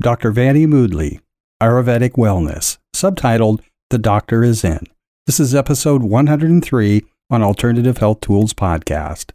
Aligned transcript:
Dr. 0.00 0.30
Vanni 0.32 0.66
Moodley, 0.66 1.20
Ayurvedic 1.60 2.12
Wellness, 2.12 2.78
subtitled 2.96 3.60
The 3.90 3.98
Doctor 3.98 4.42
is 4.42 4.64
In. 4.64 4.86
This 5.26 5.38
is 5.38 5.54
episode 5.54 6.02
103 6.02 7.02
on 7.28 7.42
Alternative 7.42 7.98
Health 7.98 8.20
Tools 8.22 8.54
Podcast. 8.54 9.32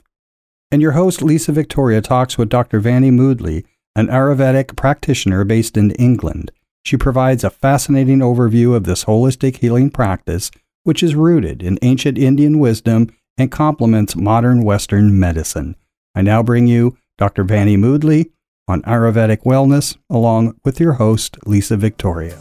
And 0.71 0.81
your 0.81 0.93
host, 0.93 1.21
Lisa 1.21 1.51
Victoria, 1.51 2.01
talks 2.01 2.39
with 2.39 2.49
Dr. 2.49 2.79
Vanni 2.79 3.11
Moodley, 3.11 3.63
an 3.95 4.07
Ayurvedic 4.07 4.75
practitioner 4.75 5.43
based 5.43 5.77
in 5.77 5.91
England. 5.91 6.51
She 6.83 6.97
provides 6.97 7.43
a 7.43 7.51
fascinating 7.51 8.19
overview 8.19 8.75
of 8.75 8.85
this 8.85 9.05
holistic 9.05 9.57
healing 9.57 9.91
practice, 9.91 10.49
which 10.81 11.03
is 11.03 11.13
rooted 11.13 11.61
in 11.61 11.77
ancient 11.83 12.17
Indian 12.17 12.57
wisdom 12.57 13.15
and 13.37 13.51
complements 13.51 14.15
modern 14.15 14.63
Western 14.63 15.19
medicine. 15.19 15.75
I 16.15 16.23
now 16.23 16.41
bring 16.41 16.65
you 16.65 16.97
Dr. 17.19 17.43
Vanni 17.43 17.77
Moodley 17.77 18.31
on 18.67 18.81
Ayurvedic 18.83 19.43
Wellness, 19.43 19.97
along 20.09 20.59
with 20.63 20.79
your 20.79 20.93
host, 20.93 21.37
Lisa 21.45 21.77
Victoria. 21.77 22.37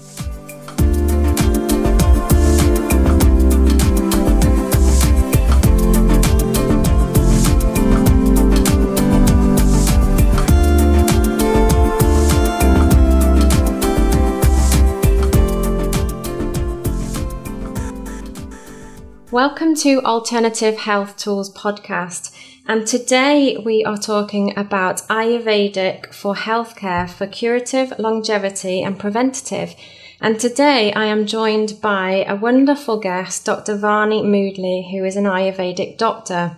Welcome 19.30 19.74
to 19.76 20.00
Alternative 20.02 20.76
Health 20.78 21.16
Tools 21.16 21.52
podcast. 21.52 22.30
And 22.66 22.86
today 22.86 23.58
we 23.58 23.84
are 23.84 23.98
talking 23.98 24.56
about 24.56 25.06
Ayurvedic 25.08 26.14
for 26.14 26.34
healthcare 26.34 27.06
for 27.10 27.26
curative, 27.26 27.92
longevity, 27.98 28.82
and 28.82 28.98
preventative. 28.98 29.74
And 30.18 30.40
today 30.40 30.90
I 30.94 31.04
am 31.04 31.26
joined 31.26 31.78
by 31.82 32.24
a 32.26 32.34
wonderful 32.34 32.98
guest, 32.98 33.44
Dr. 33.44 33.76
Vanni 33.76 34.22
Moodley, 34.22 34.90
who 34.90 35.04
is 35.04 35.14
an 35.16 35.24
Ayurvedic 35.24 35.98
doctor. 35.98 36.56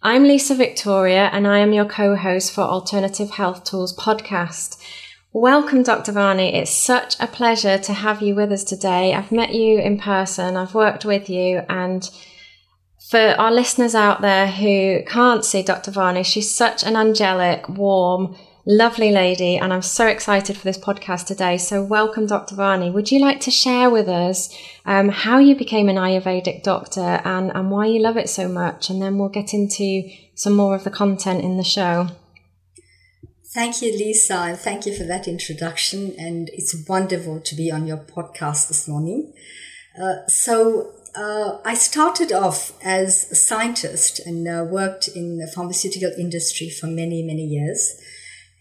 I'm 0.00 0.22
Lisa 0.22 0.54
Victoria, 0.54 1.28
and 1.32 1.44
I 1.48 1.58
am 1.58 1.72
your 1.72 1.86
co 1.86 2.14
host 2.14 2.52
for 2.52 2.60
Alternative 2.60 3.30
Health 3.30 3.64
Tools 3.64 3.96
podcast. 3.96 4.80
Welcome, 5.32 5.82
Dr. 5.82 6.12
Vanni. 6.12 6.54
It's 6.54 6.70
such 6.70 7.18
a 7.18 7.26
pleasure 7.26 7.78
to 7.78 7.92
have 7.92 8.22
you 8.22 8.36
with 8.36 8.52
us 8.52 8.62
today. 8.62 9.12
I've 9.12 9.32
met 9.32 9.52
you 9.52 9.80
in 9.80 9.98
person, 9.98 10.56
I've 10.56 10.74
worked 10.74 11.04
with 11.04 11.28
you, 11.28 11.62
and 11.68 12.08
for 13.08 13.34
our 13.38 13.50
listeners 13.50 13.94
out 13.94 14.20
there 14.20 14.46
who 14.46 15.02
can't 15.06 15.44
see 15.44 15.62
Dr. 15.62 15.90
Vanni, 15.90 16.22
she's 16.22 16.54
such 16.54 16.84
an 16.84 16.94
angelic, 16.94 17.66
warm, 17.66 18.36
lovely 18.66 19.10
lady, 19.10 19.56
and 19.56 19.72
I'm 19.72 19.80
so 19.80 20.06
excited 20.06 20.58
for 20.58 20.64
this 20.64 20.76
podcast 20.76 21.24
today. 21.24 21.56
So, 21.56 21.82
welcome, 21.82 22.26
Dr. 22.26 22.54
Vanni. 22.54 22.90
Would 22.90 23.10
you 23.10 23.18
like 23.18 23.40
to 23.40 23.50
share 23.50 23.88
with 23.88 24.08
us 24.08 24.54
um, 24.84 25.08
how 25.08 25.38
you 25.38 25.56
became 25.56 25.88
an 25.88 25.96
Ayurvedic 25.96 26.62
doctor 26.62 27.22
and, 27.24 27.50
and 27.54 27.70
why 27.70 27.86
you 27.86 28.00
love 28.00 28.18
it 28.18 28.28
so 28.28 28.46
much? 28.46 28.90
And 28.90 29.00
then 29.00 29.16
we'll 29.16 29.30
get 29.30 29.54
into 29.54 30.10
some 30.34 30.54
more 30.54 30.74
of 30.74 30.84
the 30.84 30.90
content 30.90 31.42
in 31.42 31.56
the 31.56 31.64
show. 31.64 32.08
Thank 33.46 33.80
you, 33.80 33.90
Lisa, 33.90 34.34
and 34.34 34.58
thank 34.58 34.84
you 34.84 34.94
for 34.94 35.04
that 35.04 35.26
introduction. 35.26 36.14
And 36.18 36.50
it's 36.52 36.86
wonderful 36.86 37.40
to 37.40 37.54
be 37.54 37.70
on 37.70 37.86
your 37.86 37.96
podcast 37.96 38.68
this 38.68 38.86
morning. 38.86 39.32
Uh, 40.00 40.26
so, 40.26 40.92
uh, 41.14 41.58
I 41.64 41.74
started 41.74 42.32
off 42.32 42.72
as 42.84 43.30
a 43.32 43.34
scientist 43.34 44.20
and 44.24 44.46
uh, 44.46 44.64
worked 44.68 45.08
in 45.08 45.38
the 45.38 45.46
pharmaceutical 45.48 46.12
industry 46.18 46.68
for 46.70 46.86
many, 46.86 47.22
many 47.22 47.44
years. 47.44 48.00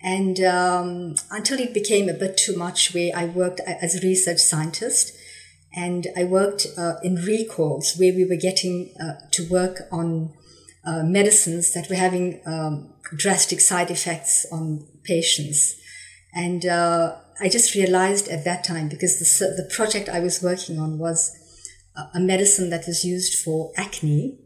And 0.02 0.40
um, 0.40 1.16
until 1.30 1.60
it 1.60 1.74
became 1.74 2.10
a 2.10 2.14
bit 2.14 2.38
too 2.38 2.56
much, 2.56 2.94
where 2.94 3.12
I 3.16 3.26
worked 3.26 3.60
as 3.60 3.96
a 3.96 4.08
research 4.08 4.40
scientist 4.40 5.14
and 5.76 6.08
I 6.16 6.24
worked 6.24 6.66
uh, 6.78 6.96
in 7.04 7.16
recalls 7.16 7.96
where 7.98 8.14
we 8.14 8.26
were 8.26 8.38
getting 8.38 8.96
uh, 9.00 9.28
to 9.32 9.47
work 9.50 9.81
on 9.92 10.34
medicines 10.86 11.74
that 11.74 11.90
were 11.90 11.97
having 11.97 12.40
um, 12.46 12.94
drastic 13.16 13.59
side 13.59 13.92
effects 13.92 14.46
on 14.52 14.88
patients. 15.03 15.76
And 16.34 16.66
uh, 16.66 17.16
I 17.40 17.50
just 17.50 17.76
realized 17.76 18.28
at 18.28 18.44
that 18.46 18.64
time, 18.64 18.90
because 18.90 19.20
the, 19.20 19.64
the 19.64 19.70
project 19.74 20.10
I 20.10 20.20
was 20.20 20.44
working 20.44 20.80
on 20.80 20.98
was 20.98 21.36
a 22.14 22.20
medicine 22.20 22.70
that 22.70 22.86
was 22.86 23.04
used 23.04 23.44
for 23.44 23.72
acne, 23.76 24.38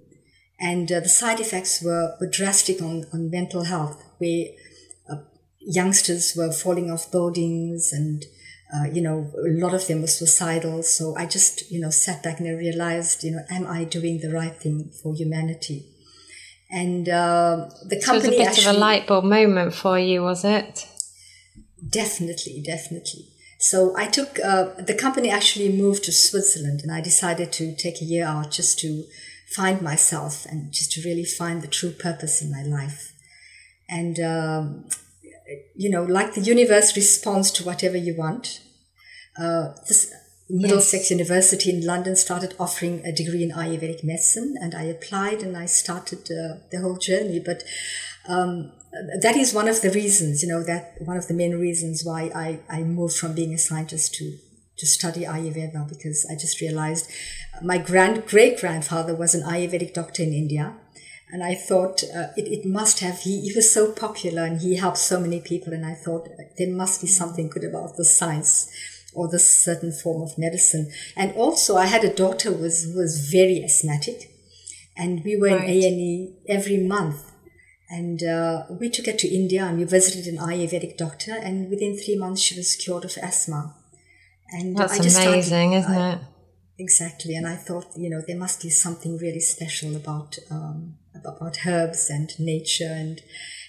and 0.59 0.91
uh, 0.91 0.99
the 0.99 1.09
side 1.09 1.39
effects 1.39 1.81
were, 1.81 2.15
were 2.19 2.27
drastic 2.27 2.81
on, 2.81 3.05
on 3.11 3.29
mental 3.29 3.63
health, 3.63 4.01
where 4.19 4.45
uh, 5.09 5.17
youngsters 5.59 6.33
were 6.37 6.51
falling 6.51 6.89
off 6.89 7.11
buildings 7.11 7.91
and 7.91 8.23
uh, 8.73 8.85
you 8.85 9.01
know, 9.01 9.29
a 9.35 9.49
lot 9.59 9.73
of 9.73 9.85
them 9.87 10.01
were 10.01 10.07
suicidal. 10.07 10.81
So 10.83 11.15
I 11.17 11.25
just, 11.25 11.69
you 11.71 11.79
know, 11.81 11.89
sat 11.89 12.23
back 12.23 12.39
and 12.39 12.47
I 12.47 12.53
realized, 12.53 13.23
you 13.23 13.31
know, 13.31 13.43
am 13.49 13.67
I 13.67 13.83
doing 13.83 14.19
the 14.21 14.31
right 14.31 14.55
thing 14.55 14.91
for 15.03 15.13
humanity? 15.13 15.87
And 16.69 17.09
uh, 17.09 17.69
the 17.83 18.01
company. 18.01 18.01
So 18.01 18.13
it 18.13 18.15
was 18.15 18.25
a 18.25 18.29
bit 18.29 18.47
actually, 18.47 18.65
of 18.67 18.75
a 18.75 18.79
light 18.79 19.07
bulb 19.07 19.25
moment 19.25 19.73
for 19.73 19.99
you, 19.99 20.21
was 20.21 20.45
it? 20.45 20.87
Definitely, 21.87 22.61
definitely. 22.61 23.27
So 23.57 23.95
I 23.95 24.07
took 24.07 24.39
uh, 24.39 24.69
the 24.79 24.95
company 24.95 25.29
actually 25.29 25.71
moved 25.71 26.03
to 26.05 26.11
Switzerland, 26.11 26.81
and 26.81 26.91
I 26.91 27.01
decided 27.01 27.51
to 27.53 27.75
take 27.75 28.01
a 28.01 28.05
year 28.05 28.25
out 28.25 28.51
just 28.51 28.79
to 28.79 29.03
find 29.55 29.81
myself 29.81 30.45
and 30.45 30.71
just 30.71 30.91
to 30.93 31.01
really 31.01 31.25
find 31.25 31.61
the 31.61 31.67
true 31.67 31.91
purpose 31.91 32.41
in 32.41 32.51
my 32.51 32.63
life. 32.63 33.13
And 33.89 34.19
um, 34.19 34.89
you 35.75 35.89
know, 35.89 36.03
like 36.03 36.33
the 36.33 36.41
universe 36.41 36.95
responds 36.95 37.51
to 37.51 37.63
whatever 37.63 37.97
you 37.97 38.15
want. 38.15 38.61
Uh, 39.37 39.69
this 39.87 40.13
Middlesex 40.49 41.03
yes. 41.03 41.11
University 41.11 41.69
in 41.69 41.85
London 41.85 42.15
started 42.15 42.53
offering 42.59 43.05
a 43.05 43.11
degree 43.11 43.43
in 43.43 43.51
Ayurvedic 43.51 44.03
medicine, 44.03 44.55
and 44.59 44.75
I 44.75 44.83
applied 44.83 45.43
and 45.43 45.55
I 45.55 45.65
started 45.65 46.29
uh, 46.31 46.57
the 46.71 46.79
whole 46.81 46.97
journey. 46.97 47.39
But 47.39 47.63
um, 48.27 48.71
that 49.21 49.37
is 49.37 49.53
one 49.53 49.67
of 49.67 49.81
the 49.81 49.91
reasons, 49.91 50.43
you 50.43 50.49
know, 50.49 50.63
that 50.63 50.95
one 50.99 51.17
of 51.17 51.27
the 51.27 51.33
main 51.33 51.57
reasons 51.57 52.03
why 52.03 52.31
I, 52.35 52.59
I 52.69 52.83
moved 52.83 53.15
from 53.15 53.33
being 53.33 53.53
a 53.53 53.57
scientist 53.57 54.13
to, 54.15 54.37
to 54.77 54.85
study 54.85 55.21
Ayurveda 55.21 55.87
because 55.87 56.27
I 56.29 56.35
just 56.35 56.59
realized 56.59 57.09
my 57.63 57.77
grand 57.77 58.25
great 58.25 58.59
grandfather 58.59 59.15
was 59.15 59.33
an 59.33 59.43
Ayurvedic 59.43 59.93
doctor 59.93 60.23
in 60.23 60.33
India. 60.33 60.75
And 61.31 61.41
I 61.41 61.55
thought 61.55 62.03
uh, 62.03 62.27
it, 62.35 62.47
it 62.47 62.65
must 62.65 62.99
have, 62.99 63.19
he, 63.19 63.39
he 63.39 63.53
was 63.55 63.71
so 63.71 63.93
popular 63.93 64.43
and 64.43 64.59
he 64.59 64.75
helped 64.75 64.97
so 64.97 65.17
many 65.17 65.39
people. 65.39 65.71
And 65.71 65.85
I 65.85 65.93
thought 65.93 66.27
there 66.57 66.69
must 66.69 66.99
be 66.99 67.07
something 67.07 67.47
good 67.47 67.63
about 67.63 67.95
the 67.95 68.03
science 68.03 68.69
or 69.13 69.29
this 69.29 69.49
certain 69.49 69.93
form 69.93 70.21
of 70.21 70.37
medicine. 70.37 70.91
And 71.15 71.33
also 71.35 71.77
I 71.77 71.85
had 71.85 72.03
a 72.03 72.13
daughter 72.13 72.51
who 72.51 72.63
was, 72.63 72.83
who 72.83 72.99
was 72.99 73.29
very 73.29 73.63
asthmatic 73.63 74.29
and 74.97 75.23
we 75.23 75.37
were 75.37 75.55
right. 75.55 75.69
in 75.69 75.69
A&E 75.69 76.35
every 76.49 76.77
month 76.77 77.30
and 77.91 78.23
uh, 78.23 78.63
we 78.69 78.89
took 78.89 79.05
her 79.05 79.11
to 79.11 79.27
India 79.27 79.65
and 79.65 79.77
we 79.77 79.83
visited 79.83 80.25
an 80.25 80.39
Ayurvedic 80.39 80.97
doctor, 80.97 81.33
and 81.33 81.69
within 81.69 81.97
three 81.97 82.17
months 82.17 82.41
she 82.41 82.55
was 82.55 82.75
cured 82.75 83.03
of 83.03 83.17
asthma. 83.21 83.75
And 84.49 84.77
that's 84.77 84.93
I 84.93 85.03
just 85.03 85.17
amazing, 85.17 85.71
started, 85.71 85.77
isn't 85.77 86.01
I, 86.01 86.13
it? 86.13 86.19
Exactly, 86.79 87.35
and 87.35 87.45
I 87.45 87.57
thought, 87.57 87.87
you 87.97 88.09
know, 88.09 88.21
there 88.25 88.37
must 88.37 88.61
be 88.61 88.69
something 88.69 89.17
really 89.17 89.41
special 89.41 89.95
about 89.97 90.37
um, 90.49 90.95
about 91.13 91.67
herbs 91.67 92.09
and 92.09 92.31
nature, 92.39 92.89
and 92.89 93.21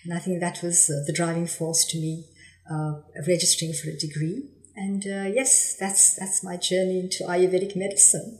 and 0.04 0.14
I 0.14 0.20
think 0.20 0.40
that 0.40 0.62
was 0.62 0.88
uh, 0.88 1.02
the 1.06 1.12
driving 1.12 1.48
force 1.48 1.84
to 1.86 1.98
me 1.98 2.26
uh, 2.70 3.00
registering 3.26 3.72
for 3.72 3.90
a 3.90 3.96
degree. 3.96 4.48
And 4.76 5.04
uh, 5.04 5.28
yes, 5.34 5.76
that's 5.78 6.14
that's 6.14 6.44
my 6.44 6.56
journey 6.56 7.00
into 7.00 7.24
Ayurvedic 7.24 7.74
medicine. 7.76 8.38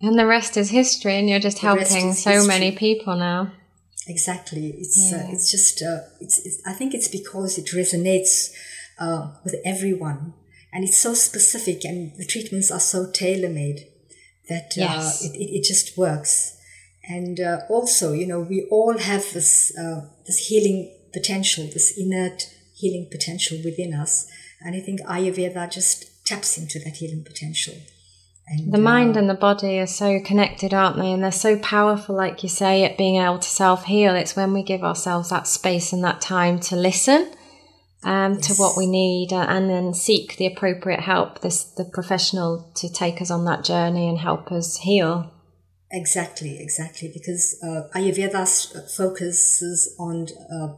And 0.00 0.18
the 0.18 0.26
rest 0.26 0.56
is 0.56 0.70
history, 0.70 1.16
and 1.18 1.28
you're 1.28 1.40
just 1.40 1.60
the 1.60 1.66
helping 1.66 2.12
so 2.12 2.30
history. 2.30 2.46
many 2.46 2.72
people 2.72 3.16
now. 3.16 3.52
Exactly. 4.06 4.70
It's 4.78 5.12
uh, 5.12 5.16
yeah. 5.16 5.24
uh, 5.24 5.32
it's 5.32 5.50
just 5.50 5.82
uh, 5.82 6.00
it's, 6.20 6.44
it's, 6.44 6.60
I 6.66 6.72
think 6.72 6.94
it's 6.94 7.08
because 7.08 7.58
it 7.58 7.66
resonates 7.66 8.52
uh, 8.98 9.32
with 9.44 9.56
everyone, 9.64 10.34
and 10.72 10.84
it's 10.84 10.98
so 10.98 11.14
specific, 11.14 11.84
and 11.84 12.14
the 12.16 12.24
treatments 12.24 12.70
are 12.70 12.80
so 12.80 13.10
tailor 13.10 13.48
made 13.48 13.86
that 14.48 14.74
uh, 14.76 14.82
yes. 14.82 15.24
it, 15.24 15.34
it, 15.36 15.58
it 15.58 15.64
just 15.64 15.96
works. 15.96 16.58
And 17.08 17.38
uh, 17.40 17.60
also, 17.68 18.12
you 18.12 18.26
know, 18.26 18.40
we 18.40 18.66
all 18.70 18.98
have 18.98 19.32
this 19.32 19.72
this 20.26 20.46
healing 20.48 20.94
potential, 21.12 21.64
this 21.64 21.96
innate 21.96 22.54
healing 22.74 23.08
potential 23.10 23.58
within 23.64 23.94
us, 23.94 24.26
and 24.60 24.74
I 24.74 24.80
think 24.80 25.00
Ayurveda 25.00 25.70
just 25.70 26.26
taps 26.26 26.58
into 26.58 26.78
that 26.80 26.96
healing 26.96 27.24
potential. 27.24 27.74
And, 28.46 28.72
the 28.72 28.78
mind 28.78 29.16
uh, 29.16 29.20
and 29.20 29.30
the 29.30 29.34
body 29.34 29.78
are 29.78 29.86
so 29.86 30.20
connected, 30.20 30.74
aren't 30.74 30.96
they? 30.96 31.10
And 31.10 31.22
they're 31.22 31.32
so 31.32 31.58
powerful, 31.58 32.14
like 32.14 32.42
you 32.42 32.48
say, 32.48 32.84
at 32.84 32.98
being 32.98 33.16
able 33.16 33.38
to 33.38 33.48
self 33.48 33.84
heal. 33.84 34.14
It's 34.14 34.36
when 34.36 34.52
we 34.52 34.62
give 34.62 34.82
ourselves 34.82 35.30
that 35.30 35.46
space 35.46 35.92
and 35.92 36.04
that 36.04 36.20
time 36.20 36.60
to 36.60 36.76
listen 36.76 37.32
um, 38.04 38.34
yes. 38.34 38.48
to 38.48 38.54
what 38.54 38.76
we 38.76 38.86
need 38.86 39.32
uh, 39.32 39.46
and 39.48 39.70
then 39.70 39.94
seek 39.94 40.36
the 40.36 40.46
appropriate 40.46 41.00
help, 41.00 41.40
this, 41.40 41.64
the 41.64 41.84
professional 41.84 42.70
to 42.76 42.92
take 42.92 43.20
us 43.22 43.30
on 43.30 43.44
that 43.46 43.64
journey 43.64 44.08
and 44.08 44.18
help 44.18 44.52
us 44.52 44.78
heal. 44.78 45.30
Exactly, 45.90 46.58
exactly. 46.60 47.10
Because 47.12 47.58
uh, 47.62 47.88
Ayurveda 47.96 48.46
focuses 48.96 49.94
on 49.98 50.26
uh, 50.52 50.74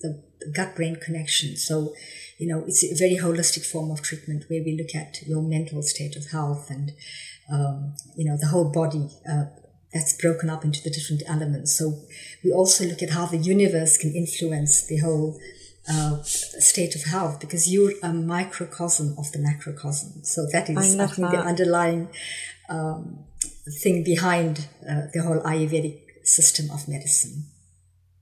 the 0.00 0.22
gut 0.54 0.76
brain 0.76 0.96
connection. 0.96 1.56
So, 1.56 1.94
you 2.40 2.48
know, 2.48 2.64
it's 2.66 2.82
a 2.82 2.94
very 2.94 3.16
holistic 3.16 3.64
form 3.64 3.90
of 3.90 4.02
treatment 4.02 4.44
where 4.48 4.62
we 4.64 4.76
look 4.76 4.94
at 4.94 5.22
your 5.26 5.42
mental 5.42 5.82
state 5.82 6.16
of 6.16 6.30
health 6.30 6.70
and, 6.70 6.92
um, 7.52 7.94
you 8.16 8.24
know, 8.24 8.36
the 8.36 8.48
whole 8.48 8.70
body. 8.72 9.08
Uh, 9.30 9.44
that's 9.92 10.16
broken 10.20 10.48
up 10.48 10.64
into 10.64 10.80
the 10.82 10.90
different 10.90 11.20
elements. 11.26 11.76
So 11.76 11.98
we 12.44 12.52
also 12.52 12.84
look 12.84 13.02
at 13.02 13.10
how 13.10 13.26
the 13.26 13.38
universe 13.38 13.98
can 13.98 14.14
influence 14.14 14.86
the 14.86 14.98
whole 14.98 15.36
uh, 15.90 16.22
state 16.22 16.94
of 16.94 17.02
health 17.02 17.40
because 17.40 17.72
you're 17.72 17.94
a 18.02 18.12
microcosm 18.12 19.16
of 19.18 19.32
the 19.32 19.40
macrocosm. 19.40 20.22
So 20.22 20.46
that 20.52 20.70
is, 20.70 20.76
I, 20.76 21.04
I 21.04 21.06
think, 21.08 21.30
that. 21.30 21.32
the 21.32 21.38
underlying 21.38 22.08
um, 22.68 23.24
thing 23.82 24.04
behind 24.04 24.68
uh, 24.88 25.08
the 25.12 25.22
whole 25.22 25.40
Ayurvedic 25.40 25.98
system 26.22 26.70
of 26.70 26.86
medicine. 26.86 27.46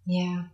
Yeah. 0.07 0.45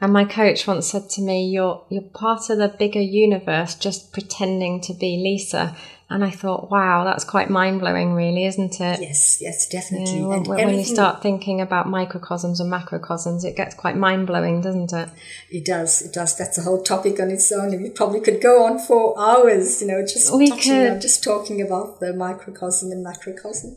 And 0.00 0.12
my 0.12 0.24
coach 0.24 0.66
once 0.66 0.90
said 0.90 1.10
to 1.10 1.22
me, 1.22 1.46
"You're 1.46 1.84
you're 1.88 2.02
part 2.02 2.50
of 2.50 2.58
the 2.58 2.68
bigger 2.68 3.00
universe, 3.00 3.74
just 3.74 4.12
pretending 4.12 4.80
to 4.82 4.94
be 4.94 5.16
Lisa." 5.16 5.76
And 6.10 6.24
I 6.24 6.30
thought, 6.30 6.70
wow, 6.70 7.04
that's 7.04 7.24
quite 7.24 7.50
mind 7.50 7.80
blowing, 7.80 8.14
really, 8.14 8.46
isn't 8.46 8.80
it? 8.80 9.00
Yes, 9.00 9.42
yes, 9.42 9.68
definitely. 9.68 10.22
when, 10.22 10.42
when 10.44 10.74
you 10.74 10.84
start 10.84 11.20
thinking 11.20 11.60
about 11.60 11.86
microcosms 11.86 12.60
and 12.60 12.72
macrocosms, 12.72 13.44
it 13.44 13.56
gets 13.56 13.74
quite 13.74 13.94
mind 13.94 14.26
blowing, 14.26 14.62
doesn't 14.62 14.90
it? 14.90 15.10
It 15.50 15.66
does. 15.66 16.00
It 16.00 16.14
does. 16.14 16.34
That's 16.38 16.56
a 16.56 16.62
whole 16.62 16.82
topic 16.82 17.20
on 17.20 17.30
its 17.30 17.52
own. 17.52 17.74
and 17.74 17.82
We 17.82 17.90
probably 17.90 18.20
could 18.20 18.40
go 18.40 18.64
on 18.64 18.78
for 18.78 19.20
hours, 19.20 19.82
you 19.82 19.88
know, 19.88 20.00
just 20.00 20.34
we 20.34 20.48
touching 20.48 20.72
could. 20.72 20.92
on, 20.92 21.00
just 21.00 21.22
talking 21.22 21.60
about 21.60 22.00
the 22.00 22.14
microcosm 22.14 22.90
and 22.90 23.04
macrocosm. 23.04 23.76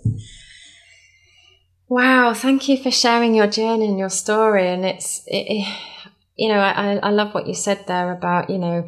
Wow, 1.91 2.33
thank 2.33 2.69
you 2.69 2.77
for 2.77 2.89
sharing 2.89 3.35
your 3.35 3.47
journey 3.47 3.85
and 3.85 3.99
your 3.99 4.09
story. 4.09 4.69
And 4.69 4.85
it's, 4.85 5.27
it, 5.27 5.43
it, 5.49 5.77
you 6.37 6.47
know, 6.47 6.59
I, 6.59 6.95
I 7.03 7.09
love 7.09 7.33
what 7.33 7.47
you 7.47 7.53
said 7.53 7.85
there 7.85 8.13
about, 8.13 8.49
you 8.49 8.57
know, 8.57 8.87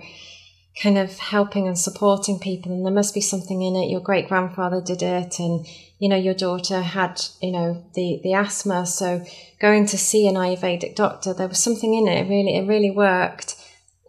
kind 0.81 0.97
of 0.97 1.19
helping 1.19 1.67
and 1.67 1.77
supporting 1.77 2.39
people. 2.39 2.71
And 2.71 2.85
there 2.85 2.93
must 2.93 3.13
be 3.13 3.19
something 3.19 3.61
in 3.61 3.75
it. 3.75 3.89
Your 3.89 3.99
great 3.99 4.29
grandfather 4.29 4.79
did 4.79 5.01
it. 5.01 5.37
And 5.39 5.67
you 6.03 6.09
know 6.09 6.17
your 6.17 6.33
daughter 6.33 6.81
had 6.81 7.21
you 7.41 7.53
know 7.53 7.81
the 7.93 8.19
the 8.23 8.33
asthma. 8.33 8.85
So 8.85 9.25
going 9.61 9.85
to 9.85 9.97
see 9.97 10.27
an 10.27 10.35
ayurvedic 10.35 10.95
doctor 10.95 11.33
there 11.33 11.47
was 11.47 11.63
something 11.63 11.93
in 11.93 12.09
it, 12.09 12.25
it 12.25 12.29
really 12.29 12.57
it 12.57 12.67
really 12.67 12.91
worked 12.91 13.55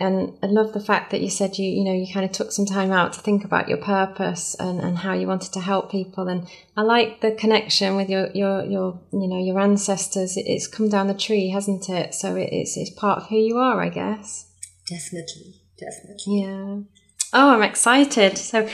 and 0.00 0.36
I 0.42 0.46
love 0.46 0.72
the 0.72 0.80
fact 0.80 1.10
that 1.12 1.20
you 1.20 1.30
said 1.30 1.56
you 1.56 1.70
you 1.70 1.84
know 1.84 1.92
you 1.92 2.12
kind 2.12 2.26
of 2.26 2.32
took 2.32 2.50
some 2.50 2.66
time 2.66 2.90
out 2.90 3.12
to 3.12 3.20
think 3.20 3.44
about 3.44 3.68
your 3.68 3.78
purpose 3.78 4.56
and, 4.58 4.80
and 4.80 4.98
how 4.98 5.12
you 5.12 5.26
wanted 5.26 5.52
to 5.52 5.60
help 5.60 5.90
people 5.90 6.28
and 6.28 6.48
I 6.76 6.82
like 6.82 7.20
the 7.20 7.32
connection 7.32 7.96
with 7.96 8.08
your 8.08 8.30
your 8.32 8.64
your 8.64 9.00
you 9.12 9.28
know 9.28 9.38
your 9.38 9.60
ancestors 9.60 10.36
it's 10.36 10.66
come 10.66 10.88
down 10.88 11.06
the 11.06 11.14
tree 11.14 11.50
hasn't 11.50 11.88
it 11.88 12.14
so 12.14 12.34
it's 12.36 12.76
it's 12.76 12.90
part 12.90 13.22
of 13.22 13.28
who 13.28 13.36
you 13.36 13.56
are 13.58 13.80
I 13.80 13.88
guess 13.88 14.50
definitely 14.88 15.60
definitely. 15.78 16.40
Yeah. 16.40 16.80
Oh, 17.36 17.50
I'm 17.50 17.64
excited. 17.64 18.38
So, 18.38 18.68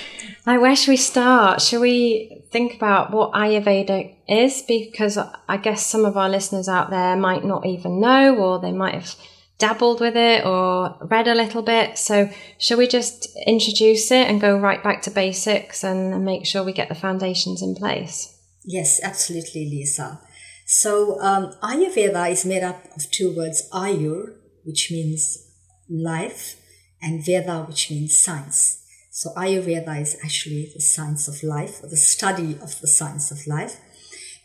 like, 0.44 0.60
where 0.60 0.76
should 0.76 0.90
we 0.90 0.98
start? 0.98 1.62
Should 1.62 1.80
we 1.80 2.44
think 2.52 2.74
about 2.74 3.10
what 3.10 3.32
Ayurveda 3.32 4.14
is? 4.28 4.62
Because 4.62 5.16
I 5.16 5.56
guess 5.56 5.86
some 5.86 6.04
of 6.04 6.18
our 6.18 6.28
listeners 6.28 6.68
out 6.68 6.90
there 6.90 7.16
might 7.16 7.42
not 7.42 7.64
even 7.64 8.00
know, 8.00 8.36
or 8.36 8.60
they 8.60 8.72
might 8.72 8.94
have 8.94 9.14
dabbled 9.60 10.00
with 10.00 10.16
it 10.16 10.44
or 10.44 10.96
read 11.02 11.28
a 11.28 11.34
little 11.34 11.62
bit. 11.62 11.98
So, 11.98 12.28
shall 12.58 12.78
we 12.78 12.88
just 12.88 13.28
introduce 13.46 14.10
it 14.10 14.28
and 14.28 14.40
go 14.40 14.58
right 14.58 14.82
back 14.82 15.02
to 15.02 15.10
basics 15.10 15.84
and 15.84 16.24
make 16.24 16.46
sure 16.46 16.64
we 16.64 16.72
get 16.72 16.88
the 16.88 16.94
foundations 16.94 17.62
in 17.62 17.76
place? 17.76 18.36
Yes, 18.64 19.00
absolutely, 19.02 19.66
Lisa. 19.70 20.20
So, 20.66 21.20
um, 21.20 21.52
Ayurveda 21.62 22.30
is 22.30 22.44
made 22.44 22.64
up 22.64 22.84
of 22.96 23.10
two 23.10 23.36
words 23.36 23.68
Ayur, 23.72 24.34
which 24.64 24.90
means 24.90 25.46
life, 25.88 26.56
and 27.02 27.24
Veda, 27.24 27.64
which 27.68 27.90
means 27.90 28.18
science. 28.18 28.80
So 29.10 29.30
Ayurveda 29.30 30.00
is 30.00 30.16
actually 30.24 30.70
the 30.72 30.80
science 30.80 31.28
of 31.28 31.42
life, 31.42 31.82
or 31.82 31.88
the 31.88 31.96
study 31.96 32.52
of 32.62 32.80
the 32.80 32.86
science 32.86 33.30
of 33.30 33.46
life. 33.46 33.76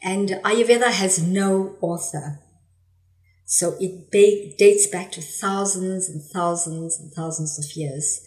And 0.03 0.29
Ayurveda 0.44 0.91
has 0.91 1.21
no 1.21 1.75
author. 1.81 2.39
So 3.45 3.75
it 3.80 4.09
dates 4.12 4.88
back 4.88 5.12
to 5.13 5.21
thousands 5.21 6.09
and 6.09 6.21
thousands 6.21 7.00
and 7.00 7.12
thousands 7.13 7.59
of 7.59 7.75
years. 7.75 8.21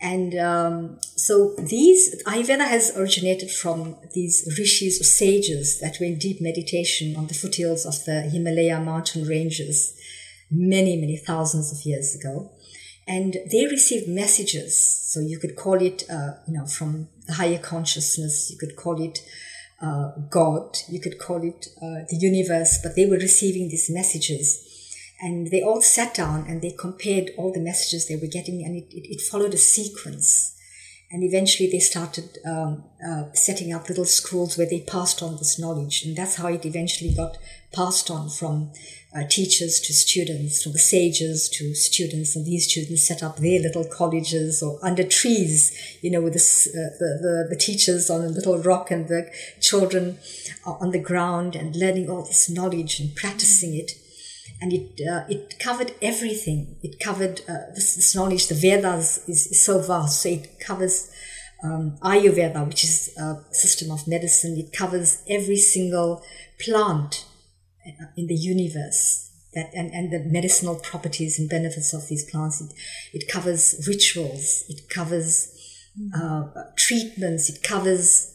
And 0.00 0.38
um, 0.38 0.98
so 1.16 1.54
these, 1.56 2.22
Ayurveda 2.24 2.68
has 2.68 2.96
originated 2.96 3.50
from 3.50 3.96
these 4.14 4.46
rishis 4.58 5.00
or 5.00 5.04
sages 5.04 5.80
that 5.80 5.98
were 5.98 6.06
in 6.06 6.18
deep 6.18 6.40
meditation 6.40 7.16
on 7.16 7.26
the 7.26 7.34
foothills 7.34 7.84
of 7.84 8.04
the 8.04 8.22
Himalaya 8.22 8.78
mountain 8.80 9.26
ranges 9.26 9.98
many, 10.50 10.96
many 10.96 11.16
thousands 11.16 11.72
of 11.72 11.84
years 11.84 12.14
ago 12.14 12.52
and 13.08 13.38
they 13.50 13.66
received 13.66 14.06
messages. 14.06 14.76
So 15.10 15.20
you 15.20 15.38
could 15.38 15.56
call 15.56 15.80
it, 15.80 16.04
uh, 16.10 16.34
you 16.46 16.52
know, 16.52 16.66
from 16.66 17.08
the 17.26 17.32
higher 17.32 17.58
consciousness. 17.58 18.50
You 18.50 18.58
could 18.58 18.76
call 18.76 19.02
it 19.02 19.20
uh, 19.80 20.10
God. 20.30 20.78
You 20.88 21.00
could 21.00 21.18
call 21.18 21.42
it 21.42 21.68
uh, 21.76 22.04
the 22.08 22.16
universe. 22.18 22.78
But 22.82 22.96
they 22.96 23.06
were 23.06 23.16
receiving 23.16 23.68
these 23.68 23.90
messages, 23.90 24.64
and 25.20 25.50
they 25.50 25.62
all 25.62 25.82
sat 25.82 26.14
down 26.14 26.46
and 26.48 26.62
they 26.62 26.72
compared 26.72 27.30
all 27.36 27.52
the 27.52 27.60
messages 27.60 28.06
they 28.06 28.16
were 28.16 28.26
getting, 28.26 28.64
and 28.64 28.76
it, 28.76 28.92
it, 28.92 29.14
it 29.14 29.20
followed 29.20 29.54
a 29.54 29.58
sequence. 29.58 30.57
And 31.10 31.24
eventually 31.24 31.70
they 31.70 31.78
started 31.78 32.38
um, 32.44 32.84
uh, 33.06 33.32
setting 33.32 33.72
up 33.72 33.88
little 33.88 34.04
schools 34.04 34.58
where 34.58 34.68
they 34.68 34.80
passed 34.80 35.22
on 35.22 35.36
this 35.36 35.58
knowledge, 35.58 36.04
and 36.04 36.14
that's 36.14 36.36
how 36.36 36.48
it 36.48 36.66
eventually 36.66 37.14
got 37.14 37.38
passed 37.72 38.10
on 38.10 38.28
from 38.28 38.72
uh, 39.16 39.26
teachers 39.26 39.80
to 39.80 39.94
students, 39.94 40.62
from 40.62 40.72
the 40.72 40.78
sages 40.78 41.48
to 41.48 41.74
students, 41.74 42.36
and 42.36 42.44
these 42.44 42.68
students 42.68 43.08
set 43.08 43.22
up 43.22 43.38
their 43.38 43.58
little 43.58 43.84
colleges 43.84 44.62
or 44.62 44.78
under 44.82 45.02
trees, 45.02 45.98
you 46.02 46.10
know, 46.10 46.20
with 46.20 46.34
the, 46.34 46.70
uh, 46.70 46.98
the, 46.98 47.18
the, 47.22 47.46
the, 47.50 47.56
teachers 47.56 48.10
on 48.10 48.22
a 48.22 48.28
little 48.28 48.58
rock 48.62 48.90
and 48.90 49.08
the 49.08 49.30
children 49.60 50.18
on 50.66 50.90
the 50.90 50.98
ground 50.98 51.56
and 51.56 51.74
learning 51.74 52.10
all 52.10 52.22
this 52.22 52.50
knowledge 52.50 53.00
and 53.00 53.16
practicing 53.16 53.74
it. 53.74 53.92
And 54.60 54.72
it, 54.72 55.00
uh, 55.08 55.24
it 55.28 55.58
covered 55.60 55.92
everything. 56.02 56.76
It 56.82 56.98
covered 56.98 57.42
uh, 57.48 57.72
this, 57.74 57.94
this, 57.94 58.14
knowledge. 58.14 58.48
The 58.48 58.54
Vedas 58.54 59.28
is, 59.28 59.46
is, 59.46 59.64
so 59.64 59.80
vast. 59.80 60.22
So 60.22 60.30
it 60.30 60.58
covers 60.58 61.12
um, 61.62 61.96
Ayurveda, 62.02 62.66
which 62.66 62.82
is 62.82 63.16
a 63.16 63.44
system 63.52 63.92
of 63.92 64.08
medicine. 64.08 64.56
It 64.58 64.72
covers 64.72 65.22
every 65.28 65.58
single 65.58 66.24
plant 66.58 67.24
in 68.16 68.26
the 68.26 68.34
universe 68.34 69.28
that 69.54 69.70
and, 69.74 69.92
and 69.92 70.10
the 70.12 70.20
medicinal 70.20 70.76
properties 70.76 71.38
and 71.38 71.48
benefits 71.48 71.94
of 71.94 72.08
these 72.08 72.28
plants. 72.30 72.60
It, 72.60 72.72
it 73.14 73.28
covers 73.28 73.84
rituals, 73.86 74.64
it 74.68 74.88
covers 74.88 75.54
uh, 76.14 76.44
treatments, 76.76 77.48
it 77.48 77.62
covers 77.62 78.34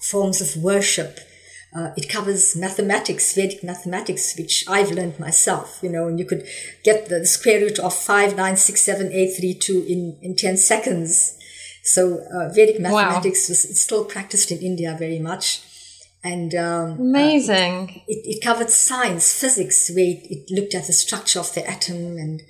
forms 0.00 0.40
of 0.40 0.62
worship. 0.62 1.20
Uh, 1.78 1.92
it 1.96 2.08
covers 2.08 2.56
mathematics, 2.56 3.34
Vedic 3.34 3.62
mathematics, 3.62 4.36
which 4.36 4.64
I've 4.68 4.90
learned 4.90 5.20
myself, 5.20 5.78
you 5.82 5.90
know, 5.90 6.08
and 6.08 6.18
you 6.18 6.24
could 6.24 6.44
get 6.82 7.08
the, 7.08 7.20
the 7.20 7.26
square 7.26 7.60
root 7.60 7.78
of 7.78 7.92
5967832 7.92 9.86
in, 9.86 10.18
in 10.22 10.34
10 10.34 10.56
seconds. 10.56 11.38
So 11.84 12.20
uh, 12.34 12.48
Vedic 12.52 12.80
mathematics 12.80 13.48
wow. 13.48 13.52
was 13.52 13.80
still 13.80 14.04
practiced 14.04 14.50
in 14.50 14.58
India 14.58 14.96
very 14.98 15.20
much 15.20 15.62
and 16.24 16.54
um, 16.54 16.98
amazing. 16.98 17.88
Uh, 17.88 18.02
it, 18.08 18.36
it, 18.36 18.42
covered 18.42 18.70
science, 18.70 19.32
physics, 19.32 19.90
where 19.94 20.04
it, 20.04 20.26
it, 20.30 20.50
looked 20.50 20.74
at 20.74 20.86
the 20.86 20.92
structure 20.92 21.38
of 21.38 21.52
the 21.54 21.68
atom 21.68 22.16
and 22.16 22.42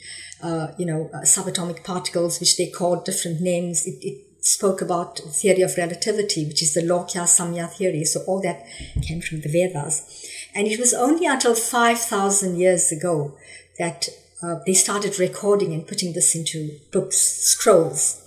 uh, 0.42 0.68
you 0.78 0.86
know 0.86 1.10
uh, 1.12 1.20
subatomic 1.20 1.84
particles, 1.84 2.40
which 2.40 2.56
they 2.56 2.70
called 2.70 3.04
different 3.04 3.40
names. 3.40 3.86
It, 3.86 3.98
it, 4.00 4.24
spoke 4.40 4.80
about 4.80 5.18
theory 5.18 5.62
of 5.62 5.76
relativity, 5.76 6.46
which 6.46 6.62
is 6.62 6.74
the 6.74 6.80
Lokya 6.80 7.24
Samya 7.24 7.70
theory. 7.70 8.04
So 8.04 8.20
all 8.26 8.40
that 8.42 8.66
came 9.02 9.20
from 9.20 9.40
the 9.40 9.48
Vedas, 9.48 10.26
and 10.54 10.66
it 10.66 10.78
was 10.78 10.94
only 10.94 11.26
until 11.26 11.54
five 11.54 11.98
thousand 11.98 12.56
years 12.56 12.92
ago 12.92 13.36
that 13.78 14.08
uh, 14.42 14.56
they 14.66 14.74
started 14.74 15.18
recording 15.18 15.72
and 15.72 15.86
putting 15.86 16.12
this 16.12 16.34
into 16.34 16.78
books, 16.92 17.16
scrolls. 17.16 18.24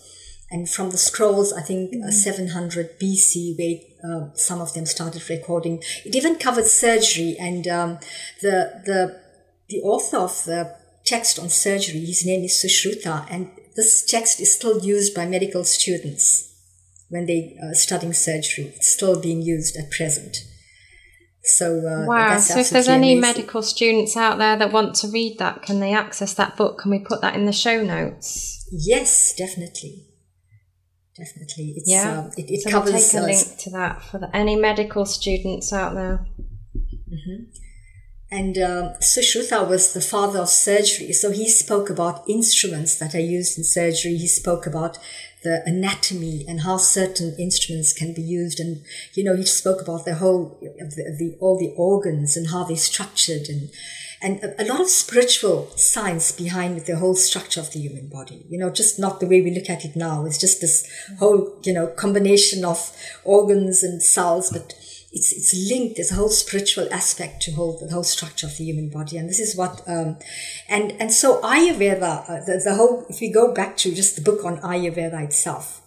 And 0.54 0.70
from 0.70 0.90
the 0.90 0.98
scrolls, 0.98 1.54
I 1.54 1.62
think 1.62 1.94
uh, 1.94 1.98
mm-hmm. 1.98 2.10
700 2.10 3.00
BC, 3.00 3.58
where 3.58 3.78
uh, 4.04 4.34
some 4.34 4.60
of 4.60 4.74
them 4.74 4.86
started 4.86 5.30
recording. 5.30 5.82
It 6.04 6.16
even 6.16 6.36
covered 6.36 6.66
surgery, 6.66 7.38
and 7.40 7.68
um, 7.68 8.00
the 8.42 8.82
the 8.86 9.22
the 9.70 9.80
author 9.82 10.18
of 10.18 10.44
the 10.44 10.76
text 11.06 11.40
on 11.40 11.50
surgery, 11.50 12.02
his 12.02 12.26
name 12.26 12.44
is 12.44 12.54
Sushruta, 12.54 13.26
and 13.30 13.50
this 13.76 14.06
text 14.06 14.40
is 14.40 14.54
still 14.54 14.80
used 14.80 15.16
by 15.16 15.26
medical 15.26 15.64
students 15.64 16.48
when 17.10 17.26
they 17.26 17.58
are 17.62 17.72
uh, 17.72 17.74
studying 17.74 18.14
surgery. 18.14 18.74
It's 18.76 18.90
still 18.90 19.20
being 19.20 19.42
used 19.42 19.76
at 19.78 19.92
present. 19.92 20.38
So 21.44 21.80
uh, 21.80 22.06
wow! 22.06 22.40
So 22.40 22.60
if 22.60 22.70
there's 22.70 22.88
any 22.88 23.14
amazing. 23.14 23.22
medical 23.22 23.64
students 23.64 24.16
out 24.16 24.38
there 24.38 24.56
that 24.58 24.72
want 24.72 24.96
to 24.98 25.08
read 25.08 25.40
that, 25.40 25.64
can 25.64 25.80
they 25.80 25.94
access 25.94 26.34
that 26.36 26.56
book? 26.56 26.80
Can 26.80 26.92
we 26.92 27.00
put 27.00 27.22
that 27.22 27.36
in 27.36 27.46
the 27.46 27.54
show 27.54 27.84
notes? 27.84 28.68
Yes, 28.72 29.34
definitely 29.36 30.06
definitely. 31.22 31.74
It's, 31.78 31.90
yeah, 31.90 32.20
um, 32.20 32.32
it, 32.38 32.50
it 32.50 32.62
so 32.62 32.72
covers. 32.72 32.94
We'll 32.94 33.02
take 33.02 33.22
a 33.22 33.26
link 33.26 33.58
to 33.60 33.70
that 33.72 34.02
for 34.04 34.18
the, 34.18 34.36
any 34.36 34.56
medical 34.56 35.06
students 35.06 35.74
out 35.74 35.94
there. 35.94 36.26
Mm-hmm. 36.76 37.44
And 38.32 38.58
um, 38.58 38.94
Sushruta 39.02 39.68
was 39.68 39.94
the 39.94 40.00
father 40.00 40.40
of 40.40 40.50
surgery. 40.50 41.12
So 41.12 41.32
he 41.32 41.50
spoke 41.50 41.90
about 41.90 42.24
instruments 42.30 42.96
that 42.96 43.14
are 43.14 43.20
used 43.20 43.58
in 43.58 43.66
surgery. 43.66 44.16
He 44.16 44.28
spoke 44.28 44.66
about 44.66 44.98
the 45.44 45.62
anatomy 45.66 46.46
and 46.48 46.62
how 46.62 46.78
certain 46.78 47.36
instruments 47.38 47.92
can 47.92 48.14
be 48.14 48.22
used. 48.22 48.60
And, 48.60 48.84
you 49.14 49.24
know, 49.26 49.36
he 49.36 49.46
spoke 49.46 49.82
about 49.82 50.06
the 50.06 50.16
whole, 50.16 50.58
the, 50.62 51.16
the 51.18 51.36
all 51.42 51.60
the 51.60 51.74
organs 51.76 52.38
and 52.38 52.52
how 52.52 52.64
they're 52.64 52.78
structured 52.78 53.50
and, 53.50 53.70
and 54.22 54.42
a, 54.44 54.64
a, 54.64 54.66
lot 54.66 54.80
of 54.80 54.88
spiritual 54.88 55.72
science 55.76 56.32
behind 56.32 56.80
the 56.86 56.98
whole 56.98 57.16
structure 57.16 57.60
of 57.60 57.74
the 57.74 57.80
human 57.80 58.08
body. 58.08 58.46
You 58.48 58.60
know, 58.60 58.70
just 58.70 59.00
not 59.00 59.20
the 59.20 59.26
way 59.28 59.42
we 59.42 59.54
look 59.54 59.70
at 59.70 59.84
it 59.84 59.96
now. 59.96 60.26
It's 60.26 60.38
just 60.38 60.62
this 60.62 60.88
whole, 61.20 61.60
you 61.64 61.74
know, 61.74 61.88
combination 61.88 62.64
of 62.64 62.96
organs 63.26 63.84
and 63.84 64.02
cells, 64.02 64.52
but 64.52 64.74
it's 65.12 65.34
it's 65.34 65.54
linked. 65.70 65.98
There's 65.98 66.12
a 66.12 66.16
whole 66.16 66.30
spiritual 66.30 66.92
aspect 66.92 67.42
to 67.44 67.52
whole 67.52 67.78
the 67.78 67.94
whole 67.94 68.04
structure 68.04 68.48
of 68.48 68.58
the 68.58 68.64
human 68.64 68.90
body, 68.90 69.18
and 69.18 69.30
this 69.30 69.40
is 69.40 69.56
what 69.56 69.82
um, 69.88 70.18
and 70.70 70.94
and 70.94 71.12
so 71.12 71.42
Ayurveda, 71.42 72.30
uh, 72.30 72.46
the, 72.46 72.62
the 72.64 72.76
whole. 72.76 73.06
If 73.10 73.20
we 73.20 73.32
go 73.32 73.54
back 73.54 73.76
to 73.78 73.94
just 73.94 74.16
the 74.16 74.22
book 74.22 74.46
on 74.46 74.58
Ayurveda 74.62 75.22
itself, 75.24 75.82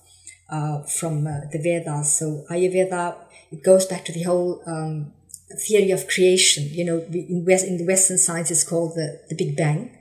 uh, 0.50 0.82
from 0.82 1.26
uh, 1.26 1.40
the 1.52 1.58
Vedas, 1.58 2.18
so 2.18 2.44
Ayurveda 2.50 3.16
it 3.50 3.62
goes 3.64 3.86
back 3.86 4.04
to 4.04 4.12
the 4.12 4.24
whole 4.24 4.62
um, 4.66 5.12
theory 5.66 5.90
of 5.90 6.06
creation. 6.06 6.68
You 6.70 6.84
know, 6.84 6.98
in 7.10 7.44
West 7.46 7.66
in 7.66 7.78
the 7.78 7.86
Western 7.86 8.18
science, 8.18 8.50
it's 8.50 8.64
called 8.64 8.94
the 8.94 9.22
the 9.30 9.34
Big 9.34 9.56
Bang. 9.56 9.98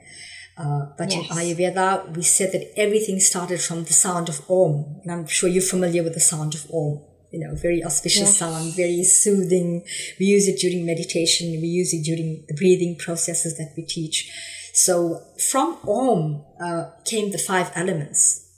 Uh, 0.56 0.86
but 0.96 1.10
yes. 1.10 1.30
in 1.30 1.36
Ayurveda, 1.36 2.14
we 2.14 2.22
said 2.22 2.52
that 2.52 2.78
everything 2.78 3.18
started 3.18 3.60
from 3.60 3.84
the 3.84 3.92
sound 3.92 4.28
of 4.28 4.48
Om. 4.48 5.00
And 5.02 5.10
I'm 5.10 5.26
sure 5.26 5.48
you're 5.48 5.62
familiar 5.62 6.04
with 6.04 6.14
the 6.14 6.20
sound 6.20 6.54
of 6.54 6.70
Om 6.72 7.00
you 7.34 7.40
know, 7.40 7.54
very 7.56 7.82
auspicious 7.84 8.40
yeah. 8.40 8.48
sound, 8.48 8.76
very 8.76 9.02
soothing. 9.02 9.84
We 10.20 10.26
use 10.26 10.46
it 10.46 10.58
during 10.60 10.86
meditation. 10.86 11.48
We 11.50 11.66
use 11.66 11.92
it 11.92 12.04
during 12.04 12.44
the 12.46 12.54
breathing 12.54 12.96
processes 12.96 13.58
that 13.58 13.72
we 13.76 13.82
teach. 13.82 14.30
So 14.72 15.20
from 15.50 15.78
Om 15.88 16.44
uh, 16.60 16.90
came 17.04 17.32
the 17.32 17.38
five 17.38 17.72
elements. 17.74 18.48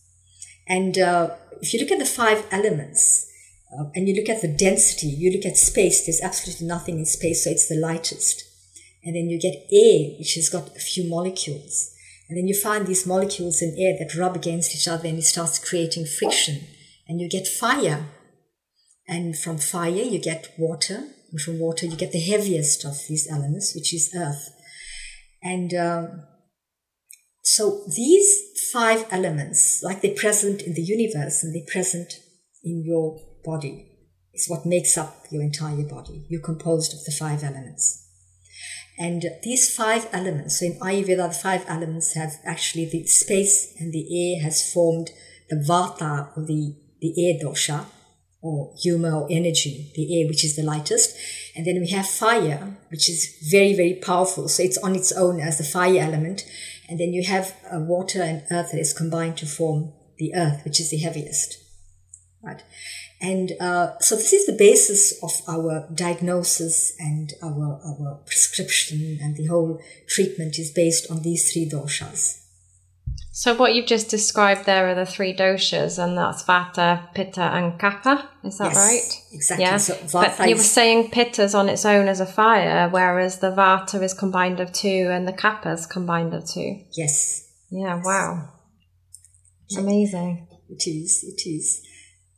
And 0.69 0.99
uh, 0.99 1.31
if 1.63 1.73
you 1.73 1.81
look 1.81 1.91
at 1.91 1.99
the 1.99 2.05
five 2.21 2.45
elements 2.51 3.31
uh, 3.73 3.85
and 3.95 4.07
you 4.09 4.15
look 4.15 4.29
at 4.29 4.43
the 4.43 4.55
density, 4.67 5.07
you 5.07 5.33
look 5.33 5.47
at 5.47 5.57
space, 5.57 6.05
there's 6.05 6.21
absolutely 6.21 6.67
nothing 6.67 6.99
in 6.99 7.07
space, 7.07 7.45
so 7.45 7.51
it's 7.51 7.69
the 7.69 7.77
lightest. 7.77 8.45
And 9.05 9.15
then 9.15 9.31
you 9.31 9.41
get 9.41 9.67
air, 9.73 10.19
which 10.19 10.35
has 10.35 10.51
got 10.51 10.77
a 10.77 10.81
few 10.81 11.09
molecules. 11.09 11.95
And 12.29 12.37
then 12.37 12.49
you 12.49 12.55
find 12.55 12.87
these 12.87 13.07
molecules 13.07 13.63
in 13.63 13.77
air 13.79 13.97
that 13.99 14.19
rub 14.19 14.37
against 14.37 14.75
each 14.75 14.89
other 14.89 15.09
and 15.09 15.19
it 15.19 15.23
starts 15.23 15.59
creating 15.59 16.07
friction. 16.07 16.65
And 17.09 17.21
you 17.21 17.29
get 17.29 17.47
fire, 17.47 18.07
and 19.09 19.39
from 19.39 19.59
fire, 19.59 19.91
you 19.91 20.19
get 20.19 20.53
water. 20.59 21.09
And 21.31 21.41
from 21.41 21.59
water, 21.59 21.87
you 21.87 21.97
get 21.97 22.13
the 22.13 22.21
heaviest 22.21 22.85
of 22.85 22.97
these 23.09 23.29
elements, 23.31 23.75
which 23.75 23.93
is 23.93 24.15
earth. 24.17 24.49
And 25.43 25.75
um, 25.75 26.23
so 27.43 27.85
these 27.95 28.41
five 28.73 29.07
elements, 29.11 29.81
like 29.83 30.01
they're 30.01 30.15
present 30.15 30.63
in 30.63 30.75
the 30.75 30.83
universe 30.83 31.43
and 31.43 31.55
they're 31.55 31.73
present 31.73 32.15
in 32.65 32.85
your 32.85 33.21
body, 33.45 33.89
is 34.35 34.49
what 34.49 34.67
makes 34.67 34.97
up 34.97 35.27
your 35.31 35.43
entire 35.43 35.85
body. 35.85 36.27
You're 36.29 36.43
composed 36.43 36.93
of 36.93 37.05
the 37.05 37.13
five 37.13 37.45
elements. 37.45 38.03
And 38.99 39.25
these 39.43 39.75
five 39.75 40.09
elements, 40.13 40.61
so 40.61 40.67
in 40.67 40.79
Ayurveda, 40.81 41.29
the 41.29 41.35
five 41.35 41.65
elements 41.69 42.15
have 42.15 42.33
actually 42.45 42.87
the 42.87 43.07
space 43.07 43.75
and 43.79 43.93
the 43.93 44.07
air 44.11 44.43
has 44.43 44.73
formed 44.73 45.11
the 45.51 45.57
vata 45.57 46.37
or 46.37 46.47
the, 46.47 46.75
the 47.01 47.29
air 47.29 47.39
dosha, 47.45 47.85
or 48.47 48.73
humor 48.77 49.13
or 49.13 49.27
energy, 49.31 49.91
the 49.95 50.21
air, 50.21 50.29
which 50.29 50.45
is 50.45 50.57
the 50.57 50.63
lightest. 50.63 51.17
And 51.57 51.67
then 51.67 51.81
we 51.81 51.91
have 51.91 52.07
fire, 52.07 52.77
which 52.91 53.09
is 53.09 53.37
very, 53.51 53.75
very 53.75 53.95
powerful. 53.95 54.49
So 54.49 54.63
it's 54.63 54.79
on 54.79 54.95
its 54.95 55.13
own 55.13 55.41
as 55.41 55.59
the 55.59 55.65
fire 55.65 56.01
element. 56.01 56.45
And 56.89 57.01
then 57.01 57.13
you 57.13 57.25
have 57.25 57.57
uh, 57.73 57.81
water 57.81 58.23
and 58.23 58.45
earth 58.51 58.71
that 58.71 58.81
is 58.81 58.93
combined 58.93 59.37
to 59.39 59.47
form 59.47 59.93
the 60.19 60.35
earth, 60.35 60.63
which 60.65 60.81
is 60.81 60.91
the 60.91 60.99
heaviest. 60.99 61.59
Right. 62.43 62.63
And 63.21 63.53
uh, 63.61 63.99
so 63.99 64.15
this 64.15 64.33
is 64.33 64.47
the 64.47 64.53
basis 64.53 65.23
of 65.23 65.33
our 65.49 65.89
diagnosis 65.93 66.95
and 67.01 67.33
our, 67.43 67.81
our 67.85 68.21
prescription 68.27 69.19
and 69.21 69.37
the 69.37 69.47
whole 69.47 69.81
treatment 70.07 70.59
is 70.59 70.71
based 70.71 71.11
on 71.11 71.23
these 71.23 71.51
three 71.53 71.69
doshas. 71.69 72.46
So 73.37 73.55
what 73.55 73.75
you've 73.75 73.85
just 73.85 74.09
described 74.09 74.65
there 74.65 74.89
are 74.89 74.95
the 74.95 75.05
three 75.05 75.35
doshas, 75.35 76.03
and 76.03 76.17
that's 76.17 76.43
Vata, 76.45 77.13
Pitta, 77.13 77.43
and 77.43 77.79
Kapha. 77.79 78.27
Is 78.43 78.57
that 78.57 78.73
yes, 78.73 78.77
right? 78.77 79.23
Exactly. 79.31 79.63
Yeah. 79.63 79.77
So 79.77 79.99
but 80.11 80.49
you 80.49 80.57
were 80.57 80.63
saying 80.63 81.11
Pitta's 81.11 81.55
on 81.55 81.69
its 81.69 81.85
own 81.85 82.09
as 82.09 82.19
a 82.19 82.25
fire, 82.25 82.89
whereas 82.89 83.41
the 83.41 83.51
Vata 83.51 84.03
is 84.03 84.15
combined 84.15 84.59
of 84.59 84.73
two, 84.73 85.11
and 85.13 85.29
the 85.29 85.35
Kapha's 85.35 85.85
combined 85.85 86.33
of 86.33 86.49
two. 86.49 86.81
Yes. 86.97 87.53
Yeah. 87.71 88.01
Wow. 88.03 88.55
Amazing. 89.77 90.49
It 90.71 90.87
is. 90.87 91.23
It 91.23 91.47
is. 91.47 91.83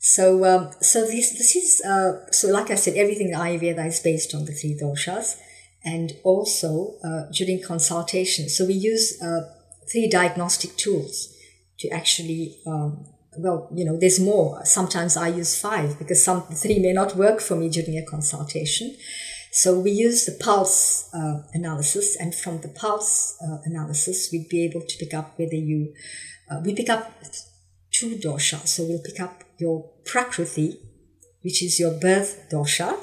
So, 0.00 0.44
um, 0.46 0.72
so 0.80 1.02
this 1.02 1.30
this 1.38 1.54
is 1.54 1.80
uh, 1.88 2.28
so 2.32 2.48
like 2.48 2.72
I 2.72 2.74
said, 2.74 2.96
everything 2.96 3.28
in 3.28 3.38
Ayurveda 3.38 3.86
is 3.86 4.00
based 4.00 4.34
on 4.34 4.46
the 4.46 4.52
three 4.52 4.76
doshas, 4.76 5.36
and 5.84 6.14
also 6.24 6.96
uh, 7.04 7.30
during 7.32 7.62
consultation. 7.62 8.48
So 8.48 8.66
we 8.66 8.74
use. 8.74 9.16
Uh, 9.22 9.42
three 9.90 10.08
diagnostic 10.08 10.76
tools 10.76 11.34
to 11.78 11.88
actually 11.90 12.58
um, 12.66 13.06
well, 13.38 13.68
you 13.72 13.84
know, 13.84 13.96
there's 13.96 14.20
more. 14.20 14.64
Sometimes 14.64 15.16
I 15.16 15.28
use 15.28 15.60
five 15.60 15.98
because 15.98 16.24
some 16.24 16.42
three 16.62 16.78
may 16.78 16.92
not 16.92 17.16
work 17.16 17.40
for 17.40 17.56
me 17.56 17.68
during 17.68 17.96
a 17.96 18.04
consultation. 18.04 18.96
So 19.50 19.78
we 19.78 19.90
use 19.92 20.26
the 20.26 20.32
pulse 20.32 21.08
uh, 21.14 21.42
analysis, 21.54 22.16
and 22.16 22.34
from 22.34 22.60
the 22.60 22.68
pulse 22.68 23.36
uh, 23.42 23.58
analysis, 23.64 24.28
we'd 24.30 24.48
be 24.48 24.64
able 24.64 24.82
to 24.82 24.98
pick 24.98 25.14
up 25.14 25.38
whether 25.38 25.56
you. 25.56 25.94
Uh, 26.50 26.60
we 26.64 26.74
pick 26.74 26.88
up 26.90 27.12
two 27.90 28.16
doshas. 28.16 28.68
So 28.68 28.84
we'll 28.84 29.02
pick 29.02 29.20
up 29.20 29.44
your 29.58 29.90
prakriti, 30.04 30.78
which 31.42 31.62
is 31.62 31.80
your 31.80 31.92
birth 31.92 32.48
dosha, 32.50 32.98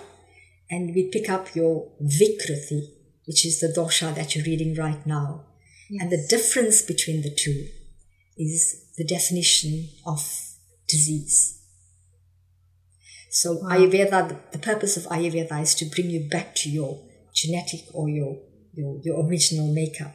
and 0.69 0.93
we 0.93 1.09
pick 1.09 1.29
up 1.29 1.55
your 1.55 1.89
vikruti, 2.01 2.89
which 3.25 3.45
is 3.45 3.59
the 3.59 3.73
dosha 3.75 4.13
that 4.15 4.35
you're 4.35 4.45
reading 4.45 4.75
right 4.75 5.05
now. 5.05 5.45
Yes. 5.89 6.01
And 6.01 6.11
the 6.11 6.25
difference 6.29 6.81
between 6.81 7.21
the 7.21 7.33
two 7.33 7.67
is 8.37 8.91
the 8.97 9.05
definition 9.05 9.89
of 10.05 10.19
disease. 10.87 11.61
So 13.29 13.53
wow. 13.53 13.69
Ayurveda, 13.71 14.51
the, 14.51 14.59
purpose 14.59 14.97
of 14.97 15.03
Ayurveda 15.03 15.61
is 15.61 15.75
to 15.75 15.85
bring 15.85 16.09
you 16.09 16.29
back 16.29 16.55
to 16.55 16.69
your 16.69 17.01
genetic 17.33 17.81
or 17.93 18.09
your 18.09 18.37
your, 18.73 18.99
your 19.03 19.25
original 19.25 19.73
makeup. 19.73 20.13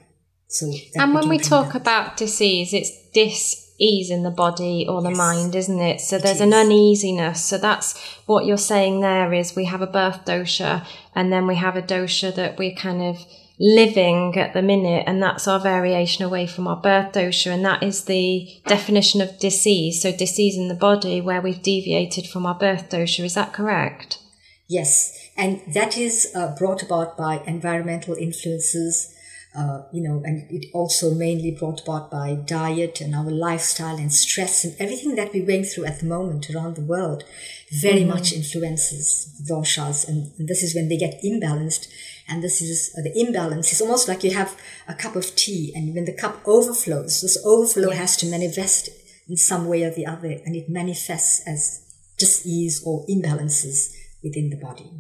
So 0.48 0.70
and 0.96 1.14
when 1.14 1.28
we 1.28 1.38
talk 1.38 1.72
that. 1.72 1.80
about 1.80 2.16
disease, 2.16 2.74
it's 2.74 2.90
dis-ease 3.12 4.10
in 4.10 4.22
the 4.22 4.30
body 4.30 4.86
or 4.88 5.00
the 5.00 5.10
yes. 5.10 5.18
mind, 5.18 5.54
isn't 5.54 5.80
it? 5.80 6.00
So 6.00 6.18
there's 6.18 6.40
an 6.40 6.52
uneasiness. 6.52 7.44
So 7.44 7.56
that's 7.56 7.96
what 8.26 8.46
you're 8.46 8.56
saying 8.56 9.00
there 9.00 9.32
is 9.32 9.54
we 9.54 9.66
have 9.66 9.80
a 9.80 9.86
birth 9.86 10.24
dosha 10.24 10.84
and 11.14 11.32
then 11.32 11.46
we 11.46 11.54
have 11.54 11.76
a 11.76 11.82
dosha 11.82 12.34
that 12.34 12.58
we're 12.58 12.74
kind 12.74 13.00
of 13.00 13.18
living 13.60 14.34
at 14.38 14.54
the 14.54 14.62
minute, 14.62 15.04
and 15.06 15.22
that's 15.22 15.46
our 15.46 15.60
variation 15.60 16.24
away 16.24 16.46
from 16.46 16.66
our 16.66 16.80
birth 16.80 17.12
dosha, 17.12 17.52
and 17.52 17.64
that 17.64 17.82
is 17.82 18.04
the 18.04 18.48
definition 18.66 19.20
of 19.20 19.38
disease. 19.38 20.00
So, 20.02 20.10
disease 20.10 20.56
in 20.56 20.68
the 20.68 20.74
body 20.74 21.20
where 21.20 21.42
we've 21.42 21.62
deviated 21.62 22.26
from 22.26 22.46
our 22.46 22.54
birth 22.54 22.88
dosha. 22.88 23.22
Is 23.22 23.34
that 23.34 23.52
correct? 23.52 24.18
Yes, 24.66 25.30
and 25.36 25.60
that 25.74 25.98
is 25.98 26.32
uh, 26.34 26.56
brought 26.56 26.82
about 26.82 27.18
by 27.18 27.42
environmental 27.46 28.14
influences. 28.14 29.14
Uh, 29.52 29.82
you 29.92 30.00
know, 30.00 30.22
and 30.24 30.48
it 30.48 30.66
also 30.72 31.12
mainly 31.12 31.50
brought 31.50 31.82
about 31.82 32.08
by 32.08 32.34
diet 32.34 33.00
and 33.00 33.16
our 33.16 33.28
lifestyle 33.28 33.96
and 33.96 34.12
stress 34.12 34.64
and 34.64 34.76
everything 34.78 35.16
that 35.16 35.32
we're 35.34 35.44
going 35.44 35.64
through 35.64 35.84
at 35.84 35.98
the 35.98 36.06
moment 36.06 36.48
around 36.48 36.76
the 36.76 36.80
world 36.80 37.24
very 37.72 38.00
mm-hmm. 38.02 38.10
much 38.10 38.32
influences 38.32 39.42
doshas. 39.48 40.06
And, 40.08 40.30
and 40.38 40.46
this 40.46 40.62
is 40.62 40.72
when 40.72 40.88
they 40.88 40.96
get 40.96 41.20
imbalanced 41.24 41.88
and 42.30 42.42
this 42.42 42.62
is 42.62 42.94
uh, 42.96 43.02
the 43.02 43.12
imbalance. 43.20 43.72
It's 43.72 43.80
almost 43.80 44.08
like 44.08 44.22
you 44.24 44.32
have 44.32 44.56
a 44.88 44.94
cup 44.94 45.16
of 45.16 45.34
tea, 45.34 45.72
and 45.74 45.94
when 45.94 46.04
the 46.04 46.16
cup 46.16 46.40
overflows, 46.46 47.20
this 47.20 47.44
overflow 47.44 47.90
yes. 47.90 47.98
has 47.98 48.16
to 48.18 48.26
manifest 48.26 48.88
in 49.28 49.36
some 49.36 49.66
way 49.66 49.82
or 49.82 49.90
the 49.90 50.06
other, 50.06 50.30
and 50.44 50.56
it 50.56 50.70
manifests 50.70 51.46
as 51.46 51.84
dis-ease 52.18 52.82
or 52.86 53.04
imbalances 53.06 53.92
within 54.22 54.50
the 54.50 54.56
body. 54.56 54.90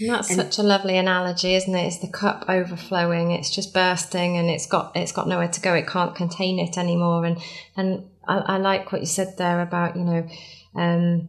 And 0.00 0.10
that's 0.10 0.30
and, 0.30 0.36
such 0.36 0.58
a 0.58 0.62
lovely 0.62 0.96
analogy, 0.96 1.54
isn't 1.54 1.74
it? 1.74 1.86
It's 1.86 1.98
the 1.98 2.08
cup 2.08 2.44
overflowing. 2.48 3.32
It's 3.32 3.50
just 3.50 3.74
bursting, 3.74 4.36
and 4.36 4.48
it's 4.48 4.66
got 4.66 4.92
it's 4.94 5.12
got 5.12 5.26
nowhere 5.26 5.48
to 5.48 5.60
go. 5.60 5.74
It 5.74 5.88
can't 5.88 6.14
contain 6.14 6.58
it 6.58 6.78
anymore. 6.78 7.24
And 7.24 7.38
and 7.76 8.04
I, 8.26 8.38
I 8.38 8.56
like 8.58 8.92
what 8.92 9.00
you 9.00 9.06
said 9.06 9.36
there 9.38 9.60
about 9.60 9.96
you 9.96 10.04
know. 10.04 10.28
Um, 10.76 11.28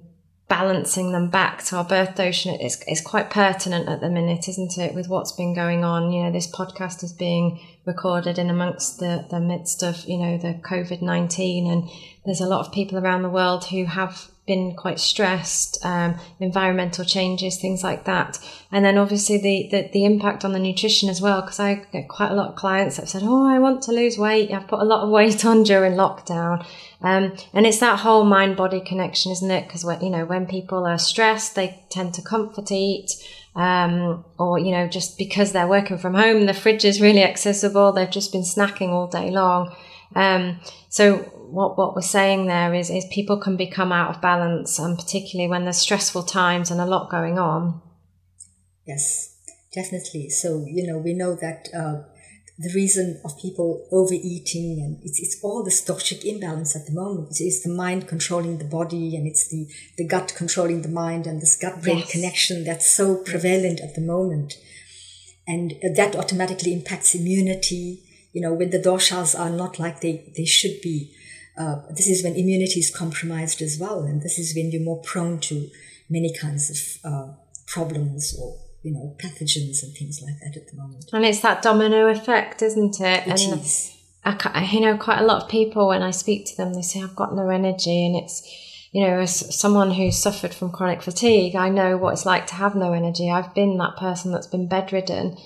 balancing 0.49 1.11
them 1.11 1.29
back 1.29 1.63
to 1.63 1.77
our 1.77 1.83
birth 1.83 2.15
dosha 2.15 2.61
is, 2.63 2.83
is 2.87 3.01
quite 3.01 3.29
pertinent 3.29 3.87
at 3.87 4.01
the 4.01 4.09
minute, 4.09 4.49
isn't 4.49 4.77
it, 4.77 4.95
with 4.95 5.07
what's 5.07 5.31
been 5.31 5.53
going 5.53 5.85
on? 5.85 6.11
You 6.11 6.23
know, 6.23 6.31
this 6.31 6.51
podcast 6.51 7.03
is 7.03 7.13
being 7.13 7.59
recorded 7.85 8.39
in 8.39 8.49
amongst 8.49 8.99
the, 8.99 9.25
the 9.29 9.39
midst 9.39 9.83
of, 9.83 10.03
you 10.05 10.17
know, 10.17 10.37
the 10.37 10.55
COVID 10.55 11.01
19. 11.01 11.71
And 11.71 11.89
there's 12.25 12.41
a 12.41 12.47
lot 12.47 12.65
of 12.65 12.73
people 12.73 12.97
around 12.97 13.21
the 13.21 13.29
world 13.29 13.65
who 13.65 13.85
have 13.85 14.29
been 14.49 14.75
quite 14.75 14.99
stressed, 14.99 15.77
um, 15.85 16.17
environmental 16.39 17.05
changes, 17.05 17.57
things 17.57 17.83
like 17.83 18.05
that. 18.05 18.39
And 18.71 18.83
then 18.83 18.97
obviously 18.97 19.37
the, 19.37 19.69
the, 19.69 19.89
the 19.93 20.05
impact 20.05 20.43
on 20.43 20.53
the 20.53 20.59
nutrition 20.59 21.07
as 21.07 21.21
well, 21.21 21.41
because 21.41 21.59
I 21.59 21.85
get 21.93 22.09
quite 22.09 22.31
a 22.31 22.33
lot 22.33 22.49
of 22.49 22.55
clients 22.55 22.95
that 22.95 23.03
have 23.03 23.09
said, 23.09 23.21
Oh, 23.23 23.47
I 23.47 23.59
want 23.59 23.83
to 23.83 23.91
lose 23.91 24.17
weight. 24.17 24.51
I've 24.51 24.67
put 24.67 24.81
a 24.81 24.85
lot 24.85 25.03
of 25.03 25.09
weight 25.17 25.45
on 25.45 25.61
during 25.61 25.93
lockdown. 25.93 26.65
Um, 27.01 27.37
and 27.53 27.67
it's 27.67 27.79
that 27.79 27.99
whole 27.99 28.25
mind 28.25 28.57
body 28.57 28.81
connection, 28.81 29.31
isn't 29.31 29.51
it? 29.51 29.67
Because, 29.67 29.85
you 30.01 30.09
know, 30.09 30.25
when 30.25 30.47
people 30.47 30.85
are 30.85 30.97
stressed, 30.97 31.53
they 31.53 31.81
tend 31.89 32.15
to 32.15 32.23
comfort 32.23 32.71
eat. 32.71 33.11
Um, 33.55 34.25
or, 34.39 34.57
you 34.57 34.71
know, 34.71 34.87
just 34.87 35.17
because 35.17 35.51
they're 35.51 35.67
working 35.67 35.99
from 35.99 36.15
home, 36.15 36.47
the 36.47 36.53
fridge 36.55 36.85
is 36.85 36.99
really 36.99 37.23
accessible. 37.23 37.91
They've 37.91 38.09
just 38.09 38.31
been 38.31 38.41
snacking 38.41 38.89
all 38.89 39.07
day 39.07 39.29
long. 39.29 39.75
Um, 40.15 40.59
so 40.89 41.17
what 41.17 41.77
what 41.77 41.95
we're 41.95 42.01
saying 42.01 42.47
there 42.47 42.73
is 42.73 42.89
is 42.89 43.05
people 43.11 43.37
can 43.37 43.57
become 43.57 43.91
out 43.91 44.15
of 44.15 44.21
balance, 44.21 44.79
and 44.79 44.97
particularly 44.97 45.49
when 45.49 45.63
there's 45.63 45.77
stressful 45.77 46.23
times 46.23 46.71
and 46.71 46.81
a 46.81 46.85
lot 46.85 47.09
going 47.09 47.37
on. 47.37 47.81
Yes, 48.85 49.35
definitely. 49.73 50.29
So 50.29 50.65
you 50.67 50.87
know 50.87 50.97
we 50.97 51.13
know 51.13 51.35
that. 51.35 51.69
Uh, 51.73 52.03
the 52.59 52.73
reason 52.75 53.21
of 53.23 53.39
people 53.39 53.87
overeating 53.89 54.81
and 54.81 54.99
it's, 55.01 55.17
it's 55.21 55.41
all 55.41 55.63
this 55.63 55.81
toxic 55.81 56.25
imbalance 56.25 56.75
at 56.75 56.85
the 56.85 56.91
moment. 56.91 57.29
It's 57.39 57.63
the 57.63 57.73
mind 57.73 58.05
controlling 58.05 58.57
the 58.57 58.65
body 58.65 59.15
and 59.15 59.25
it's 59.25 59.47
the, 59.47 59.65
the 59.97 60.05
gut 60.05 60.33
controlling 60.35 60.81
the 60.81 60.89
mind 60.89 61.25
and 61.25 61.41
this 61.41 61.55
gut 61.55 61.81
brain 61.81 61.99
yes. 61.99 62.11
connection 62.11 62.65
that's 62.65 62.91
so 62.91 63.15
prevalent 63.23 63.79
at 63.79 63.95
the 63.95 64.01
moment. 64.01 64.55
And 65.47 65.75
that 65.95 66.17
automatically 66.17 66.73
impacts 66.73 67.15
immunity. 67.15 68.03
You 68.31 68.41
know, 68.41 68.53
when 68.53 68.69
the 68.69 68.79
doshas 68.79 69.37
are 69.37 69.49
not 69.49 69.79
like 69.79 70.01
they, 70.01 70.31
they 70.37 70.45
should 70.45 70.81
be, 70.81 71.15
uh, 71.57 71.81
this 71.89 72.07
is 72.07 72.23
when 72.23 72.35
immunity 72.35 72.79
is 72.79 72.95
compromised 72.95 73.61
as 73.61 73.77
well, 73.79 74.03
and 74.03 74.21
this 74.21 74.37
is 74.37 74.55
when 74.55 74.71
you're 74.71 74.83
more 74.83 75.01
prone 75.01 75.39
to 75.41 75.69
many 76.09 76.33
kinds 76.33 76.69
of 76.69 77.11
uh, 77.11 77.33
problems 77.67 78.37
or 78.39 78.57
you 78.83 78.91
know 78.91 79.15
pathogens 79.17 79.83
and 79.83 79.95
things 79.95 80.21
like 80.21 80.39
that 80.39 80.57
at 80.57 80.69
the 80.69 80.77
moment. 80.77 81.05
And 81.11 81.25
it's 81.25 81.41
that 81.41 81.61
domino 81.61 82.07
effect, 82.07 82.61
isn't 82.61 82.99
it? 82.99 83.27
It 83.27 83.41
and 83.41 83.61
is. 83.61 83.95
I, 84.23 84.69
you 84.71 84.81
know, 84.81 84.97
quite 84.97 85.19
a 85.19 85.25
lot 85.25 85.43
of 85.43 85.49
people 85.49 85.87
when 85.87 86.03
I 86.03 86.11
speak 86.11 86.45
to 86.47 86.57
them, 86.57 86.73
they 86.73 86.81
say 86.81 87.01
I've 87.01 87.15
got 87.15 87.35
no 87.35 87.49
energy, 87.49 88.05
and 88.05 88.15
it's 88.15 88.43
you 88.91 89.05
know, 89.05 89.19
as 89.19 89.55
someone 89.57 89.91
who's 89.91 90.17
suffered 90.17 90.53
from 90.53 90.71
chronic 90.71 91.03
fatigue, 91.03 91.55
I 91.55 91.69
know 91.69 91.95
what 91.97 92.13
it's 92.13 92.25
like 92.25 92.47
to 92.47 92.55
have 92.55 92.75
no 92.75 92.93
energy. 92.93 93.29
I've 93.29 93.53
been 93.53 93.77
that 93.77 93.97
person 93.97 94.31
that's 94.31 94.47
been 94.47 94.67
bedridden, 94.67 95.37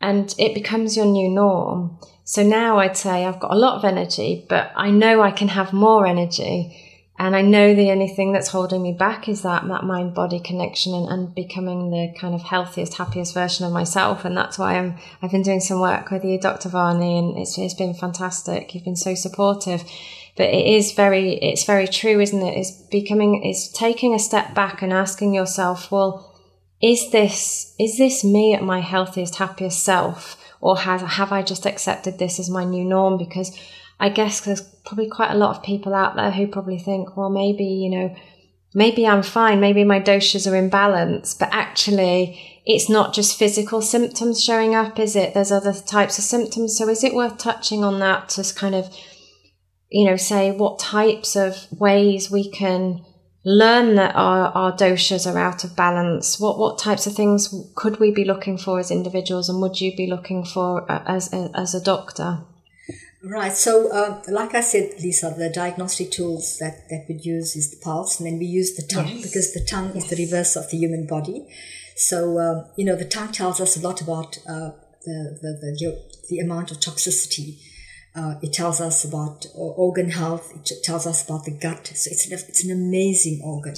and 0.00 0.34
it 0.38 0.54
becomes 0.54 0.96
your 0.96 1.06
new 1.06 1.30
norm. 1.30 1.98
So 2.30 2.44
now 2.44 2.78
I'd 2.78 2.96
say 2.96 3.24
I've 3.24 3.40
got 3.40 3.52
a 3.52 3.58
lot 3.58 3.74
of 3.74 3.84
energy, 3.84 4.46
but 4.48 4.70
I 4.76 4.92
know 4.92 5.20
I 5.20 5.32
can 5.32 5.48
have 5.48 5.72
more 5.72 6.06
energy. 6.06 7.10
And 7.18 7.34
I 7.34 7.42
know 7.42 7.74
the 7.74 7.90
only 7.90 8.06
thing 8.06 8.32
that's 8.32 8.46
holding 8.46 8.84
me 8.84 8.92
back 8.92 9.28
is 9.28 9.42
that, 9.42 9.66
that 9.66 9.82
mind 9.82 10.14
body 10.14 10.38
connection 10.38 10.94
and, 10.94 11.08
and 11.08 11.34
becoming 11.34 11.90
the 11.90 12.14
kind 12.16 12.32
of 12.32 12.42
healthiest, 12.42 12.94
happiest 12.94 13.34
version 13.34 13.66
of 13.66 13.72
myself. 13.72 14.24
And 14.24 14.36
that's 14.36 14.60
why 14.60 14.78
I'm, 14.78 14.96
I've 15.20 15.32
been 15.32 15.42
doing 15.42 15.58
some 15.58 15.80
work 15.80 16.12
with 16.12 16.22
you, 16.22 16.38
Dr. 16.38 16.68
Vanni, 16.68 17.18
and 17.18 17.36
it's, 17.36 17.58
it's 17.58 17.74
been 17.74 17.94
fantastic. 17.94 18.76
You've 18.76 18.84
been 18.84 18.94
so 18.94 19.16
supportive 19.16 19.82
but 20.36 20.48
it 20.48 20.64
is 20.64 20.92
very 20.92 21.34
it's 21.38 21.64
very 21.64 21.88
true 21.88 22.20
isn't 22.20 22.40
it 22.40 22.56
it's 22.56 22.70
becoming 22.70 23.42
it's 23.42 23.68
taking 23.72 24.14
a 24.14 24.18
step 24.18 24.54
back 24.54 24.80
and 24.80 24.92
asking 24.92 25.34
yourself 25.34 25.90
well 25.90 26.40
is 26.80 27.10
this 27.10 27.74
is 27.80 27.98
this 27.98 28.22
me 28.22 28.54
at 28.54 28.62
my 28.62 28.80
healthiest 28.80 29.34
happiest 29.34 29.82
self 29.82 30.39
or 30.60 30.78
has 30.78 31.02
have 31.02 31.32
I 31.32 31.42
just 31.42 31.66
accepted 31.66 32.18
this 32.18 32.38
as 32.38 32.50
my 32.50 32.64
new 32.64 32.84
norm? 32.84 33.18
Because 33.18 33.58
I 33.98 34.08
guess 34.08 34.40
there's 34.40 34.62
probably 34.62 35.08
quite 35.08 35.30
a 35.30 35.36
lot 35.36 35.56
of 35.56 35.62
people 35.62 35.94
out 35.94 36.16
there 36.16 36.30
who 36.30 36.46
probably 36.46 36.78
think, 36.78 37.16
well, 37.16 37.30
maybe 37.30 37.64
you 37.64 37.90
know, 37.90 38.16
maybe 38.74 39.06
I'm 39.06 39.22
fine, 39.22 39.60
maybe 39.60 39.84
my 39.84 40.00
doshas 40.00 40.50
are 40.50 40.56
in 40.56 40.68
balance, 40.68 41.34
but 41.34 41.48
actually 41.52 42.60
it's 42.66 42.88
not 42.88 43.14
just 43.14 43.38
physical 43.38 43.82
symptoms 43.82 44.42
showing 44.42 44.74
up, 44.74 44.98
is 44.98 45.16
it? 45.16 45.34
There's 45.34 45.52
other 45.52 45.72
types 45.72 46.18
of 46.18 46.24
symptoms. 46.24 46.76
So 46.76 46.88
is 46.88 47.02
it 47.02 47.14
worth 47.14 47.38
touching 47.38 47.82
on 47.82 47.98
that 48.00 48.28
to 48.30 48.54
kind 48.54 48.74
of, 48.74 48.94
you 49.88 50.04
know, 50.04 50.16
say 50.16 50.52
what 50.52 50.78
types 50.78 51.36
of 51.36 51.66
ways 51.72 52.30
we 52.30 52.48
can 52.50 53.04
learn 53.44 53.94
that 53.94 54.14
our, 54.14 54.48
our 54.48 54.72
doshas 54.72 55.30
are 55.30 55.38
out 55.38 55.64
of 55.64 55.74
balance, 55.74 56.38
what, 56.38 56.58
what 56.58 56.78
types 56.78 57.06
of 57.06 57.14
things 57.14 57.54
could 57.74 57.98
we 57.98 58.10
be 58.10 58.24
looking 58.24 58.58
for 58.58 58.78
as 58.78 58.90
individuals 58.90 59.48
and 59.48 59.60
would 59.62 59.80
you 59.80 59.96
be 59.96 60.06
looking 60.06 60.44
for 60.44 60.90
uh, 60.90 61.02
as, 61.06 61.32
as 61.54 61.74
a 61.74 61.82
doctor? 61.82 62.40
Right. 63.22 63.52
So, 63.52 63.92
uh, 63.92 64.22
like 64.28 64.54
I 64.54 64.62
said, 64.62 64.94
Lisa, 65.02 65.34
the 65.36 65.50
diagnostic 65.50 66.10
tools 66.10 66.56
that, 66.58 66.88
that 66.88 67.04
we 67.06 67.16
use 67.16 67.54
is 67.54 67.70
the 67.70 67.76
pulse, 67.76 68.18
and 68.18 68.26
then 68.26 68.38
we 68.38 68.46
use 68.46 68.76
the 68.76 68.82
tongue 68.82 69.08
yes. 69.08 69.22
because 69.22 69.52
the 69.52 69.64
tongue 69.64 69.92
yes. 69.94 70.04
is 70.04 70.10
the 70.10 70.24
reverse 70.24 70.56
of 70.56 70.70
the 70.70 70.78
human 70.78 71.06
body. 71.06 71.46
So, 71.96 72.38
um, 72.38 72.64
you 72.76 72.84
know, 72.86 72.96
the 72.96 73.04
tongue 73.04 73.30
tells 73.30 73.60
us 73.60 73.76
a 73.76 73.80
lot 73.80 74.00
about 74.00 74.38
uh, 74.48 74.70
the, 75.04 75.38
the, 75.42 75.58
the, 75.60 76.02
the 76.30 76.38
amount 76.38 76.70
of 76.70 76.78
toxicity 76.78 77.58
uh, 78.14 78.34
it 78.42 78.52
tells 78.52 78.80
us 78.80 79.04
about 79.04 79.46
organ 79.54 80.10
health. 80.10 80.52
It 80.56 80.82
tells 80.82 81.06
us 81.06 81.24
about 81.24 81.44
the 81.44 81.52
gut. 81.52 81.86
So 81.94 82.10
it's 82.10 82.26
an, 82.26 82.32
it's 82.32 82.64
an 82.64 82.72
amazing 82.72 83.40
organ. 83.44 83.76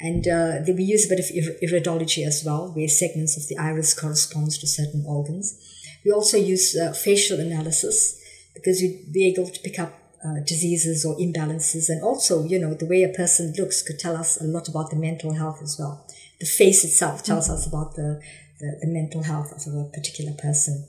And 0.00 0.26
uh, 0.26 0.58
we 0.66 0.82
use 0.82 1.06
a 1.06 1.08
bit 1.08 1.20
of 1.20 1.26
iridology 1.62 2.26
as 2.26 2.42
well, 2.44 2.72
where 2.72 2.88
segments 2.88 3.36
of 3.36 3.48
the 3.48 3.56
iris 3.56 3.94
corresponds 3.94 4.58
to 4.58 4.66
certain 4.66 5.04
organs. 5.06 5.56
We 6.04 6.10
also 6.10 6.36
use 6.36 6.76
uh, 6.76 6.92
facial 6.92 7.38
analysis 7.38 8.20
because 8.54 8.80
we'd 8.82 9.12
be 9.12 9.26
able 9.28 9.48
to 9.48 9.60
pick 9.60 9.78
up 9.78 9.92
uh, 10.24 10.40
diseases 10.44 11.04
or 11.04 11.16
imbalances. 11.16 11.88
And 11.88 12.02
also, 12.02 12.44
you 12.44 12.58
know, 12.58 12.74
the 12.74 12.86
way 12.86 13.04
a 13.04 13.08
person 13.08 13.54
looks 13.56 13.82
could 13.82 13.98
tell 13.98 14.16
us 14.16 14.40
a 14.40 14.44
lot 14.44 14.68
about 14.68 14.90
the 14.90 14.96
mental 14.96 15.32
health 15.34 15.60
as 15.62 15.76
well. 15.78 16.06
The 16.40 16.46
face 16.46 16.84
itself 16.84 17.22
tells 17.22 17.44
mm-hmm. 17.44 17.54
us 17.54 17.66
about 17.66 17.94
the, 17.94 18.20
the, 18.58 18.78
the 18.80 18.88
mental 18.88 19.22
health 19.22 19.52
of 19.52 19.74
a 19.74 19.84
particular 19.90 20.32
person 20.32 20.88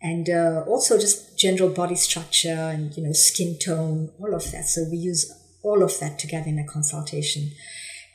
and 0.00 0.30
uh, 0.30 0.64
also 0.66 0.98
just 0.98 1.38
general 1.38 1.70
body 1.70 1.96
structure 1.96 2.48
and 2.48 2.96
you 2.96 3.02
know 3.02 3.12
skin 3.12 3.58
tone 3.58 4.10
all 4.20 4.34
of 4.34 4.50
that. 4.52 4.66
So 4.68 4.84
we 4.90 4.96
use 4.96 5.32
all 5.62 5.82
of 5.82 5.98
that 6.00 6.18
together 6.18 6.48
in 6.48 6.58
a 6.58 6.66
consultation. 6.66 7.50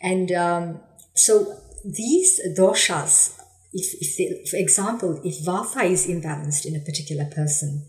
And 0.02 0.32
um, 0.32 0.80
so 1.14 1.58
these 1.84 2.40
doshas 2.58 3.40
if, 3.74 3.94
if 4.02 4.18
they, 4.18 4.46
for 4.50 4.58
example 4.58 5.20
if 5.24 5.44
vata 5.44 5.84
is 5.84 6.08
imbalanced 6.08 6.66
in 6.66 6.76
a 6.76 6.80
particular 6.80 7.26
person 7.26 7.86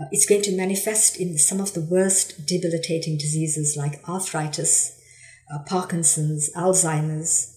uh, 0.00 0.06
it's 0.10 0.26
going 0.26 0.42
to 0.42 0.56
manifest 0.56 1.20
in 1.20 1.36
some 1.36 1.60
of 1.60 1.74
the 1.74 1.80
worst 1.80 2.46
debilitating 2.46 3.18
diseases 3.18 3.76
like 3.76 4.00
arthritis 4.08 4.98
uh, 5.52 5.58
parkinson's 5.66 6.50
alzheimer's 6.54 7.54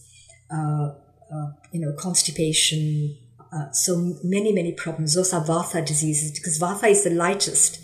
uh, 0.52 0.92
uh, 1.34 1.52
you 1.72 1.80
know 1.80 1.94
constipation 1.98 3.18
uh, 3.52 3.72
so 3.72 4.16
many, 4.24 4.52
many 4.52 4.72
problems. 4.72 5.16
Those 5.16 5.34
are 5.34 5.44
Vata 5.44 5.86
diseases 5.86 6.32
because 6.32 6.60
Vata 6.60 6.90
is 6.90 7.04
the 7.04 7.10
lightest. 7.10 7.82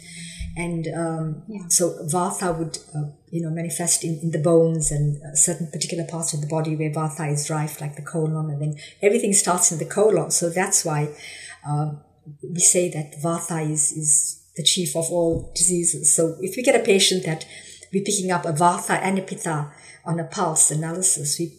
And 0.56 0.88
um, 0.96 1.44
yeah. 1.48 1.64
so 1.70 2.06
Vata 2.06 2.58
would, 2.58 2.78
uh, 2.96 3.10
you 3.32 3.42
know, 3.42 3.50
manifest 3.50 4.04
in, 4.04 4.20
in 4.22 4.32
the 4.32 4.40
bones 4.40 4.92
and 4.92 5.22
uh, 5.24 5.36
certain 5.36 5.68
particular 5.72 6.06
parts 6.06 6.34
of 6.34 6.42
the 6.42 6.48
body 6.48 6.76
where 6.76 6.92
Vata 6.92 7.32
is 7.32 7.50
rife, 7.50 7.82
like 7.82 7.96
the 7.96 8.04
colon, 8.04 8.52
and 8.52 8.62
then 8.62 8.76
everything 9.02 9.34
starts 9.34 9.72
in 9.72 9.80
the 9.80 9.86
colon. 9.86 10.30
So 10.30 10.50
that's 10.50 10.86
why 10.86 11.10
um, 11.68 12.02
we 12.44 12.60
say 12.60 12.90
that 12.92 13.20
Vata 13.20 13.68
is, 13.68 13.92
is 13.94 14.44
the 14.56 14.64
chief 14.64 14.96
of 14.96 15.06
all 15.12 15.52
diseases. 15.56 16.16
So 16.16 16.38
if 16.42 16.56
we 16.56 16.62
get 16.62 16.80
a 16.80 16.84
patient 16.84 17.26
that 17.26 17.46
we're 17.92 18.04
picking 18.04 18.32
up 18.32 18.46
a 18.46 18.54
Vata 18.54 19.00
and 19.02 19.18
a 19.18 19.22
Pitta 19.24 19.72
on 20.06 20.20
a 20.20 20.26
pulse 20.26 20.70
analysis, 20.70 21.40
we're 21.40 21.50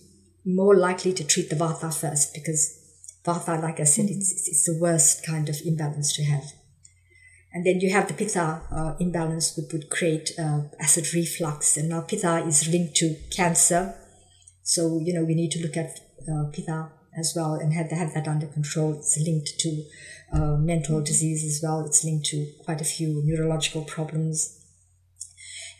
more 0.44 0.76
likely 0.76 1.12
to 1.14 1.24
treat 1.24 1.50
the 1.50 1.56
Vata 1.56 1.92
first 1.92 2.32
because 2.32 2.83
Vata, 3.24 3.60
like 3.60 3.80
I 3.80 3.84
said, 3.84 4.06
mm-hmm. 4.06 4.18
it's, 4.18 4.48
it's 4.48 4.64
the 4.64 4.78
worst 4.80 5.24
kind 5.24 5.48
of 5.48 5.56
imbalance 5.64 6.14
to 6.16 6.24
have. 6.24 6.52
And 7.52 7.64
then 7.64 7.80
you 7.80 7.92
have 7.92 8.08
the 8.08 8.14
Pitta 8.14 8.62
uh, 8.70 8.94
imbalance, 8.98 9.56
which 9.56 9.72
would 9.72 9.88
create 9.88 10.32
uh, 10.38 10.62
acid 10.80 11.14
reflux. 11.14 11.76
And 11.76 11.88
now 11.88 12.00
Pitta 12.00 12.44
is 12.44 12.68
linked 12.68 12.96
to 12.96 13.16
cancer. 13.30 13.94
So, 14.64 14.98
you 14.98 15.14
know, 15.14 15.24
we 15.24 15.36
need 15.36 15.52
to 15.52 15.62
look 15.62 15.76
at 15.76 16.00
uh, 16.28 16.50
Pitta 16.52 16.90
as 17.16 17.32
well 17.36 17.54
and 17.54 17.72
have, 17.72 17.90
have 17.90 18.12
that 18.14 18.26
under 18.26 18.48
control. 18.48 18.94
It's 18.94 19.16
linked 19.18 19.58
to 19.60 19.84
uh, 20.32 20.56
mental 20.56 21.00
disease 21.00 21.44
as 21.44 21.60
well. 21.62 21.86
It's 21.86 22.04
linked 22.04 22.26
to 22.26 22.50
quite 22.64 22.80
a 22.80 22.84
few 22.84 23.22
neurological 23.24 23.84
problems. 23.84 24.60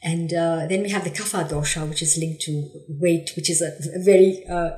And 0.00 0.32
uh, 0.32 0.66
then 0.68 0.82
we 0.82 0.90
have 0.90 1.02
the 1.02 1.10
Kapha 1.10 1.48
dosha, 1.48 1.88
which 1.88 2.02
is 2.02 2.16
linked 2.18 2.42
to 2.42 2.70
weight, 2.88 3.32
which 3.34 3.50
is 3.50 3.60
a, 3.62 3.72
a 3.96 4.02
very 4.02 4.44
uh, 4.46 4.72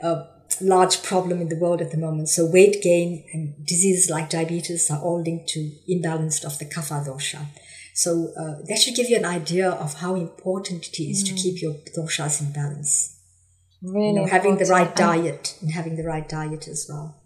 uh, 0.00 0.24
large 0.60 1.02
problem 1.02 1.40
in 1.40 1.48
the 1.48 1.56
world 1.56 1.80
at 1.80 1.90
the 1.90 1.96
moment. 1.96 2.28
So 2.28 2.46
weight 2.46 2.82
gain 2.82 3.24
and 3.32 3.66
diseases 3.66 4.10
like 4.10 4.30
diabetes 4.30 4.90
are 4.90 5.00
all 5.00 5.22
linked 5.22 5.48
to 5.50 5.70
imbalance 5.86 6.44
of 6.44 6.58
the 6.58 6.64
kapha 6.64 7.06
dosha. 7.06 7.46
So 7.94 8.32
uh, 8.38 8.62
that 8.68 8.78
should 8.78 8.94
give 8.94 9.10
you 9.10 9.16
an 9.16 9.24
idea 9.24 9.70
of 9.70 9.94
how 9.94 10.14
important 10.14 10.86
it 10.86 11.02
is 11.02 11.24
mm. 11.24 11.28
to 11.28 11.34
keep 11.34 11.60
your 11.60 11.74
doshas 11.96 12.40
in 12.40 12.52
balance. 12.52 13.16
Really, 13.82 14.08
you 14.08 14.12
know, 14.14 14.26
having 14.26 14.56
the 14.56 14.66
right 14.66 14.94
diet 14.94 15.56
and 15.60 15.72
having 15.72 15.96
the 15.96 16.04
right 16.04 16.28
diet 16.28 16.66
as 16.68 16.86
well. 16.88 17.18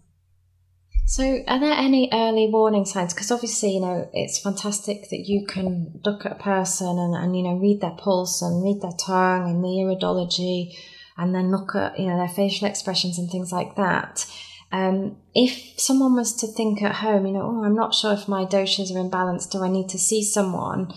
So, 1.05 1.43
are 1.47 1.59
there 1.59 1.73
any 1.73 2.09
early 2.13 2.47
warning 2.47 2.85
signs? 2.85 3.13
Because 3.13 3.29
obviously, 3.29 3.73
you 3.73 3.81
know, 3.81 4.09
it's 4.13 4.39
fantastic 4.39 5.09
that 5.09 5.27
you 5.27 5.45
can 5.45 5.99
look 6.05 6.25
at 6.25 6.31
a 6.31 6.35
person 6.35 6.97
and, 6.97 7.13
and, 7.13 7.35
you 7.35 7.43
know, 7.43 7.57
read 7.57 7.81
their 7.81 7.91
pulse 7.91 8.41
and 8.41 8.63
read 8.63 8.81
their 8.81 8.97
tongue 8.97 9.49
and 9.49 9.63
the 9.63 9.67
iridology 9.67 10.75
and 11.17 11.33
then 11.33 11.51
look 11.51 11.75
at, 11.75 11.99
you 11.99 12.07
know, 12.07 12.17
their 12.17 12.27
facial 12.27 12.67
expressions 12.67 13.17
and 13.17 13.29
things 13.29 13.51
like 13.51 13.75
that. 13.75 14.25
Um, 14.71 15.17
if 15.35 15.79
someone 15.79 16.15
was 16.15 16.33
to 16.37 16.47
think 16.47 16.81
at 16.81 16.95
home, 16.95 17.27
you 17.27 17.33
know, 17.33 17.43
oh, 17.43 17.63
I'm 17.63 17.75
not 17.75 17.93
sure 17.93 18.13
if 18.13 18.27
my 18.27 18.45
doshas 18.45 18.93
are 18.93 18.99
in 18.99 19.09
balance. 19.09 19.45
do 19.45 19.63
I 19.63 19.69
need 19.69 19.89
to 19.89 19.99
see 19.99 20.23
someone? 20.23 20.91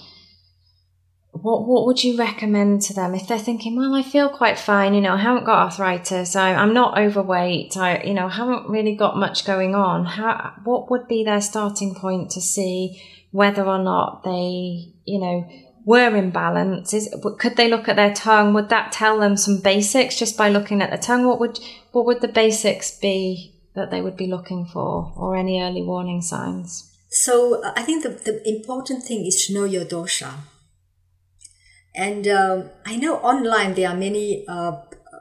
what 1.43 1.67
what 1.67 1.87
would 1.87 2.03
you 2.03 2.17
recommend 2.17 2.83
to 2.83 2.95
them 2.95 3.15
if 3.15 3.27
they're 3.27 3.39
thinking, 3.39 3.77
well, 3.77 3.95
I 3.95 4.03
feel 4.03 4.29
quite 4.29 4.59
fine, 4.59 4.95
you 4.95 5.01
know, 5.01 5.15
I 5.15 5.19
haven't 5.19 5.45
got 5.45 5.65
arthritis, 5.65 6.37
I, 6.37 6.55
I'm 6.55 6.73
not 6.73 6.99
overweight, 6.99 7.77
I 7.77 8.03
you 8.03 8.15
know 8.15 8.29
haven't 8.29 8.69
really 8.69 8.95
got 8.95 9.17
much 9.17 9.45
going 9.45 9.75
on. 9.75 10.05
How 10.05 10.55
what 10.65 10.91
would 10.91 11.09
be 11.09 11.25
their 11.25 11.41
starting 11.41 11.95
point 11.95 12.31
to 12.33 12.41
see 12.41 13.03
whether 13.33 13.65
or 13.65 13.79
not 13.79 14.23
they 14.25 14.93
you 15.05 15.21
know 15.21 15.49
were 15.87 16.15
in 16.15 16.31
balance? 16.31 16.93
Is 16.93 17.09
could 17.39 17.57
they 17.57 17.71
look 17.71 17.89
at 17.89 17.97
their 17.97 18.13
tongue? 18.13 18.53
Would 18.53 18.69
that 18.69 18.93
tell 18.93 19.19
them 19.19 19.39
some 19.39 19.63
basics 19.63 20.19
just 20.19 20.37
by 20.37 20.51
looking 20.51 20.83
at 20.83 20.91
the 20.91 20.99
tongue? 20.99 21.27
What 21.27 21.41
would 21.41 21.59
what 21.93 22.05
would 22.05 22.21
the 22.21 22.29
basics 22.29 22.99
be 22.99 23.55
that 23.75 23.91
they 23.91 24.03
would 24.03 24.19
be 24.19 24.27
looking 24.27 24.67
for, 24.67 25.15
or 25.17 25.35
any 25.37 25.63
early 25.63 25.83
warning 25.83 26.21
signs? 26.21 26.93
So 27.09 27.63
I 27.75 27.83
think 27.83 28.03
the, 28.03 28.11
the 28.11 28.47
important 28.47 29.05
thing 29.05 29.25
is 29.25 29.47
to 29.47 29.55
know 29.55 29.65
your 29.65 29.87
dosha 29.87 30.35
and 31.97 32.29
um, 32.29 32.71
I 32.85 32.97
know 32.97 33.17
online 33.17 33.75
there 33.75 33.89
are 33.89 33.97
many 33.97 34.45
uh, 34.47 34.73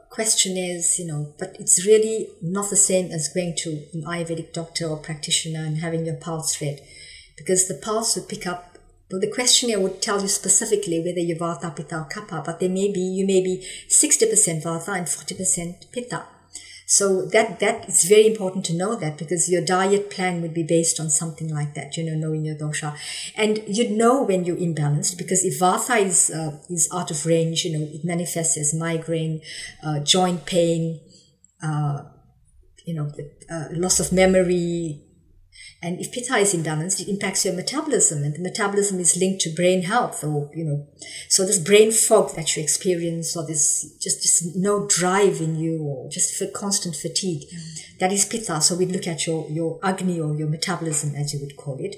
questionnaires, 0.10 0.99
you 0.99 1.08
know, 1.08 1.34
but 1.39 1.56
it's 1.58 1.86
really 1.86 2.28
not 2.41 2.69
the 2.69 2.75
same 2.75 3.12
as 3.12 3.30
going 3.34 3.56
to 3.60 3.86
an 3.93 4.04
Ayurvedic 4.04 4.51
doctor 4.51 4.86
or 4.86 4.97
practitioner 4.97 5.63
and 5.63 5.78
having 5.78 6.06
your 6.06 6.17
pulse 6.17 6.60
read, 6.60 6.82
because 7.38 7.67
the 7.67 7.75
pulse 7.82 8.15
would 8.15 8.28
pick 8.28 8.45
up. 8.45 8.74
Well, 9.11 9.21
the 9.21 9.31
questionnaire 9.31 9.79
would 9.79 10.01
tell 10.01 10.21
you 10.21 10.27
specifically 10.27 10.99
whether 10.99 11.19
you're 11.19 11.37
Vata, 11.37 11.75
Pitta, 11.75 11.99
or 11.99 12.09
Kapha, 12.09 12.43
but 12.43 12.59
there 12.59 12.69
may 12.69 12.91
be 12.91 13.01
you 13.01 13.25
may 13.25 13.41
be 13.41 13.65
60% 13.87 14.63
Vata 14.63 14.97
and 14.97 15.05
40% 15.05 15.91
Pitta. 15.91 16.23
So 16.87 17.25
that 17.27 17.59
that 17.61 17.89
is 17.89 18.03
very 18.03 18.27
important 18.27 18.63
to 18.65 18.73
know 18.75 18.95
that 18.95 19.17
because 19.17 19.49
your 19.49 19.65
diet 19.65 20.11
plan 20.11 20.41
would 20.43 20.53
be 20.53 20.61
based 20.61 20.99
on 20.99 21.09
something 21.09 21.51
like 21.51 21.73
that, 21.73 21.97
you 21.97 22.03
know, 22.03 22.13
knowing 22.13 22.45
your 22.45 22.55
dosha, 22.55 22.95
and 23.35 23.63
you'd 23.67 23.89
know 23.89 24.21
when 24.21 24.45
you're 24.45 24.55
imbalanced 24.55 25.17
because 25.17 25.43
if 25.43 25.59
vata 25.59 25.99
is 25.99 26.29
uh, 26.29 26.59
is 26.69 26.87
out 26.93 27.09
of 27.09 27.25
range, 27.25 27.65
you 27.65 27.77
know, 27.77 27.85
it 27.91 28.05
manifests 28.05 28.55
as 28.55 28.73
migraine, 28.73 29.41
uh, 29.83 29.99
joint 30.01 30.45
pain, 30.45 30.99
uh, 31.63 32.03
you 32.85 32.93
know, 32.93 33.11
uh, 33.49 33.65
loss 33.71 33.99
of 33.99 34.11
memory, 34.11 35.01
and 35.86 36.00
if 36.00 36.12
pitta 36.12 36.38
is 36.38 36.56
imbalanced, 36.56 37.00
it 37.00 37.08
impacts 37.08 37.45
your 37.45 37.54
metabolism, 37.54 38.24
and 38.24 38.34
the 38.34 38.41
metabolism 38.41 39.00
is 39.00 39.15
linked 39.15 39.41
to 39.41 39.52
brain 39.52 39.84
health, 39.84 40.24
or 40.24 40.50
you 40.56 40.63
know, 40.63 40.88
so 41.30 41.45
this 41.45 41.60
brain 41.60 41.91
fog 41.91 42.36
that 42.36 42.56
you 42.56 42.63
experience, 42.63 43.38
or 43.38 43.45
this 43.45 43.95
just 44.02 44.24
just 44.24 44.56
no 44.56 44.88
drive 44.88 45.41
in 45.41 45.56
you, 45.56 45.84
or 45.84 46.10
just 46.10 46.36
for 46.36 46.48
constant 46.48 46.95
fatigue, 46.95 47.43
mm. 47.43 47.98
that 48.00 48.12
is 48.12 48.26
pitta. 48.26 48.62
So 48.62 48.76
we 48.76 48.88
look 48.88 49.06
at 49.06 49.28
your 49.28 49.48
your 49.48 49.80
agni 49.84 50.19
or 50.19 50.36
your 50.36 50.50
metabolism, 50.50 51.13
as 51.13 51.36
you 51.36 51.39
would 51.41 51.56
call 51.56 51.78
it. 51.80 51.95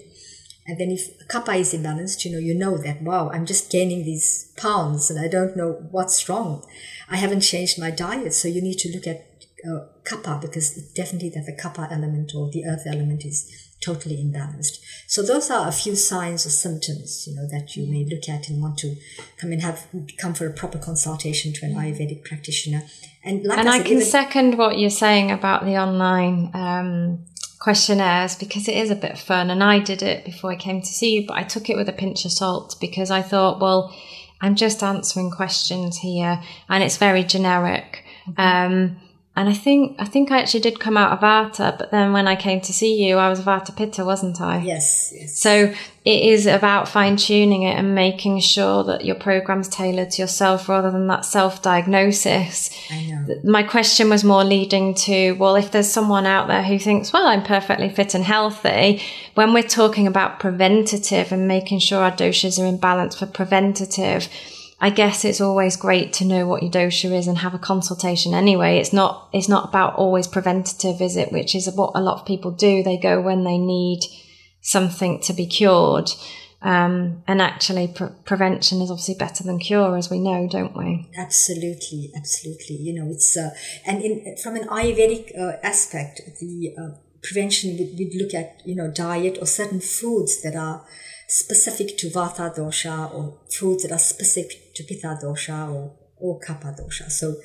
And 0.67 0.77
then 0.77 0.91
if 0.91 1.25
kapha 1.29 1.57
is 1.57 1.73
imbalanced, 1.73 2.25
you 2.25 2.31
know, 2.33 2.39
you 2.39 2.53
know 2.53 2.77
that, 2.77 3.01
wow, 3.01 3.29
I'm 3.29 3.45
just 3.45 3.71
gaining 3.71 4.03
these 4.03 4.51
pounds 4.57 5.09
and 5.09 5.17
I 5.17 5.29
don't 5.29 5.55
know 5.55 5.87
what's 5.91 6.27
wrong. 6.27 6.65
I 7.09 7.15
haven't 7.15 7.39
changed 7.39 7.79
my 7.79 7.89
diet. 7.89 8.33
So 8.33 8.49
you 8.49 8.61
need 8.61 8.79
to 8.79 8.91
look 8.93 9.07
at 9.07 9.45
uh, 9.65 9.85
kapha 10.03 10.41
because 10.41 10.75
definitely 10.93 11.29
that 11.29 11.45
the 11.45 11.53
kapha 11.53 11.89
element 11.89 12.33
or 12.35 12.51
the 12.51 12.65
earth 12.65 12.85
element 12.85 13.23
is 13.23 13.66
totally 13.81 14.17
imbalanced. 14.17 14.79
So 15.07 15.21
those 15.21 15.49
are 15.49 15.67
a 15.67 15.71
few 15.71 15.95
signs 15.95 16.45
or 16.45 16.49
symptoms, 16.49 17.27
you 17.27 17.35
know, 17.35 17.47
that 17.47 17.75
you 17.75 17.85
may 17.85 18.05
look 18.05 18.27
at 18.27 18.49
and 18.49 18.61
want 18.61 18.77
to 18.79 18.95
come 19.37 19.51
and 19.51 19.61
have 19.61 19.87
come 20.17 20.33
for 20.33 20.47
a 20.47 20.53
proper 20.53 20.77
consultation 20.77 21.53
to 21.53 21.65
an 21.65 21.73
Ayurvedic 21.75 22.23
practitioner. 22.23 22.83
And 23.23 23.43
like 23.43 23.59
and 23.59 23.69
I, 23.69 23.75
I 23.75 23.79
can 23.79 23.93
even, 23.93 24.05
second 24.05 24.57
what 24.57 24.79
you're 24.79 24.89
saying 24.89 25.31
about 25.31 25.65
the 25.65 25.77
online 25.77 26.51
um, 26.53 27.25
questionnaires 27.59 28.35
because 28.35 28.67
it 28.67 28.75
is 28.77 28.91
a 28.91 28.95
bit 28.95 29.17
fun. 29.17 29.49
And 29.49 29.63
I 29.63 29.79
did 29.79 30.01
it 30.01 30.25
before 30.25 30.51
I 30.51 30.55
came 30.55 30.81
to 30.81 30.87
see 30.87 31.15
you, 31.15 31.27
but 31.27 31.37
I 31.37 31.43
took 31.43 31.69
it 31.69 31.77
with 31.77 31.89
a 31.89 31.93
pinch 31.93 32.25
of 32.25 32.31
salt 32.31 32.75
because 32.79 33.11
I 33.11 33.21
thought, 33.21 33.59
well, 33.59 33.93
I'm 34.41 34.55
just 34.55 34.83
answering 34.83 35.31
questions 35.31 35.97
here, 35.97 36.39
and 36.69 36.83
it's 36.83 36.97
very 36.97 37.23
generic. 37.23 38.03
Mm-hmm. 38.27 38.41
Um, 38.41 38.97
and 39.37 39.47
I 39.47 39.53
think 39.53 39.95
I 39.99 40.05
think 40.05 40.31
I 40.31 40.39
actually 40.39 40.61
did 40.61 40.79
come 40.79 40.97
out 40.97 41.11
of 41.11 41.19
Vata, 41.19 41.77
but 41.77 41.91
then 41.91 42.11
when 42.11 42.27
I 42.27 42.35
came 42.35 42.59
to 42.61 42.73
see 42.73 43.05
you, 43.05 43.17
I 43.17 43.29
was 43.29 43.39
Vata 43.39 43.73
Pitta, 43.73 44.03
wasn't 44.03 44.41
I? 44.41 44.63
Yes. 44.63 45.13
yes. 45.15 45.37
So 45.37 45.71
it 46.03 46.23
is 46.23 46.47
about 46.47 46.89
fine 46.89 47.17
tuning 47.17 47.61
it 47.61 47.77
and 47.77 47.93
making 47.93 48.39
sure 48.39 48.83
that 48.85 49.05
your 49.05 49.13
program's 49.13 49.67
tailored 49.67 50.09
to 50.11 50.23
yourself 50.23 50.67
rather 50.67 50.89
than 50.89 51.05
that 51.07 51.23
self 51.23 51.61
diagnosis. 51.61 52.71
I 52.89 53.05
know. 53.05 53.35
My 53.43 53.61
question 53.61 54.09
was 54.09 54.23
more 54.23 54.43
leading 54.43 54.95
to 55.05 55.33
well, 55.33 55.55
if 55.55 55.71
there's 55.71 55.91
someone 55.91 56.25
out 56.25 56.47
there 56.47 56.63
who 56.63 56.79
thinks, 56.79 57.13
well, 57.13 57.27
I'm 57.27 57.43
perfectly 57.43 57.89
fit 57.89 58.15
and 58.15 58.23
healthy, 58.23 59.03
when 59.35 59.53
we're 59.53 59.61
talking 59.61 60.07
about 60.07 60.39
preventative 60.39 61.31
and 61.31 61.47
making 61.47 61.77
sure 61.77 62.01
our 62.01 62.11
doshas 62.11 62.59
are 62.59 62.65
in 62.65 62.77
balance 62.79 63.19
for 63.19 63.27
preventative 63.27 64.29
I 64.79 64.91
guess 64.91 65.25
it's 65.25 65.41
always 65.41 65.75
great 65.75 66.13
to 66.13 66.25
know 66.25 66.45
what 66.45 66.61
your 66.61 66.71
dosha 66.71 67.11
is 67.11 67.27
and 67.27 67.39
have 67.39 67.55
a 67.55 67.59
consultation 67.59 68.33
anyway. 68.35 68.77
It's 68.77 68.93
not 68.93 69.29
it's 69.33 69.49
not 69.49 69.69
about 69.69 69.95
always 69.95 70.27
preventative, 70.27 71.01
is 71.01 71.17
it? 71.17 71.31
Which 71.31 71.55
is 71.55 71.69
what 71.71 71.93
a 71.95 72.01
lot 72.01 72.19
of 72.19 72.27
people 72.27 72.51
do. 72.51 72.83
They 72.83 72.97
go 72.97 73.19
when 73.19 73.43
they 73.43 73.57
need 73.57 74.01
something 74.61 75.19
to 75.21 75.33
be 75.33 75.47
cured. 75.47 76.11
Um, 76.61 77.23
and 77.27 77.41
actually, 77.41 77.87
pre- 77.87 78.09
prevention 78.25 78.81
is 78.81 78.89
obviously 78.89 79.13
better 79.13 79.43
than 79.43 79.59
cure, 79.59 79.95
as 79.95 80.09
we 80.09 80.19
know, 80.19 80.47
don't 80.47 80.75
we? 80.75 81.07
Absolutely, 81.15 82.11
absolutely. 82.15 82.77
You 82.77 82.93
know, 82.93 83.11
it's 83.11 83.37
uh, 83.37 83.51
and 83.85 84.01
in 84.01 84.35
from 84.37 84.55
an 84.55 84.67
Ayurvedic 84.67 85.37
uh, 85.39 85.57
aspect, 85.63 86.21
the 86.39 86.75
uh, 86.77 86.97
prevention 87.21 87.77
would 87.77 87.97
would 87.97 88.15
look 88.15 88.33
at 88.33 88.61
you 88.65 88.75
know 88.75 88.91
diet 88.91 89.37
or 89.39 89.45
certain 89.45 89.79
foods 89.79 90.41
that 90.41 90.55
are 90.55 90.85
specific 91.27 91.97
to 91.97 92.09
Vata 92.09 92.55
dosha 92.55 93.13
or 93.13 93.39
foods 93.51 93.83
that 93.83 93.91
are 93.91 93.99
specific 93.99 94.73
to 94.75 94.83
Pitta 94.83 95.19
dosha 95.21 95.69
or, 95.69 95.93
or 96.17 96.39
Kapha 96.39 96.73
dosha. 96.79 97.11
So 97.11 97.35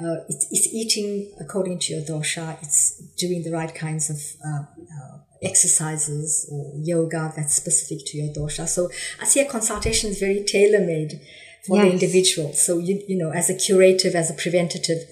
uh, 0.00 0.24
it's, 0.28 0.46
it's, 0.50 0.68
eating 0.68 1.32
according 1.38 1.78
to 1.80 1.94
your 1.94 2.02
dosha. 2.02 2.56
It's 2.62 3.00
doing 3.18 3.42
the 3.42 3.52
right 3.52 3.74
kinds 3.74 4.08
of 4.08 4.16
uh, 4.46 4.62
uh, 4.62 5.18
exercises 5.42 6.48
or 6.50 6.72
yoga 6.76 7.32
that's 7.36 7.54
specific 7.54 8.06
to 8.06 8.18
your 8.18 8.32
dosha. 8.32 8.66
So 8.66 8.88
I 9.20 9.24
see 9.24 9.40
a 9.40 9.50
consultation 9.50 10.10
is 10.10 10.18
very 10.18 10.44
tailor 10.44 10.84
made 10.84 11.20
for 11.66 11.76
yes. 11.76 11.86
the 11.86 11.92
individual. 11.92 12.52
So 12.54 12.78
you 12.78 13.02
you 13.06 13.18
know 13.18 13.30
as 13.30 13.50
a 13.50 13.54
curative, 13.54 14.14
as 14.14 14.30
a 14.30 14.34
preventative 14.34 15.04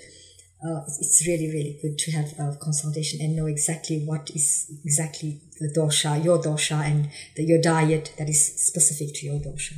uh, 0.64 0.80
it's 0.86 1.24
really 1.26 1.48
really 1.48 1.78
good 1.82 1.98
to 1.98 2.12
have 2.12 2.32
a 2.38 2.56
consultation 2.56 3.20
and 3.20 3.36
know 3.36 3.46
exactly 3.46 4.02
what 4.04 4.30
is 4.30 4.70
exactly 4.84 5.40
the 5.60 5.72
dosha 5.76 6.22
your 6.22 6.38
dosha 6.38 6.82
and 6.82 7.10
the, 7.36 7.44
your 7.44 7.60
diet 7.60 8.12
that 8.18 8.28
is 8.28 8.66
specific 8.66 9.14
to 9.14 9.26
your 9.26 9.38
dosha. 9.38 9.74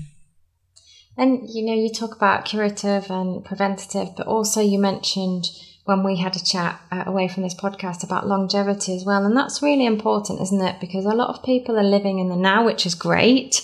And 1.17 1.49
you 1.49 1.65
know 1.65 1.75
you 1.75 1.93
talk 1.93 2.15
about 2.15 2.45
curative 2.45 3.11
and 3.11 3.45
preventative 3.45 4.15
but 4.17 4.27
also 4.27 4.61
you 4.61 4.79
mentioned 4.79 5.47
when 5.85 6.05
we 6.05 6.17
had 6.17 6.37
a 6.37 6.45
chat 6.45 6.81
uh, 6.93 7.05
away 7.07 7.29
from 7.29 7.43
this 7.43 7.55
podcast 7.55 8.05
about 8.05 8.29
longevity 8.29 8.95
as 8.95 9.05
well 9.05 9.25
and 9.25 9.37
that's 9.37 9.63
really 9.63 9.87
important 9.87 10.41
isn't 10.41 10.63
it? 10.63 10.81
Because 10.81 11.07
a 11.07 11.15
lot 11.15 11.35
of 11.35 11.43
people 11.43 11.77
are 11.77 11.83
living 11.83 12.21
in 12.21 12.29
the 12.29 12.37
now 12.37 12.65
which 12.65 12.87
is 12.87 12.95
great 12.95 13.63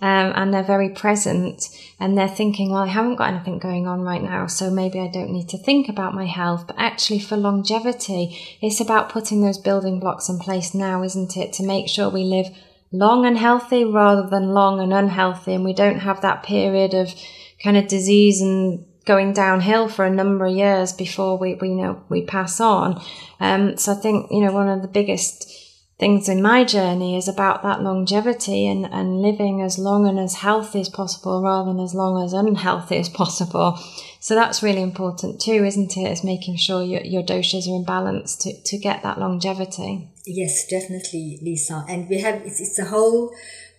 um, 0.00 0.32
and 0.34 0.54
they're 0.54 0.62
very 0.62 0.88
present 0.88 1.68
and 2.00 2.18
they're 2.18 2.28
thinking, 2.28 2.70
well, 2.70 2.82
I 2.82 2.88
haven't 2.88 3.16
got 3.16 3.32
anything 3.32 3.58
going 3.58 3.86
on 3.86 4.02
right 4.02 4.22
now, 4.22 4.46
so 4.46 4.70
maybe 4.70 5.00
I 5.00 5.08
don't 5.08 5.30
need 5.30 5.48
to 5.50 5.58
think 5.58 5.88
about 5.88 6.14
my 6.14 6.26
health. 6.26 6.66
But 6.66 6.76
actually, 6.78 7.20
for 7.20 7.36
longevity, 7.36 8.36
it's 8.60 8.80
about 8.80 9.10
putting 9.10 9.42
those 9.42 9.58
building 9.58 10.00
blocks 10.00 10.28
in 10.28 10.38
place 10.38 10.74
now, 10.74 11.02
isn't 11.02 11.36
it? 11.36 11.52
To 11.54 11.62
make 11.62 11.88
sure 11.88 12.08
we 12.08 12.24
live 12.24 12.46
long 12.90 13.26
and 13.26 13.38
healthy 13.38 13.84
rather 13.84 14.28
than 14.28 14.54
long 14.54 14.80
and 14.80 14.92
unhealthy, 14.92 15.54
and 15.54 15.64
we 15.64 15.72
don't 15.72 16.00
have 16.00 16.20
that 16.22 16.42
period 16.42 16.94
of 16.94 17.14
kind 17.62 17.76
of 17.76 17.88
disease 17.88 18.40
and 18.40 18.84
going 19.04 19.32
downhill 19.32 19.88
for 19.88 20.04
a 20.04 20.10
number 20.10 20.46
of 20.46 20.54
years 20.54 20.92
before 20.92 21.36
we, 21.36 21.54
we 21.54 21.68
you 21.68 21.74
know 21.74 22.02
we 22.08 22.22
pass 22.22 22.60
on. 22.60 23.02
Um, 23.40 23.76
so 23.76 23.92
I 23.92 23.96
think 23.96 24.30
you 24.30 24.40
know 24.40 24.52
one 24.52 24.68
of 24.68 24.82
the 24.82 24.88
biggest 24.88 25.63
things 25.98 26.28
in 26.28 26.42
my 26.42 26.64
journey 26.64 27.16
is 27.16 27.28
about 27.28 27.62
that 27.62 27.82
longevity 27.82 28.66
and, 28.66 28.84
and 28.86 29.22
living 29.22 29.62
as 29.62 29.78
long 29.78 30.08
and 30.08 30.18
as 30.18 30.34
healthy 30.34 30.80
as 30.80 30.88
possible 30.88 31.42
rather 31.42 31.72
than 31.72 31.80
as 31.80 31.94
long 31.94 32.22
as 32.22 32.32
unhealthy 32.32 32.96
as 32.96 33.08
possible. 33.08 33.78
So 34.18 34.34
that's 34.34 34.62
really 34.62 34.82
important 34.82 35.40
too, 35.40 35.64
isn't 35.64 35.96
it? 35.96 36.10
Is 36.10 36.24
making 36.24 36.56
sure 36.56 36.82
your, 36.82 37.02
your 37.02 37.22
doshas 37.22 37.68
are 37.68 37.76
in 37.76 37.84
balance 37.84 38.34
to, 38.36 38.60
to 38.60 38.78
get 38.78 39.02
that 39.02 39.18
longevity. 39.18 40.08
Yes, 40.26 40.66
definitely, 40.66 41.38
Lisa. 41.42 41.84
And 41.88 42.08
we 42.08 42.20
have, 42.20 42.36
it's, 42.46 42.60
it's 42.60 42.78
a 42.78 42.86
whole 42.86 43.32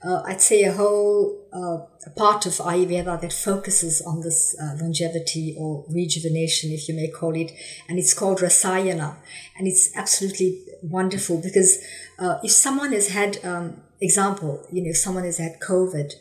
uh, 0.05 0.21
I'd 0.25 0.41
say, 0.41 0.63
a 0.63 0.71
whole 0.71 1.47
uh, 1.51 2.09
part 2.15 2.45
of 2.45 2.53
Ayurveda 2.53 3.19
that 3.21 3.33
focuses 3.33 4.01
on 4.01 4.21
this 4.21 4.55
uh, 4.61 4.75
longevity 4.79 5.55
or 5.57 5.85
rejuvenation, 5.89 6.71
if 6.71 6.87
you 6.87 6.95
may 6.95 7.07
call 7.07 7.35
it, 7.35 7.51
and 7.89 7.97
it's 7.97 8.13
called 8.13 8.39
Rasayana, 8.39 9.15
and 9.57 9.67
it's 9.67 9.95
absolutely 9.95 10.63
wonderful 10.83 11.41
because 11.41 11.83
uh, 12.19 12.37
if 12.43 12.51
someone 12.51 12.91
has 12.91 13.09
had, 13.09 13.43
um, 13.43 13.81
example, 13.99 14.67
you 14.71 14.83
know, 14.83 14.91
if 14.91 14.97
someone 14.97 15.23
has 15.23 15.39
had 15.39 15.59
COVID 15.59 16.13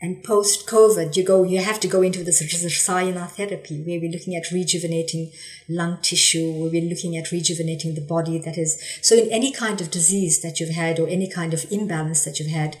and 0.00 0.22
post 0.22 0.68
COVID, 0.68 1.16
you 1.16 1.24
go, 1.24 1.44
you 1.44 1.60
have 1.60 1.80
to 1.80 1.88
go 1.88 2.02
into 2.02 2.22
this 2.22 2.42
Rasayana 2.42 3.26
therapy 3.30 3.82
where 3.82 3.98
we're 3.98 4.10
looking 4.10 4.36
at 4.36 4.50
rejuvenating 4.52 5.32
lung 5.68 5.98
tissue, 6.02 6.52
where 6.52 6.70
we're 6.70 6.88
looking 6.88 7.16
at 7.16 7.32
rejuvenating 7.32 7.94
the 7.94 8.00
body 8.02 8.38
that 8.38 8.58
is. 8.58 8.80
So 9.00 9.16
in 9.16 9.32
any 9.32 9.50
kind 9.50 9.80
of 9.80 9.90
disease 9.90 10.42
that 10.42 10.60
you've 10.60 10.74
had 10.74 11.00
or 11.00 11.08
any 11.08 11.30
kind 11.30 11.54
of 11.54 11.64
imbalance 11.70 12.24
that 12.24 12.38
you've 12.38 12.50
had, 12.50 12.76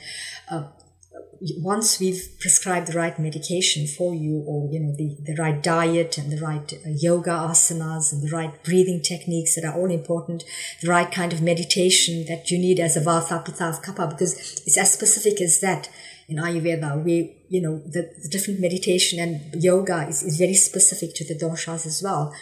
uh, 0.50 0.64
once 1.58 2.00
we've 2.00 2.28
prescribed 2.40 2.86
the 2.86 2.96
right 2.96 3.18
medication 3.18 3.86
for 3.86 4.14
you 4.14 4.42
or 4.46 4.68
you 4.72 4.80
know 4.80 4.94
the, 4.96 5.16
the 5.20 5.34
right 5.36 5.62
diet 5.62 6.16
and 6.16 6.32
the 6.32 6.40
right 6.40 6.72
uh, 6.72 6.90
yoga 6.96 7.30
asanas 7.30 8.12
and 8.12 8.22
the 8.22 8.34
right 8.34 8.62
breathing 8.64 9.02
techniques 9.02 9.54
that 9.54 9.64
are 9.64 9.74
all 9.74 9.90
important 9.90 10.44
the 10.80 10.88
right 10.88 11.12
kind 11.12 11.32
of 11.32 11.42
meditation 11.42 12.24
that 12.26 12.50
you 12.50 12.58
need 12.58 12.80
as 12.80 12.96
a 12.96 13.00
vata 13.00 13.44
pitta 13.44 13.78
kapha 13.84 14.08
because 14.08 14.62
it's 14.66 14.78
as 14.78 14.92
specific 14.92 15.40
as 15.40 15.60
that 15.60 15.88
in 16.28 16.36
ayurveda. 16.36 17.02
We 17.04 17.36
you 17.48 17.60
know 17.60 17.78
the, 17.78 18.10
the 18.22 18.28
different 18.30 18.60
meditation 18.60 19.18
and 19.18 19.62
yoga 19.62 20.08
is, 20.08 20.22
is 20.22 20.38
very 20.38 20.54
specific 20.54 21.14
to 21.16 21.24
the 21.24 21.34
doshas 21.34 21.86
as 21.86 22.02
well 22.02 22.32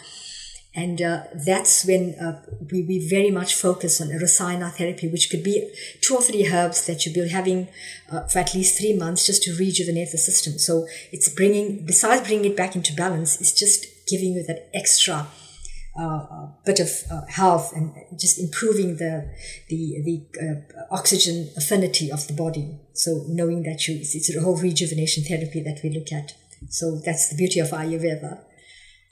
and 0.75 1.01
uh, 1.01 1.23
that's 1.45 1.85
when 1.85 2.15
uh, 2.15 2.41
we, 2.71 2.81
we 2.83 3.07
very 3.07 3.29
much 3.29 3.53
focus 3.53 4.01
on 4.01 4.07
rasayana 4.07 4.71
therapy, 4.71 5.07
which 5.07 5.29
could 5.29 5.43
be 5.43 5.71
two 6.01 6.15
or 6.15 6.21
three 6.21 6.47
herbs 6.47 6.87
that 6.87 7.05
you'll 7.05 7.13
be 7.13 7.29
having 7.29 7.67
uh, 8.11 8.27
for 8.27 8.39
at 8.39 8.55
least 8.55 8.79
three 8.79 8.93
months 8.93 9.25
just 9.25 9.43
to 9.43 9.55
rejuvenate 9.55 10.11
the 10.11 10.17
system. 10.17 10.57
So 10.57 10.87
it's 11.11 11.29
bringing, 11.29 11.85
besides 11.85 12.27
bringing 12.27 12.51
it 12.51 12.57
back 12.57 12.75
into 12.75 12.93
balance, 12.93 13.39
it's 13.39 13.53
just 13.53 13.85
giving 14.07 14.33
you 14.33 14.43
that 14.43 14.69
extra 14.73 15.27
uh, 15.95 16.25
uh, 16.31 16.47
bit 16.65 16.79
of 16.79 16.89
uh, 17.11 17.21
health 17.27 17.71
and 17.75 17.93
just 18.17 18.39
improving 18.39 18.97
the 18.97 19.29
the 19.69 20.01
the 20.03 20.65
oxygen 20.89 21.51
affinity 21.55 22.11
of 22.11 22.25
the 22.25 22.33
body. 22.33 22.79
So 22.93 23.25
knowing 23.27 23.61
that 23.63 23.87
you, 23.87 23.97
it's, 23.97 24.15
it's 24.15 24.35
a 24.35 24.41
whole 24.41 24.57
rejuvenation 24.57 25.23
therapy 25.23 25.61
that 25.61 25.81
we 25.83 25.91
look 25.91 26.11
at. 26.11 26.33
So 26.69 26.99
that's 27.05 27.29
the 27.29 27.35
beauty 27.35 27.59
of 27.59 27.69
Ayurveda. 27.69 28.39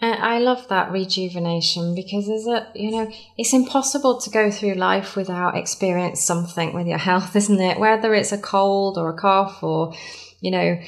I 0.02 0.40
love 0.40 0.68
that 0.70 0.92
rejuvenation 0.92 1.94
because 1.94 2.28
there's 2.28 2.48
a, 2.48 2.68
you 2.74 2.90
know, 2.90 3.12
it's 3.38 3.54
impossible 3.54 4.20
to 4.22 4.30
go 4.32 4.50
through 4.50 4.74
life 4.74 5.16
without 5.16 5.56
experience 5.56 6.22
something 6.22 6.74
with 6.74 6.88
your 6.88 6.98
health, 7.10 7.36
isn't 7.36 7.60
it? 7.60 7.80
Whether 7.80 8.14
it's 8.14 8.32
a 8.32 8.38
cold 8.38 8.98
or 8.98 9.10
a 9.10 9.18
cough 9.18 9.62
or, 9.62 9.94
you 10.40 10.52
know, 10.52 10.80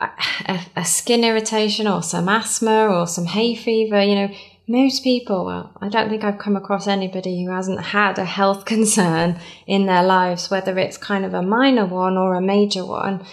a, 0.00 0.60
a 0.76 0.84
skin 0.84 1.24
irritation 1.24 1.86
or 1.86 2.02
some 2.02 2.28
asthma 2.28 2.86
or 2.86 3.06
some 3.06 3.26
hay 3.26 3.54
fever, 3.54 4.02
you 4.02 4.14
know, 4.14 4.34
most 4.68 5.02
people, 5.02 5.44
well, 5.44 5.72
I 5.80 5.88
don't 5.88 6.08
think 6.08 6.22
I've 6.22 6.38
come 6.38 6.56
across 6.56 6.86
anybody 6.86 7.44
who 7.44 7.50
hasn't 7.50 7.80
had 7.80 8.18
a 8.18 8.24
health 8.24 8.64
concern 8.74 9.38
in 9.66 9.86
their 9.86 10.02
lives, 10.02 10.50
whether 10.50 10.78
it's 10.78 10.96
kind 10.96 11.24
of 11.24 11.34
a 11.34 11.42
minor 11.42 11.86
one 11.86 12.16
or 12.16 12.34
a 12.34 12.40
major 12.40 12.84
one. 12.84 13.24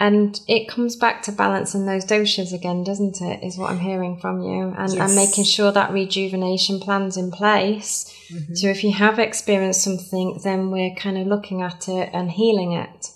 And 0.00 0.40
it 0.48 0.66
comes 0.66 0.96
back 0.96 1.20
to 1.24 1.32
balancing 1.32 1.84
those 1.84 2.06
doshas 2.06 2.54
again, 2.54 2.84
doesn't 2.84 3.20
it? 3.20 3.44
Is 3.44 3.58
what 3.58 3.70
I'm 3.70 3.78
hearing 3.78 4.18
from 4.18 4.40
you, 4.40 4.74
and, 4.76 4.90
yes. 4.94 4.98
and 4.98 5.14
making 5.14 5.44
sure 5.44 5.72
that 5.72 5.92
rejuvenation 5.92 6.80
plan's 6.80 7.18
in 7.18 7.30
place. 7.30 8.10
Mm-hmm. 8.32 8.54
So 8.54 8.68
if 8.68 8.82
you 8.82 8.92
have 8.92 9.18
experienced 9.18 9.84
something, 9.84 10.40
then 10.42 10.70
we're 10.70 10.94
kind 10.94 11.18
of 11.18 11.26
looking 11.26 11.60
at 11.60 11.86
it 11.86 12.08
and 12.14 12.30
healing 12.30 12.72
it. 12.72 13.08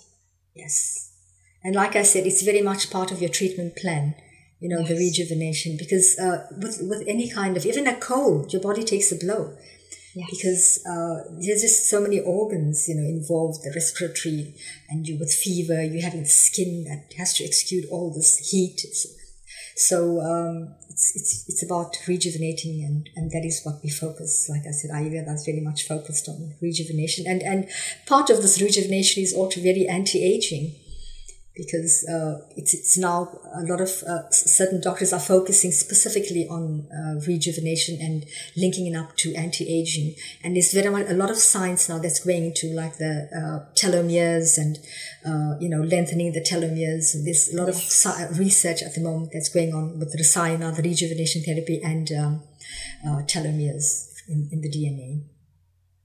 Yes, 0.53 1.11
and 1.63 1.73
like 1.73 1.95
I 1.95 2.03
said, 2.03 2.27
it's 2.27 2.43
very 2.43 2.61
much 2.61 2.91
part 2.91 3.11
of 3.11 3.19
your 3.19 3.31
treatment 3.31 3.75
plan. 3.75 4.13
You 4.59 4.69
know, 4.69 4.81
yes. 4.81 4.89
the 4.89 4.95
rejuvenation, 4.95 5.77
because 5.77 6.15
uh, 6.19 6.45
with 6.51 6.81
with 6.83 7.03
any 7.07 7.27
kind 7.29 7.57
of 7.57 7.65
even 7.65 7.87
a 7.87 7.95
cold, 7.95 8.53
your 8.53 8.61
body 8.61 8.83
takes 8.83 9.11
a 9.11 9.17
blow 9.17 9.57
yes. 10.15 10.29
because 10.29 10.85
uh, 10.87 11.29
there's 11.39 11.61
just 11.61 11.89
so 11.89 12.01
many 12.01 12.19
organs, 12.19 12.87
you 12.87 12.95
know, 12.95 13.07
involved, 13.07 13.63
the 13.63 13.71
respiratory, 13.75 14.55
and 14.89 15.07
you 15.07 15.17
with 15.19 15.31
fever, 15.31 15.83
you 15.83 16.01
having 16.01 16.25
skin 16.25 16.85
that 16.85 17.13
has 17.17 17.33
to 17.35 17.43
exude 17.43 17.85
all 17.91 18.13
this 18.13 18.37
heat. 18.49 18.81
So 19.75 20.21
um, 20.21 20.75
it's, 20.89 21.15
it's, 21.15 21.49
it's 21.49 21.63
about 21.63 21.97
rejuvenating, 22.07 22.83
and, 22.83 23.09
and 23.15 23.31
that 23.31 23.45
is 23.45 23.61
what 23.63 23.83
we 23.83 23.89
focus. 23.89 24.49
Like 24.49 24.63
I 24.65 24.71
said, 24.71 24.91
Ayurveda 24.91 25.33
is 25.33 25.45
very 25.45 25.59
much 25.59 25.85
focused 25.85 26.29
on 26.29 26.53
rejuvenation, 26.61 27.25
and 27.27 27.41
and 27.43 27.67
part 28.07 28.29
of 28.29 28.41
this 28.41 28.61
rejuvenation 28.61 29.21
is 29.21 29.33
also 29.33 29.59
very 29.59 29.85
anti-aging 29.87 30.75
because 31.55 32.05
uh, 32.09 32.41
it's, 32.57 32.73
it's 32.73 32.97
now 32.97 33.29
a 33.55 33.63
lot 33.63 33.79
of 33.79 33.89
uh, 34.03 34.29
certain 34.29 34.81
doctors 34.81 35.13
are 35.13 35.19
focusing 35.19 35.71
specifically 35.71 36.47
on 36.49 36.87
uh, 36.91 37.19
rejuvenation 37.25 37.97
and 38.01 38.25
linking 38.57 38.87
it 38.87 38.95
up 38.95 39.15
to 39.15 39.33
anti-aging. 39.35 40.15
And 40.43 40.55
there's 40.55 40.73
very 40.73 40.89
much 40.89 41.09
a 41.09 41.13
lot 41.13 41.29
of 41.29 41.37
science 41.37 41.87
now 41.87 41.99
that's 41.99 42.19
going 42.19 42.45
into 42.45 42.67
like 42.73 42.97
the 42.97 43.29
uh, 43.31 43.73
telomeres 43.73 44.57
and 44.57 44.77
uh, 45.25 45.57
you 45.59 45.69
know 45.69 45.81
lengthening 45.81 46.33
the 46.33 46.41
telomeres. 46.41 47.15
And 47.15 47.25
there's 47.25 47.53
a 47.53 47.57
lot 47.57 47.67
yes. 47.67 48.05
of 48.05 48.37
research 48.37 48.81
at 48.83 48.93
the 48.93 49.01
moment 49.01 49.31
that's 49.33 49.49
going 49.49 49.73
on 49.73 49.99
with 49.99 50.11
the 50.11 50.17
rasayana 50.17 50.75
the 50.75 50.81
rejuvenation 50.81 51.41
therapy 51.43 51.81
and 51.83 52.11
um, 52.11 52.43
uh, 53.07 53.21
telomeres 53.23 54.11
in, 54.27 54.49
in 54.51 54.61
the 54.61 54.69
dna 54.69 55.23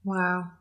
wow 0.03 0.51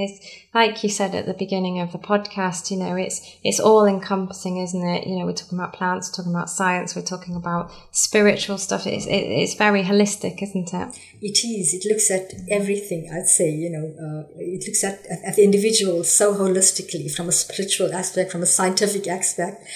it's 0.00 0.18
like 0.54 0.82
you 0.82 0.88
said 0.88 1.14
at 1.14 1.26
the 1.26 1.34
beginning 1.34 1.80
of 1.80 1.92
the 1.92 1.98
podcast, 1.98 2.70
you 2.70 2.76
know, 2.76 2.96
it's 2.96 3.20
it's 3.44 3.60
all 3.60 3.86
encompassing, 3.86 4.58
isn't 4.58 4.86
it? 4.86 5.06
You 5.06 5.18
know, 5.18 5.26
we're 5.26 5.32
talking 5.32 5.58
about 5.58 5.72
plants, 5.72 6.10
we're 6.10 6.22
talking 6.22 6.34
about 6.34 6.50
science, 6.50 6.94
we're 6.96 7.02
talking 7.02 7.36
about 7.36 7.70
spiritual 7.90 8.58
stuff. 8.58 8.86
It's 8.86 9.06
it, 9.06 9.10
it's 9.10 9.54
very 9.54 9.82
holistic, 9.82 10.42
isn't 10.42 10.72
it? 10.72 10.98
It 11.20 11.44
is. 11.44 11.74
It 11.74 11.88
looks 11.88 12.10
at 12.10 12.32
everything. 12.50 13.10
I'd 13.12 13.26
say, 13.26 13.50
you 13.50 13.70
know, 13.70 13.86
uh, 13.98 14.28
it 14.38 14.64
looks 14.66 14.84
at 14.84 15.06
at 15.06 15.36
the 15.36 15.44
individual 15.44 16.04
so 16.04 16.34
holistically, 16.34 17.14
from 17.14 17.28
a 17.28 17.32
spiritual 17.32 17.92
aspect, 17.92 18.32
from 18.32 18.42
a 18.42 18.46
scientific 18.46 19.06
aspect. 19.08 19.66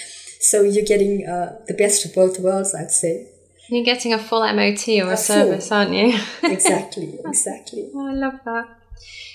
So 0.41 0.63
you're 0.63 0.85
getting 0.85 1.27
uh, 1.27 1.61
the 1.69 1.75
best 1.75 2.05
of 2.05 2.15
both 2.15 2.41
worlds, 2.41 2.75
I'd 2.75 2.91
say. 2.91 3.29
You're 3.69 3.85
getting 3.85 4.13
a 4.13 4.19
full 4.19 4.41
MOT 4.41 4.89
or 4.89 5.11
a, 5.11 5.13
a 5.13 5.17
service, 5.17 5.69
full. 5.69 5.79
aren't 5.79 5.93
you? 5.93 6.19
exactly, 6.43 7.19
exactly. 7.25 7.91
Oh, 7.95 8.09
I 8.09 8.13
love 8.13 8.41
that. 8.45 8.69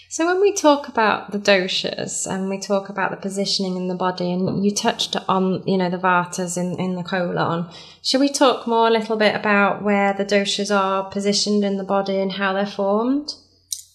So 0.10 0.26
when 0.26 0.40
we 0.40 0.54
talk 0.54 0.88
about 0.88 1.32
the 1.32 1.38
doshas 1.38 2.26
and 2.26 2.50
we 2.50 2.60
talk 2.60 2.88
about 2.88 3.12
the 3.12 3.18
positioning 3.18 3.76
in 3.76 3.88
the 3.90 3.96
body, 3.96 4.32
and 4.32 4.64
you 4.64 4.74
touched 4.74 5.18
on, 5.28 5.64
you 5.68 5.78
know, 5.78 5.90
the 5.90 5.98
vatas 5.98 6.58
in, 6.58 6.80
in 6.80 6.96
the 6.96 7.04
colon, 7.04 7.70
should 8.02 8.22
we 8.22 8.30
talk 8.30 8.68
more 8.68 8.88
a 8.88 8.92
little 8.92 9.18
bit 9.18 9.36
about 9.36 9.84
where 9.84 10.14
the 10.14 10.26
doshas 10.26 10.74
are 10.74 11.10
positioned 11.10 11.66
in 11.66 11.78
the 11.78 11.84
body 11.84 12.18
and 12.20 12.32
how 12.34 12.54
they're 12.54 12.66
formed? 12.66 13.34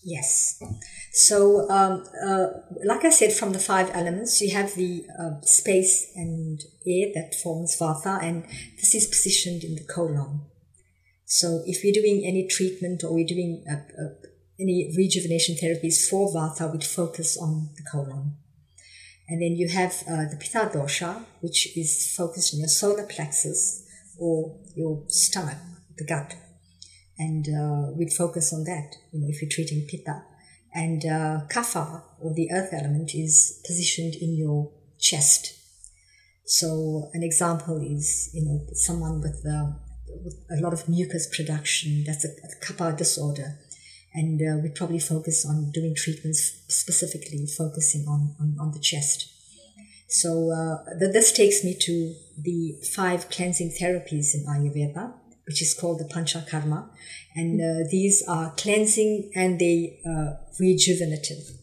Yes. 0.04 0.60
So, 1.12 1.70
um, 1.70 2.04
uh, 2.26 2.48
like 2.84 3.04
I 3.04 3.10
said, 3.10 3.32
from 3.32 3.52
the 3.52 3.58
five 3.58 3.90
elements, 3.94 4.40
you 4.42 4.50
have 4.54 4.74
the 4.74 5.06
uh, 5.18 5.40
space 5.42 6.12
and 6.14 6.60
air 6.86 7.08
that 7.14 7.34
forms 7.42 7.78
vata, 7.78 8.22
and 8.22 8.44
this 8.76 8.94
is 8.94 9.06
positioned 9.06 9.62
in 9.62 9.76
the 9.76 9.84
colon. 9.84 10.42
So, 11.24 11.62
if 11.64 11.82
we're 11.82 11.94
doing 11.94 12.24
any 12.26 12.46
treatment 12.48 13.04
or 13.04 13.14
we're 13.14 13.26
doing 13.26 13.64
a, 13.68 13.74
a 13.74 14.31
any 14.62 14.92
rejuvenation 14.96 15.56
therapies 15.56 16.08
for 16.08 16.32
Vata 16.32 16.70
would 16.70 16.84
focus 16.84 17.36
on 17.36 17.70
the 17.76 17.82
colon. 17.90 18.36
And 19.28 19.40
then 19.40 19.56
you 19.56 19.68
have 19.68 19.92
uh, 20.08 20.28
the 20.30 20.36
Pitta 20.38 20.70
dosha, 20.72 21.24
which 21.40 21.76
is 21.76 22.14
focused 22.16 22.54
on 22.54 22.60
your 22.60 22.68
solar 22.68 23.06
plexus 23.06 23.84
or 24.18 24.58
your 24.74 25.04
stomach, 25.08 25.58
the 25.96 26.04
gut. 26.04 26.36
And 27.18 27.46
uh, 27.48 27.92
we'd 27.96 28.12
focus 28.12 28.52
on 28.52 28.64
that, 28.64 28.94
you 29.12 29.20
know, 29.20 29.28
if 29.28 29.40
you're 29.40 29.50
treating 29.50 29.86
Pitta. 29.86 30.22
And 30.74 31.04
uh, 31.04 31.46
Kapha, 31.48 32.02
or 32.20 32.34
the 32.34 32.50
earth 32.52 32.72
element, 32.72 33.14
is 33.14 33.60
positioned 33.66 34.14
in 34.14 34.36
your 34.36 34.72
chest. 34.98 35.54
So 36.44 37.10
an 37.12 37.22
example 37.22 37.80
is, 37.80 38.30
you 38.32 38.44
know, 38.44 38.66
someone 38.72 39.20
with, 39.20 39.44
uh, 39.46 39.72
with 40.24 40.34
a 40.50 40.60
lot 40.60 40.72
of 40.72 40.88
mucus 40.88 41.28
production, 41.34 42.04
that's 42.04 42.24
a, 42.24 42.28
a 42.28 42.64
Kapha 42.64 42.96
disorder 42.96 43.58
and 44.14 44.40
uh, 44.40 44.60
we 44.62 44.68
probably 44.70 44.98
focus 44.98 45.46
on 45.46 45.70
doing 45.70 45.94
treatments 45.94 46.62
specifically 46.68 47.46
focusing 47.46 48.06
on, 48.06 48.34
on, 48.40 48.56
on 48.60 48.72
the 48.72 48.78
chest. 48.78 49.28
So 50.08 50.50
uh, 50.50 50.84
this 50.98 51.32
takes 51.32 51.64
me 51.64 51.74
to 51.80 52.14
the 52.38 52.76
five 52.94 53.30
cleansing 53.30 53.74
therapies 53.80 54.34
in 54.34 54.44
Ayurveda, 54.46 55.14
which 55.46 55.62
is 55.62 55.72
called 55.72 56.00
the 56.00 56.04
Panchakarma. 56.04 56.90
And 57.34 57.60
uh, 57.60 57.88
these 57.90 58.22
are 58.28 58.52
cleansing 58.56 59.32
and 59.34 59.58
they 59.58 60.00
uh, 60.06 60.34
rejuvenative. 60.60 61.56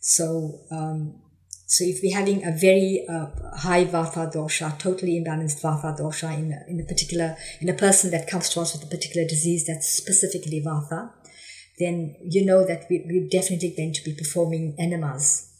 So, 0.00 0.60
um, 0.70 1.22
so 1.66 1.84
if 1.84 2.00
we're 2.02 2.16
having 2.16 2.46
a 2.46 2.52
very 2.52 3.06
uh, 3.08 3.26
high 3.56 3.86
vata 3.86 4.30
dosha, 4.30 4.78
totally 4.78 5.22
imbalanced 5.22 5.62
vata 5.62 5.98
dosha 5.98 6.36
in 6.38 6.52
a, 6.52 6.70
in 6.70 6.80
a 6.80 6.84
particular, 6.84 7.34
in 7.62 7.70
a 7.70 7.74
person 7.74 8.10
that 8.10 8.28
comes 8.28 8.50
to 8.50 8.60
us 8.60 8.74
with 8.74 8.84
a 8.84 8.94
particular 8.94 9.26
disease 9.26 9.66
that's 9.66 9.88
specifically 9.88 10.62
vata, 10.64 11.10
then 11.78 12.16
you 12.22 12.44
know 12.44 12.66
that 12.66 12.86
we, 12.90 13.04
we're 13.06 13.28
definitely 13.28 13.74
going 13.76 13.92
to 13.92 14.04
be 14.04 14.14
performing 14.14 14.74
enemas 14.78 15.50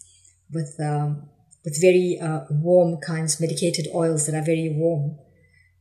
with 0.52 0.74
um, 0.80 1.28
with 1.64 1.80
very 1.80 2.18
uh, 2.20 2.40
warm 2.50 2.98
kinds, 2.98 3.40
medicated 3.40 3.86
oils 3.94 4.26
that 4.26 4.34
are 4.34 4.44
very 4.44 4.70
warm 4.70 5.18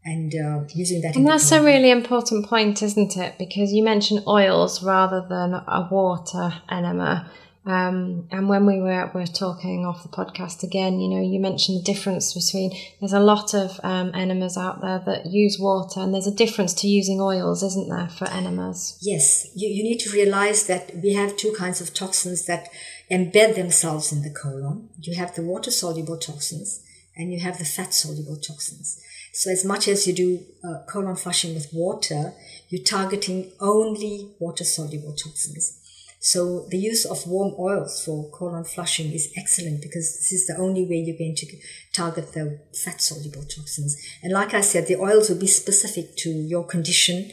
and 0.03 0.33
uh, 0.33 0.63
using 0.73 1.01
that. 1.01 1.15
And 1.15 1.27
that's 1.27 1.51
a 1.51 1.61
really 1.61 1.91
important 1.91 2.47
point, 2.47 2.81
isn't 2.81 3.17
it? 3.17 3.37
Because 3.37 3.73
you 3.73 3.83
mentioned 3.83 4.23
oils 4.27 4.83
rather 4.83 5.25
than 5.27 5.53
a 5.53 5.87
water 5.91 6.61
enema. 6.69 7.29
Um, 7.67 8.29
and 8.31 8.47
when 8.47 8.65
we 8.65 8.79
were 8.79 9.11
were 9.13 9.27
talking 9.27 9.85
off 9.85 10.01
the 10.01 10.07
podcast 10.07 10.63
again, 10.63 11.01
you 11.01 11.09
know, 11.09 11.21
you 11.21 11.37
mentioned 11.37 11.79
the 11.79 11.83
difference 11.83 12.33
between 12.33 12.71
there's 13.01 13.11
a 13.11 13.19
lot 13.19 13.53
of 13.53 13.77
um, 13.83 14.11
enemas 14.15 14.57
out 14.57 14.79
there 14.79 14.99
that 15.05 15.25
use 15.25 15.59
water, 15.59 15.99
and 15.99 16.13
there's 16.13 16.27
a 16.27 16.33
difference 16.43 16.73
to 16.75 16.87
using 16.87 17.19
oils, 17.19 17.63
isn't 17.63 17.89
there, 17.89 18.07
for 18.07 18.25
enemas? 18.29 18.97
Yes, 19.01 19.49
you, 19.53 19.67
you 19.67 19.83
need 19.83 19.99
to 19.99 20.09
realize 20.11 20.65
that 20.67 20.95
we 21.03 21.13
have 21.15 21.35
two 21.35 21.53
kinds 21.57 21.81
of 21.81 21.93
toxins 21.93 22.45
that 22.45 22.69
embed 23.11 23.55
themselves 23.55 24.13
in 24.13 24.21
the 24.21 24.29
colon. 24.29 24.87
You 25.01 25.17
have 25.17 25.35
the 25.35 25.43
water 25.43 25.69
soluble 25.69 26.17
toxins, 26.17 26.81
and 27.17 27.33
you 27.33 27.41
have 27.41 27.57
the 27.57 27.65
fat 27.65 27.93
soluble 27.93 28.37
toxins. 28.37 29.03
So 29.33 29.51
as 29.51 29.65
much 29.65 29.89
as 29.89 30.07
you 30.07 30.13
do 30.13 30.39
uh, 30.63 30.85
colon 30.87 31.17
flushing 31.17 31.53
with 31.53 31.73
water, 31.73 32.33
you're 32.69 32.81
targeting 32.81 33.51
only 33.59 34.31
water 34.39 34.63
soluble 34.63 35.13
toxins. 35.13 35.83
So 36.31 36.65
the 36.67 36.77
use 36.77 37.05
of 37.05 37.25
warm 37.25 37.55
oils 37.57 38.03
for 38.03 38.29
colon 38.31 38.65
flushing 38.65 39.13
is 39.13 39.31
excellent 39.37 39.81
because 39.81 40.17
this 40.17 40.33
is 40.33 40.45
the 40.45 40.57
only 40.57 40.85
way 40.85 40.97
you're 40.97 41.17
going 41.17 41.35
to 41.35 41.47
target 41.93 42.33
the 42.33 42.59
fat 42.83 42.99
soluble 42.99 43.43
toxins. 43.43 43.95
And 44.21 44.33
like 44.33 44.53
I 44.53 44.59
said, 44.59 44.87
the 44.87 44.97
oils 44.97 45.29
will 45.29 45.39
be 45.39 45.47
specific 45.47 46.17
to 46.17 46.29
your 46.29 46.65
condition. 46.65 47.31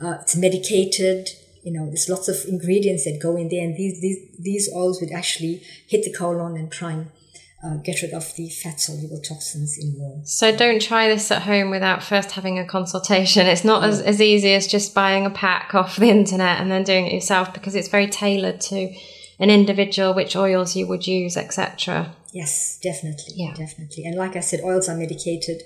Uh, 0.00 0.18
it's 0.20 0.36
medicated. 0.36 1.30
You 1.64 1.72
know, 1.72 1.86
there's 1.86 2.08
lots 2.08 2.28
of 2.28 2.36
ingredients 2.46 3.02
that 3.06 3.18
go 3.20 3.36
in 3.36 3.48
there, 3.48 3.64
and 3.64 3.76
these 3.76 4.00
these 4.00 4.20
these 4.38 4.72
oils 4.72 5.00
would 5.00 5.10
actually 5.10 5.60
hit 5.88 6.04
the 6.04 6.12
colon 6.12 6.56
and 6.56 6.70
try 6.70 6.92
and 6.92 7.10
uh, 7.66 7.76
get 7.78 8.02
rid 8.02 8.12
of 8.12 8.34
the 8.36 8.48
fat 8.48 8.80
soluble 8.80 9.20
toxins 9.20 9.76
in 9.78 9.98
more. 9.98 10.20
So 10.24 10.56
don't 10.56 10.80
try 10.80 11.08
this 11.08 11.30
at 11.30 11.42
home 11.42 11.70
without 11.70 12.02
first 12.02 12.32
having 12.32 12.58
a 12.58 12.66
consultation. 12.66 13.46
It's 13.46 13.64
not 13.64 13.82
as, 13.82 14.00
as 14.00 14.20
easy 14.20 14.52
as 14.54 14.66
just 14.66 14.94
buying 14.94 15.26
a 15.26 15.30
pack 15.30 15.74
off 15.74 15.96
the 15.96 16.10
internet 16.10 16.60
and 16.60 16.70
then 16.70 16.84
doing 16.84 17.06
it 17.06 17.12
yourself 17.12 17.52
because 17.52 17.74
it's 17.74 17.88
very 17.88 18.06
tailored 18.06 18.60
to 18.62 18.94
an 19.38 19.50
individual, 19.50 20.14
which 20.14 20.36
oils 20.36 20.76
you 20.76 20.86
would 20.86 21.06
use, 21.06 21.36
etc. 21.36 22.14
Yes, 22.32 22.78
definitely. 22.82 23.34
Yeah. 23.34 23.54
Definitely. 23.54 24.04
And 24.04 24.16
like 24.16 24.36
I 24.36 24.40
said, 24.40 24.60
oils 24.62 24.88
are 24.88 24.96
medicated 24.96 25.62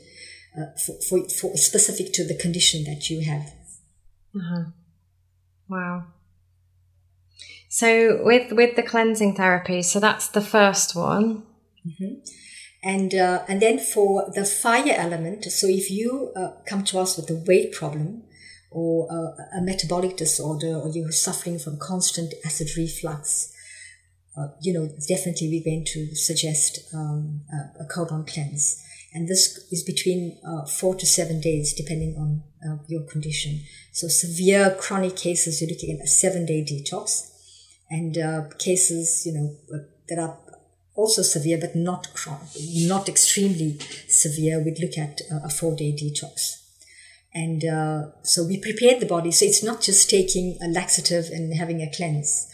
uh, 0.57 0.67
for, 0.79 0.95
for, 1.03 1.29
for, 1.29 1.57
specific 1.57 2.13
to 2.15 2.27
the 2.27 2.37
condition 2.37 2.85
that 2.85 3.11
you 3.11 3.23
have. 3.23 3.53
Uh-huh. 4.35 4.65
Wow. 5.69 6.05
So 7.69 8.25
with 8.25 8.51
with 8.53 8.75
the 8.75 8.83
cleansing 8.83 9.37
therapy, 9.37 9.83
so 9.83 10.01
that's 10.01 10.27
the 10.27 10.41
first 10.41 10.97
one. 10.97 11.45
Mm-hmm. 11.87 12.15
And 12.83 13.15
uh, 13.15 13.45
and 13.47 13.61
then 13.61 13.79
for 13.79 14.31
the 14.35 14.45
fire 14.45 14.95
element, 14.97 15.45
so 15.45 15.67
if 15.67 15.91
you 15.91 16.33
uh, 16.35 16.53
come 16.67 16.83
to 16.85 16.99
us 16.99 17.17
with 17.17 17.29
a 17.31 17.43
weight 17.47 17.73
problem 17.73 18.23
or 18.71 19.07
uh, 19.13 19.59
a 19.59 19.61
metabolic 19.61 20.17
disorder, 20.17 20.77
or 20.77 20.89
you're 20.89 21.13
suffering 21.13 21.59
from 21.59 21.79
constant 21.79 22.33
acid 22.45 22.69
reflux, 22.79 23.53
uh, 24.39 24.49
you 24.63 24.73
know 24.73 24.89
definitely 25.09 25.51
we're 25.51 25.65
going 25.65 25.85
to 25.85 26.15
suggest 26.15 26.79
um, 26.95 27.43
a, 27.53 27.83
a 27.83 27.87
colon 27.87 28.25
cleanse, 28.25 28.83
and 29.13 29.29
this 29.29 29.59
is 29.71 29.83
between 29.83 30.39
uh, 30.47 30.65
four 30.65 30.95
to 30.95 31.05
seven 31.05 31.39
days, 31.39 31.75
depending 31.75 32.17
on 32.17 32.43
uh, 32.67 32.83
your 32.87 33.03
condition. 33.03 33.61
So 33.93 34.09
severe 34.09 34.75
chronic 34.81 35.17
cases, 35.17 35.61
you're 35.61 35.69
looking 35.69 35.99
at 35.99 36.05
a 36.05 36.09
seven 36.09 36.47
day 36.47 36.65
detox, 36.65 37.31
and 37.91 38.17
cases 38.59 39.27
you 39.27 39.35
know 39.35 39.81
that 40.09 40.19
are 40.19 40.39
also 41.01 41.23
severe, 41.23 41.59
but 41.59 41.75
not 41.75 42.09
not 42.75 43.09
extremely 43.09 43.79
severe, 44.09 44.63
we'd 44.63 44.81
look 44.81 44.97
at 44.99 45.21
a 45.31 45.51
four 45.51 45.75
day 45.75 45.93
detox. 45.93 46.61
And 47.33 47.65
uh, 47.65 48.07
so 48.23 48.45
we 48.45 48.59
prepared 48.59 49.01
the 49.01 49.07
body. 49.07 49.31
So 49.31 49.45
it's 49.45 49.63
not 49.63 49.81
just 49.81 50.11
taking 50.11 50.59
a 50.63 50.69
laxative 50.69 51.27
and 51.33 51.55
having 51.55 51.81
a 51.81 51.91
cleanse. 51.91 52.49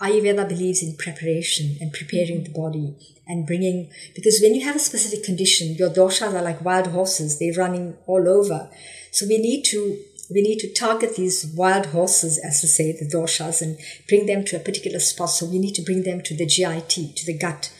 Ayurveda 0.00 0.48
believes 0.48 0.82
in 0.82 0.96
preparation 0.96 1.76
and 1.80 1.92
preparing 1.92 2.44
the 2.44 2.50
body 2.50 2.96
and 3.26 3.46
bringing, 3.46 3.90
because 4.14 4.40
when 4.42 4.54
you 4.54 4.64
have 4.64 4.76
a 4.76 4.80
specific 4.80 5.24
condition, 5.24 5.74
your 5.74 5.90
doshas 5.90 6.34
are 6.34 6.42
like 6.42 6.64
wild 6.64 6.88
horses. 6.88 7.38
They're 7.38 7.54
running 7.54 7.96
all 8.06 8.26
over. 8.28 8.70
So 9.10 9.26
we 9.26 9.38
need 9.38 9.64
to 9.66 9.98
we 10.32 10.42
need 10.42 10.60
to 10.60 10.72
target 10.72 11.16
these 11.16 11.52
wild 11.56 11.86
horses, 11.86 12.38
as 12.38 12.60
to 12.60 12.68
say, 12.68 12.92
the 12.92 13.04
doshas, 13.04 13.60
and 13.60 13.78
bring 14.08 14.26
them 14.26 14.44
to 14.44 14.56
a 14.56 14.60
particular 14.60 15.00
spot. 15.00 15.30
So 15.30 15.44
we 15.44 15.58
need 15.58 15.74
to 15.74 15.82
bring 15.82 16.04
them 16.04 16.22
to 16.22 16.36
the 16.36 16.46
GIT, 16.46 17.16
to 17.16 17.26
the 17.26 17.36
gut, 17.36 17.72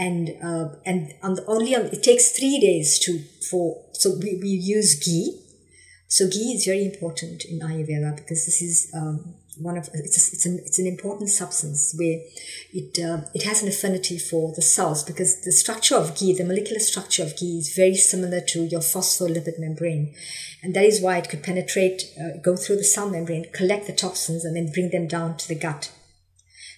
and 0.00 0.30
uh, 0.42 0.74
and 0.86 1.12
on 1.22 1.34
the, 1.34 1.44
only 1.46 1.76
on, 1.76 1.82
it 1.96 2.02
takes 2.02 2.30
three 2.30 2.58
days 2.58 2.98
to 3.00 3.22
for. 3.50 3.84
So 3.92 4.16
we, 4.18 4.38
we 4.40 4.48
use 4.48 4.98
ghee. 4.98 5.38
So 6.08 6.26
ghee 6.26 6.54
is 6.54 6.64
very 6.64 6.86
important 6.86 7.44
in 7.44 7.60
Ayurveda 7.60 8.16
because 8.16 8.46
this 8.46 8.62
is 8.62 8.90
um, 8.94 9.34
one 9.58 9.76
of 9.76 9.90
it's 9.92 10.16
a, 10.16 10.34
it's 10.34 10.46
an 10.46 10.58
it's 10.64 10.78
an 10.78 10.86
important 10.86 11.28
substance 11.28 11.94
where 11.98 12.18
it 12.72 12.98
uh, 12.98 13.26
it 13.34 13.42
has 13.42 13.62
an 13.62 13.68
affinity 13.68 14.18
for 14.18 14.54
the 14.56 14.62
cells 14.62 15.04
because 15.04 15.42
the 15.42 15.52
structure 15.52 15.96
of 15.96 16.16
ghee, 16.18 16.32
the 16.32 16.44
molecular 16.44 16.80
structure 16.80 17.22
of 17.22 17.36
ghee, 17.36 17.58
is 17.58 17.76
very 17.76 17.94
similar 17.94 18.40
to 18.40 18.64
your 18.64 18.80
phospholipid 18.80 19.58
membrane, 19.58 20.14
and 20.62 20.72
that 20.74 20.84
is 20.84 21.02
why 21.02 21.18
it 21.18 21.28
could 21.28 21.42
penetrate, 21.42 22.04
uh, 22.18 22.38
go 22.42 22.56
through 22.56 22.76
the 22.76 22.92
cell 22.94 23.10
membrane, 23.10 23.44
collect 23.52 23.86
the 23.86 23.92
toxins, 23.92 24.46
and 24.46 24.56
then 24.56 24.72
bring 24.72 24.90
them 24.90 25.06
down 25.06 25.36
to 25.36 25.46
the 25.46 25.54
gut. 25.54 25.92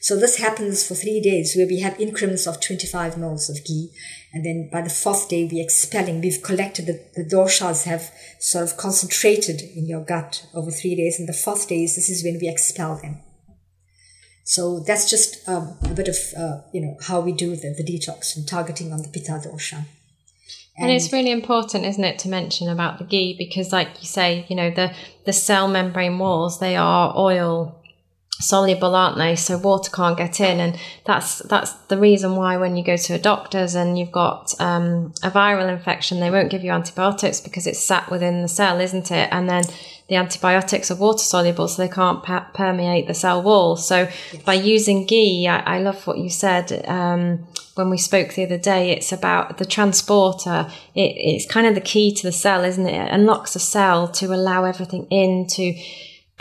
So 0.03 0.17
this 0.17 0.39
happens 0.39 0.85
for 0.85 0.97
three 0.97 1.21
days 1.21 1.55
where 1.55 1.67
we 1.67 1.79
have 1.79 1.99
increments 2.01 2.49
of 2.49 2.61
25 2.61 3.17
moles 3.17 3.49
of 3.49 3.65
ghee. 3.65 3.93
And 4.33 4.45
then 4.45 4.69
by 4.71 4.83
the 4.83 4.91
fourth 4.91 5.29
day, 5.29 5.45
we're 5.45 5.63
expelling. 5.63 6.21
We've 6.21 6.43
collected 6.43 6.87
the, 6.87 7.01
the 7.15 7.25
doshas 7.25 7.85
have 7.85 8.11
sort 8.41 8.65
of 8.65 8.77
concentrated 8.77 9.63
in 9.63 9.87
your 9.87 10.01
gut 10.01 10.45
over 10.55 10.73
three 10.73 10.97
days. 10.97 11.21
And 11.21 11.29
the 11.29 11.33
fourth 11.33 11.69
days, 11.69 11.95
this 11.95 12.11
is 12.11 12.25
when 12.25 12.41
we 12.41 12.49
expel 12.49 12.97
them. 12.97 13.21
So 14.43 14.81
that's 14.81 15.09
just 15.09 15.49
um, 15.49 15.77
a 15.85 15.95
bit 15.95 16.09
of, 16.09 16.17
uh, 16.37 16.63
you 16.73 16.81
know, 16.81 16.97
how 17.07 17.21
we 17.21 17.31
do 17.31 17.55
the, 17.55 17.73
the 17.73 17.85
detox 17.85 18.37
and 18.37 18.47
targeting 18.47 18.93
on 18.93 19.03
the 19.03 19.09
pitta 19.09 19.41
dosha. 19.47 19.85
And, 20.77 20.89
and, 20.89 20.91
it's 20.91 21.13
really 21.13 21.31
important, 21.31 21.85
isn't 21.85 22.03
it, 22.03 22.19
to 22.21 22.29
mention 22.29 22.69
about 22.69 22.99
the 22.99 23.05
ghee 23.05 23.37
because, 23.39 23.73
like 23.73 24.01
you 24.01 24.09
say, 24.09 24.47
you 24.49 24.57
know, 24.57 24.71
the 24.71 24.93
the 25.27 25.33
cell 25.33 25.69
membrane 25.69 26.19
walls 26.19 26.59
they 26.61 26.77
are 26.77 27.15
oil 27.17 27.82
soluble, 28.43 28.95
aren't 28.95 29.19
they? 29.19 29.37
So 29.37 29.57
water 29.59 29.91
can't 29.91 30.17
get 30.17 30.41
in, 30.41 30.61
and 30.61 30.79
that's 31.05 31.39
that's 31.39 31.73
the 31.89 31.99
reason 31.99 32.37
why 32.37 32.57
when 32.57 32.77
you 32.77 32.85
go 32.85 32.97
to 32.97 33.15
a 33.15 33.19
doctor's 33.19 33.75
and 33.75 33.99
you've 33.99 34.13
got 34.13 34.55
um, 34.61 35.13
a 35.23 35.31
viral 35.31 35.73
infection, 35.73 36.21
they 36.21 36.31
won't 36.31 36.51
give 36.51 36.65
you 36.65 36.73
antibiotics 36.73 37.41
because 37.41 37.67
it's 37.67 37.81
sat 37.81 38.11
within 38.11 38.43
the 38.43 38.49
cell, 38.49 38.81
isn't 38.81 39.11
it? 39.11 39.29
And 39.33 39.49
then 39.49 39.65
the 40.09 40.17
antibiotics 40.17 40.91
are 40.91 40.97
water 40.97 41.25
soluble, 41.25 41.69
so 41.69 41.81
they 41.81 41.93
can't 41.93 42.23
per- 42.23 42.47
permeate 42.55 43.07
the 43.07 43.15
cell 43.15 43.43
wall. 43.43 43.77
So 43.77 44.09
yes. 44.33 44.43
by 44.45 44.55
using 44.55 45.07
ghee, 45.07 45.49
I, 45.49 45.77
I, 45.77 45.79
love 45.79 46.07
what 46.07 46.19
you 46.19 46.29
said. 46.29 46.85
Um, 46.87 47.47
when 47.75 47.89
we 47.89 47.97
spoke 47.97 48.35
the 48.35 48.45
other 48.45 48.59
day, 48.59 48.91
it's 48.91 49.13
about 49.13 49.57
the 49.57 49.65
transporter. 49.65 50.71
It, 50.95 51.15
it's 51.17 51.47
kind 51.47 51.67
of 51.67 51.75
the 51.75 51.81
key 51.81 52.13
to 52.15 52.23
the 52.25 52.33
cell, 52.33 52.65
isn't 52.65 52.87
it? 52.87 52.95
It 52.95 53.11
unlocks 53.11 53.55
the 53.55 53.59
cell 53.59 54.09
to 54.09 54.27
allow 54.35 54.65
everything 54.65 55.07
in 55.09 55.47
to 55.53 55.75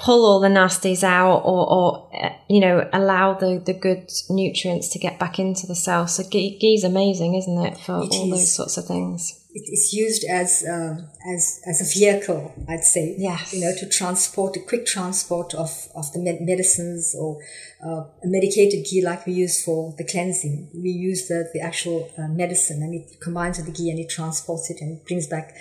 pull 0.02 0.26
all 0.26 0.40
the 0.40 0.48
nasties 0.48 1.04
out 1.04 1.42
or, 1.46 1.72
or 1.72 2.10
you 2.50 2.60
know 2.60 2.90
allow 2.92 3.36
the, 3.36 3.62
the 3.64 3.74
good 3.74 4.12
nutrients 4.30 4.90
to 4.90 5.00
get 5.00 5.20
back 5.20 5.38
into 5.38 5.68
the 5.68 5.76
cell. 5.76 6.08
So 6.08 6.24
ghee, 6.24 6.58
is 6.76 6.84
amazing 6.84 7.36
isn't 7.36 7.66
it 7.66 7.78
for 7.78 8.04
it 8.04 8.12
all 8.12 8.34
is. 8.34 8.40
those 8.40 8.56
sorts 8.56 8.78
of 8.78 8.86
things? 8.86 9.38
It's 9.54 9.94
used 9.94 10.24
as 10.24 10.64
uh, 10.64 10.96
as 11.36 11.62
as 11.68 11.82
a 11.82 12.00
vehicle 12.00 12.54
i'd 12.68 12.84
say. 12.84 13.16
Yes. 13.18 13.54
You 13.54 13.62
know 13.62 13.76
to 13.78 13.88
transport 13.88 14.58
a 14.58 14.62
quick 14.62 14.88
transport 14.88 15.54
of 15.54 15.72
of 15.94 16.12
the 16.14 16.20
medicines 16.42 17.16
or 17.18 17.40
uh, 17.86 18.04
a 18.24 18.28
medicated 18.28 18.86
ghee 18.90 19.04
like 19.04 19.28
we 19.28 19.34
use 19.34 19.64
for 19.64 19.94
the 20.00 20.04
cleansing. 20.04 20.70
We 20.74 20.90
use 20.90 21.28
the 21.28 21.50
the 21.54 21.60
actual 21.60 22.10
uh, 22.18 22.28
medicine 22.28 22.82
and 22.82 22.96
it 22.96 23.22
combines 23.22 23.58
with 23.58 23.68
the 23.68 23.74
ghee 23.74 23.92
and 23.92 24.00
it 24.00 24.10
transports 24.10 24.72
it 24.72 24.82
and 24.82 25.06
brings 25.06 25.28
back 25.28 25.54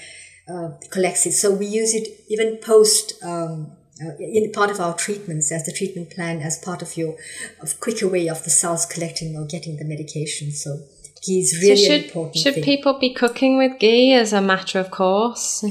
uh, 0.48 0.70
collects 0.90 1.26
it. 1.26 1.32
So 1.32 1.52
we 1.52 1.66
use 1.66 1.94
it 1.94 2.24
even 2.28 2.56
post 2.58 3.22
um, 3.22 3.72
uh, 3.72 3.79
in 4.18 4.50
part 4.52 4.70
of 4.70 4.80
our 4.80 4.94
treatments 4.94 5.52
as 5.52 5.64
the 5.64 5.72
treatment 5.72 6.10
plan 6.10 6.40
as 6.40 6.58
part 6.58 6.82
of 6.82 6.96
your 6.96 7.16
of 7.60 7.78
quicker 7.80 8.08
way 8.08 8.28
of 8.28 8.42
the 8.44 8.50
cells 8.50 8.86
collecting 8.86 9.36
or 9.36 9.46
getting 9.46 9.76
the 9.76 9.84
medication. 9.84 10.50
So 10.52 10.78
ghee 11.22 11.40
is 11.40 11.58
really 11.62 11.76
so 11.76 11.92
should, 11.92 12.04
important. 12.04 12.36
Should 12.36 12.54
thing. 12.54 12.64
people 12.64 12.98
be 12.98 13.12
cooking 13.12 13.58
with 13.58 13.78
ghee 13.78 14.14
as 14.14 14.32
a 14.32 14.40
matter 14.40 14.78
of 14.78 14.90
course? 14.90 15.64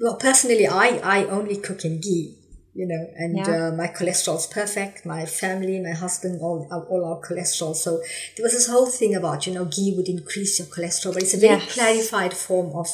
Well, 0.00 0.16
personally, 0.16 0.66
I, 0.66 1.00
I 1.02 1.24
only 1.26 1.56
cook 1.56 1.84
in 1.84 2.00
ghee, 2.00 2.36
you 2.74 2.86
know, 2.86 3.06
and 3.16 3.36
yeah. 3.38 3.68
uh, 3.68 3.70
my 3.70 3.86
cholesterol 3.86 4.36
is 4.36 4.46
perfect. 4.46 5.06
My 5.06 5.24
family, 5.24 5.80
my 5.80 5.92
husband, 5.92 6.40
all, 6.42 6.68
all 6.90 7.04
our 7.04 7.20
cholesterol. 7.26 7.74
So 7.74 8.02
there 8.36 8.42
was 8.42 8.52
this 8.52 8.68
whole 8.68 8.86
thing 8.86 9.14
about, 9.14 9.46
you 9.46 9.54
know, 9.54 9.64
ghee 9.64 9.94
would 9.96 10.08
increase 10.08 10.58
your 10.58 10.68
cholesterol, 10.68 11.14
but 11.14 11.22
it's 11.22 11.34
a 11.34 11.38
very 11.38 11.60
yes. 11.60 11.74
clarified 11.74 12.34
form 12.34 12.76
of, 12.76 12.88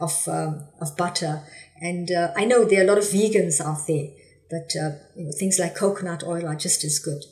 of, 0.00 0.28
um, 0.28 0.64
of 0.80 0.96
butter 0.96 1.44
and 1.82 2.10
uh, 2.12 2.32
I 2.36 2.44
know 2.44 2.64
there 2.64 2.80
are 2.80 2.84
a 2.84 2.86
lot 2.86 2.98
of 2.98 3.04
vegans 3.04 3.60
out 3.60 3.86
there, 3.88 4.06
but 4.48 4.72
uh, 4.80 4.96
you 5.16 5.24
know, 5.24 5.32
things 5.38 5.58
like 5.58 5.74
coconut 5.74 6.22
oil 6.22 6.46
are 6.46 6.54
just 6.54 6.84
as 6.84 7.00
good. 7.00 7.24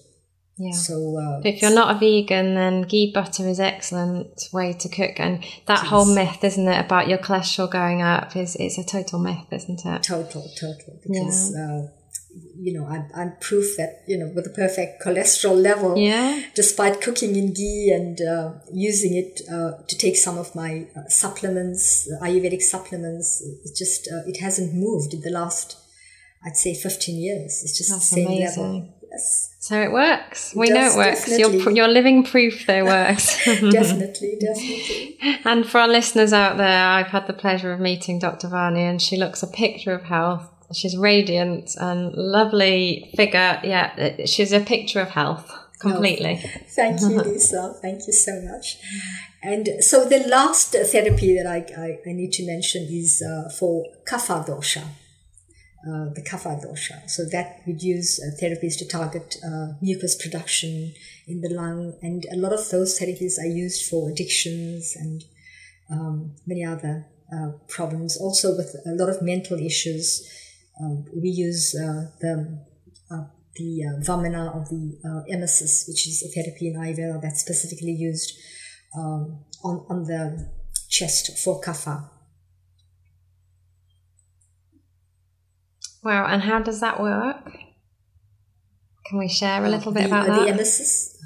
Yeah. 0.58 0.72
So 0.72 1.16
uh, 1.16 1.40
if 1.42 1.62
you're 1.62 1.74
not 1.74 1.96
a 1.96 1.98
vegan, 1.98 2.54
then 2.54 2.82
ghee 2.82 3.12
butter 3.14 3.48
is 3.48 3.60
excellent 3.60 4.48
way 4.52 4.74
to 4.74 4.88
cook. 4.88 5.18
And 5.18 5.42
that 5.66 5.86
whole 5.86 6.04
myth, 6.04 6.42
isn't 6.42 6.68
it, 6.68 6.84
about 6.84 7.08
your 7.08 7.18
cholesterol 7.18 7.70
going 7.70 8.02
up 8.02 8.36
is 8.36 8.56
it's 8.56 8.76
a 8.76 8.84
total 8.84 9.20
myth, 9.20 9.46
isn't 9.52 9.86
it? 9.86 10.02
Total, 10.02 10.46
total. 10.60 11.00
Because 11.02 11.54
yeah. 11.54 11.86
Uh, 12.30 12.40
you 12.56 12.72
know, 12.72 12.86
I'm, 12.86 13.08
I'm 13.14 13.32
proof 13.40 13.76
that 13.76 14.02
you 14.06 14.18
know 14.18 14.30
with 14.34 14.46
a 14.46 14.50
perfect 14.50 15.02
cholesterol 15.02 15.60
level, 15.60 15.96
yeah. 15.96 16.42
despite 16.54 17.00
cooking 17.00 17.36
in 17.36 17.52
ghee 17.52 17.90
and 17.94 18.20
uh, 18.20 18.52
using 18.72 19.14
it 19.14 19.40
uh, 19.50 19.82
to 19.86 19.98
take 19.98 20.16
some 20.16 20.38
of 20.38 20.54
my 20.54 20.86
uh, 20.96 21.08
supplements, 21.08 22.08
Ayurvedic 22.22 22.62
supplements, 22.62 23.42
it 23.64 23.76
just 23.76 24.08
uh, 24.08 24.28
it 24.28 24.40
hasn't 24.40 24.74
moved 24.74 25.14
in 25.14 25.20
the 25.22 25.30
last, 25.30 25.76
I'd 26.44 26.56
say, 26.56 26.74
15 26.74 27.18
years. 27.18 27.62
It's 27.62 27.76
just 27.76 27.90
That's 27.90 28.10
the 28.10 28.16
same 28.16 28.26
amazing. 28.26 28.62
level. 28.62 28.94
Yes. 29.10 29.56
So 29.58 29.80
it 29.80 29.92
works. 29.92 30.52
It 30.52 30.58
we 30.58 30.70
know 30.70 30.86
it 30.86 30.96
works. 30.96 31.26
definitely. 31.26 31.58
You're, 31.58 31.70
you're 31.72 31.88
living 31.88 32.24
proof 32.24 32.66
that 32.66 32.78
it 32.78 32.84
works. 32.84 33.44
definitely, 33.44 34.38
definitely. 34.40 35.18
And 35.44 35.68
for 35.68 35.78
our 35.78 35.88
listeners 35.88 36.32
out 36.32 36.56
there, 36.56 36.86
I've 36.86 37.08
had 37.08 37.26
the 37.26 37.32
pleasure 37.32 37.72
of 37.72 37.80
meeting 37.80 38.18
Dr. 38.18 38.48
Vanni, 38.48 38.82
and 38.82 39.02
she 39.02 39.16
looks 39.16 39.42
a 39.42 39.46
picture 39.46 39.92
of 39.92 40.04
health. 40.04 40.48
She's 40.72 40.96
radiant 40.96 41.74
and 41.80 42.12
lovely 42.14 43.10
figure. 43.16 43.60
Yeah, 43.64 44.24
she's 44.26 44.52
a 44.52 44.60
picture 44.60 45.00
of 45.00 45.10
health 45.10 45.50
completely. 45.80 46.36
Thank 46.76 47.00
you, 47.00 47.08
Lisa. 47.22 47.74
Thank 47.82 48.06
you 48.06 48.12
so 48.12 48.40
much. 48.42 48.76
And 49.42 49.82
so 49.82 50.04
the 50.04 50.20
last 50.28 50.72
therapy 50.72 51.34
that 51.36 51.46
I, 51.46 51.58
I, 51.80 51.98
I 52.08 52.12
need 52.12 52.32
to 52.32 52.46
mention 52.46 52.86
is 52.90 53.22
uh, 53.22 53.48
for 53.48 53.84
kapha 54.04 54.46
dosha. 54.46 54.84
Uh, 55.82 56.12
the 56.14 56.22
kapha 56.22 56.62
dosha. 56.62 57.08
So 57.08 57.24
that 57.32 57.62
we 57.66 57.72
use 57.72 58.20
uh, 58.20 58.36
therapies 58.40 58.76
to 58.78 58.86
target 58.86 59.38
uh, 59.44 59.68
mucus 59.80 60.14
production 60.14 60.92
in 61.26 61.40
the 61.40 61.48
lung, 61.48 61.94
and 62.02 62.26
a 62.30 62.36
lot 62.36 62.52
of 62.52 62.68
those 62.68 63.00
therapies 63.00 63.38
are 63.38 63.46
used 63.46 63.88
for 63.88 64.10
addictions 64.10 64.94
and 64.94 65.24
um, 65.90 66.34
many 66.46 66.64
other 66.64 67.06
uh, 67.32 67.52
problems. 67.68 68.18
Also, 68.20 68.54
with 68.56 68.76
a 68.86 68.90
lot 68.90 69.08
of 69.08 69.22
mental 69.22 69.58
issues, 69.58 70.28
we 71.14 71.28
use 71.28 71.74
uh, 71.74 72.10
the 72.20 72.64
the 73.56 73.82
vamana 74.06 74.54
of 74.56 74.68
the 74.68 74.98
emesis, 75.32 75.86
which 75.88 76.06
is 76.08 76.22
a 76.22 76.28
therapy 76.34 76.68
in 76.68 76.76
Ayurveda 76.76 77.20
that's 77.20 77.40
specifically 77.40 77.92
used 77.92 78.32
um, 78.96 79.44
on 79.64 79.84
on 79.88 80.04
the 80.04 80.50
chest 80.88 81.38
for 81.38 81.60
kapha. 81.60 82.08
Wow, 86.02 86.26
and 86.26 86.42
how 86.42 86.60
does 86.60 86.80
that 86.80 87.00
work? 87.00 87.44
Can 89.06 89.18
we 89.18 89.28
share 89.28 89.64
a 89.64 89.68
little 89.68 89.92
bit 89.92 90.02
the, 90.02 90.06
about 90.06 90.30
uh, 90.30 90.44
that? 90.44 90.56
The 90.56 90.62
emesis. 90.62 91.16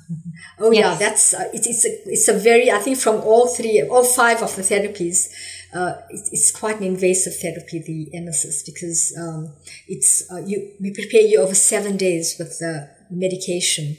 Oh 0.58 0.70
Yes. 0.70 0.80
yeah, 0.80 0.94
that's 1.08 1.34
uh, 1.34 1.48
it, 1.52 1.66
it's 1.66 1.84
a 1.84 1.90
it's 2.10 2.28
a 2.28 2.34
very 2.34 2.70
I 2.70 2.78
think 2.78 2.98
from 2.98 3.16
all 3.22 3.46
three 3.48 3.82
all 3.90 4.04
five 4.04 4.42
of 4.42 4.54
the 4.56 4.62
therapies, 4.62 5.28
uh, 5.74 6.00
it, 6.08 6.28
it's 6.32 6.50
quite 6.50 6.78
an 6.78 6.84
invasive 6.84 7.36
therapy 7.36 7.80
the 7.80 8.16
emesis 8.16 8.64
because 8.64 9.14
um, 9.18 9.52
it's 9.88 10.30
uh, 10.30 10.40
you 10.44 10.72
we 10.80 10.92
prepare 10.92 11.22
you 11.22 11.40
over 11.40 11.54
seven 11.54 11.96
days 11.96 12.36
with 12.38 12.58
the 12.58 12.88
medication. 13.10 13.96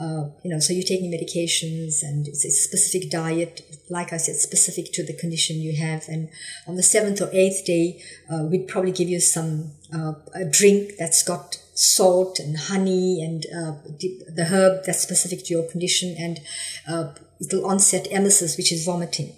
Uh, 0.00 0.30
you 0.44 0.50
know, 0.50 0.60
so 0.60 0.72
you're 0.72 0.84
taking 0.84 1.10
medications 1.10 2.04
and 2.04 2.28
it's 2.28 2.44
a 2.44 2.50
specific 2.52 3.10
diet, 3.10 3.62
like 3.90 4.12
I 4.12 4.16
said, 4.16 4.36
specific 4.36 4.92
to 4.92 5.04
the 5.04 5.12
condition 5.12 5.56
you 5.56 5.76
have. 5.76 6.04
And 6.06 6.28
on 6.68 6.76
the 6.76 6.84
seventh 6.84 7.20
or 7.20 7.28
eighth 7.32 7.64
day, 7.66 8.00
uh, 8.32 8.44
we'd 8.44 8.68
probably 8.68 8.92
give 8.92 9.08
you 9.08 9.18
some 9.18 9.72
uh, 9.92 10.12
a 10.34 10.44
drink 10.44 10.92
that's 11.00 11.24
got 11.24 11.56
salt 11.74 12.38
and 12.38 12.56
honey 12.56 13.22
and 13.22 13.46
uh, 13.46 13.80
the 13.98 14.22
the 14.32 14.44
herb 14.46 14.84
that's 14.84 15.00
specific 15.00 15.44
to 15.44 15.54
your 15.54 15.68
condition, 15.68 16.14
and 16.16 16.40
uh, 16.88 17.12
it'll 17.40 17.66
onset 17.66 18.06
emesis, 18.10 18.56
which 18.56 18.70
is 18.72 18.84
vomiting. 18.84 19.34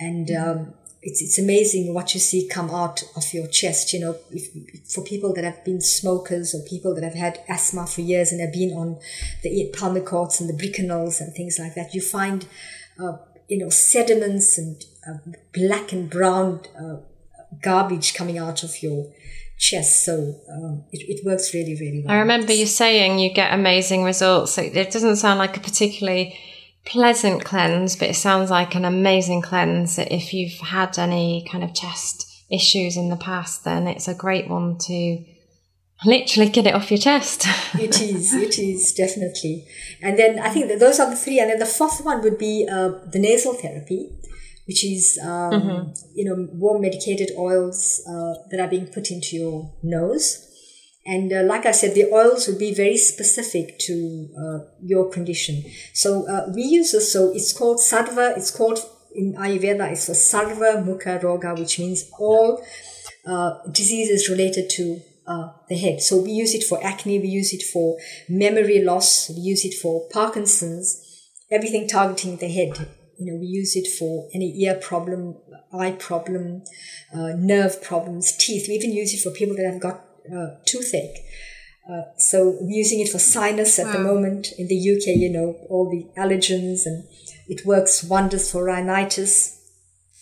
And 0.00 0.30
um, 0.30 0.74
it's 1.08 1.22
it's 1.22 1.38
amazing 1.38 1.94
what 1.94 2.12
you 2.12 2.20
see 2.20 2.46
come 2.46 2.70
out 2.70 3.02
of 3.16 3.32
your 3.32 3.46
chest. 3.46 3.92
You 3.92 4.00
know, 4.00 4.16
if, 4.30 4.44
for 4.92 5.02
people 5.02 5.32
that 5.34 5.44
have 5.44 5.64
been 5.64 5.80
smokers 5.80 6.54
or 6.54 6.60
people 6.68 6.94
that 6.94 7.02
have 7.02 7.14
had 7.14 7.40
asthma 7.48 7.86
for 7.86 8.02
years 8.02 8.30
and 8.30 8.40
have 8.40 8.52
been 8.52 8.72
on 8.72 8.98
the 9.42 9.72
Pulmicorts 9.74 10.40
and 10.40 10.48
the 10.48 10.58
Bricanyls 10.60 11.20
and 11.20 11.34
things 11.34 11.58
like 11.58 11.74
that, 11.74 11.94
you 11.94 12.02
find 12.02 12.46
uh, 13.00 13.16
you 13.48 13.58
know 13.58 13.70
sediments 13.70 14.58
and 14.58 14.84
uh, 15.08 15.18
black 15.54 15.92
and 15.92 16.10
brown 16.10 16.60
uh, 16.78 16.96
garbage 17.62 18.12
coming 18.14 18.36
out 18.36 18.62
of 18.62 18.82
your 18.82 19.10
chest. 19.56 20.04
So 20.04 20.36
um, 20.52 20.84
it, 20.92 21.00
it 21.08 21.24
works 21.24 21.54
really 21.54 21.74
really 21.74 22.02
well. 22.04 22.14
I 22.14 22.18
remember 22.18 22.52
you 22.52 22.66
saying 22.66 23.18
you 23.18 23.32
get 23.32 23.54
amazing 23.54 24.04
results. 24.04 24.58
It, 24.58 24.76
it 24.76 24.90
doesn't 24.90 25.16
sound 25.16 25.38
like 25.38 25.56
a 25.56 25.60
particularly 25.60 26.38
pleasant 26.84 27.44
cleanse, 27.44 27.96
but 27.96 28.08
it 28.08 28.14
sounds 28.14 28.50
like 28.50 28.74
an 28.74 28.84
amazing 28.84 29.42
cleanse. 29.42 29.98
If 29.98 30.32
you've 30.32 30.58
had 30.60 30.98
any 30.98 31.46
kind 31.50 31.62
of 31.62 31.74
chest 31.74 32.26
issues 32.50 32.96
in 32.96 33.08
the 33.08 33.16
past, 33.16 33.64
then 33.64 33.86
it's 33.86 34.08
a 34.08 34.14
great 34.14 34.48
one 34.48 34.78
to 34.78 35.24
literally 36.04 36.48
get 36.48 36.66
it 36.66 36.74
off 36.74 36.90
your 36.90 36.98
chest. 36.98 37.46
it 37.74 38.00
is, 38.00 38.32
it 38.32 38.58
is 38.58 38.92
definitely. 38.92 39.66
And 40.02 40.18
then 40.18 40.38
I 40.38 40.50
think 40.50 40.68
that 40.68 40.80
those 40.80 41.00
are 41.00 41.10
the 41.10 41.16
three. 41.16 41.40
And 41.40 41.50
then 41.50 41.58
the 41.58 41.66
fourth 41.66 42.04
one 42.04 42.22
would 42.22 42.38
be 42.38 42.68
uh, 42.70 42.92
the 43.10 43.18
nasal 43.18 43.54
therapy, 43.54 44.10
which 44.66 44.84
is, 44.84 45.18
um, 45.22 45.92
you 46.14 46.24
know, 46.24 46.48
warm 46.52 46.82
medicated 46.82 47.30
oils 47.36 48.02
uh, 48.08 48.34
that 48.50 48.60
are 48.60 48.68
being 48.68 48.86
put 48.86 49.10
into 49.10 49.36
your 49.36 49.72
nose. 49.82 50.44
And 51.08 51.32
uh, 51.32 51.42
like 51.44 51.64
I 51.64 51.70
said, 51.70 51.94
the 51.94 52.12
oils 52.12 52.46
would 52.46 52.58
be 52.58 52.74
very 52.74 52.98
specific 52.98 53.78
to 53.86 54.28
uh, 54.38 54.58
your 54.82 55.10
condition. 55.10 55.64
So 55.94 56.28
uh, 56.28 56.52
we 56.54 56.62
use 56.62 56.92
this. 56.92 57.10
So 57.10 57.32
it's 57.34 57.56
called 57.56 57.78
sarva. 57.78 58.36
It's 58.36 58.50
called 58.50 58.78
in 59.14 59.32
Ayurveda. 59.32 59.90
It's 59.90 60.10
a 60.10 60.12
sarva 60.12 60.84
mukha 60.86 61.18
roga, 61.22 61.58
which 61.58 61.78
means 61.78 62.10
all 62.18 62.62
uh, 63.26 63.52
diseases 63.72 64.28
related 64.28 64.68
to 64.76 65.00
uh, 65.26 65.48
the 65.70 65.78
head. 65.78 66.02
So 66.02 66.20
we 66.20 66.32
use 66.32 66.54
it 66.54 66.64
for 66.64 66.78
acne. 66.84 67.18
We 67.18 67.28
use 67.28 67.54
it 67.54 67.62
for 67.62 67.96
memory 68.28 68.84
loss. 68.84 69.30
We 69.30 69.40
use 69.40 69.64
it 69.64 69.78
for 69.80 70.06
Parkinson's. 70.10 71.04
Everything 71.50 71.88
targeting 71.88 72.36
the 72.36 72.48
head. 72.48 72.86
You 73.18 73.32
know, 73.32 73.38
we 73.40 73.46
use 73.46 73.76
it 73.76 73.88
for 73.98 74.28
any 74.34 74.62
ear 74.62 74.74
problem, 74.74 75.38
eye 75.72 75.92
problem, 75.92 76.64
uh, 77.14 77.32
nerve 77.34 77.82
problems, 77.82 78.36
teeth. 78.36 78.68
We 78.68 78.74
even 78.74 78.92
use 78.92 79.14
it 79.14 79.22
for 79.22 79.34
people 79.34 79.56
that 79.56 79.72
have 79.72 79.80
got 79.80 80.04
uh, 80.34 80.56
toothache. 80.66 81.24
Uh, 81.88 82.02
so 82.18 82.56
we're 82.60 82.76
using 82.78 83.00
it 83.00 83.08
for 83.08 83.18
sinus 83.18 83.78
at 83.78 83.90
the 83.92 83.98
moment 83.98 84.52
in 84.58 84.68
the 84.68 84.76
UK. 84.76 85.16
You 85.16 85.30
know 85.30 85.56
all 85.70 85.88
the 85.90 86.06
allergens, 86.20 86.84
and 86.84 87.04
it 87.48 87.64
works 87.64 88.04
wonders 88.04 88.50
for 88.52 88.64
rhinitis. 88.64 89.54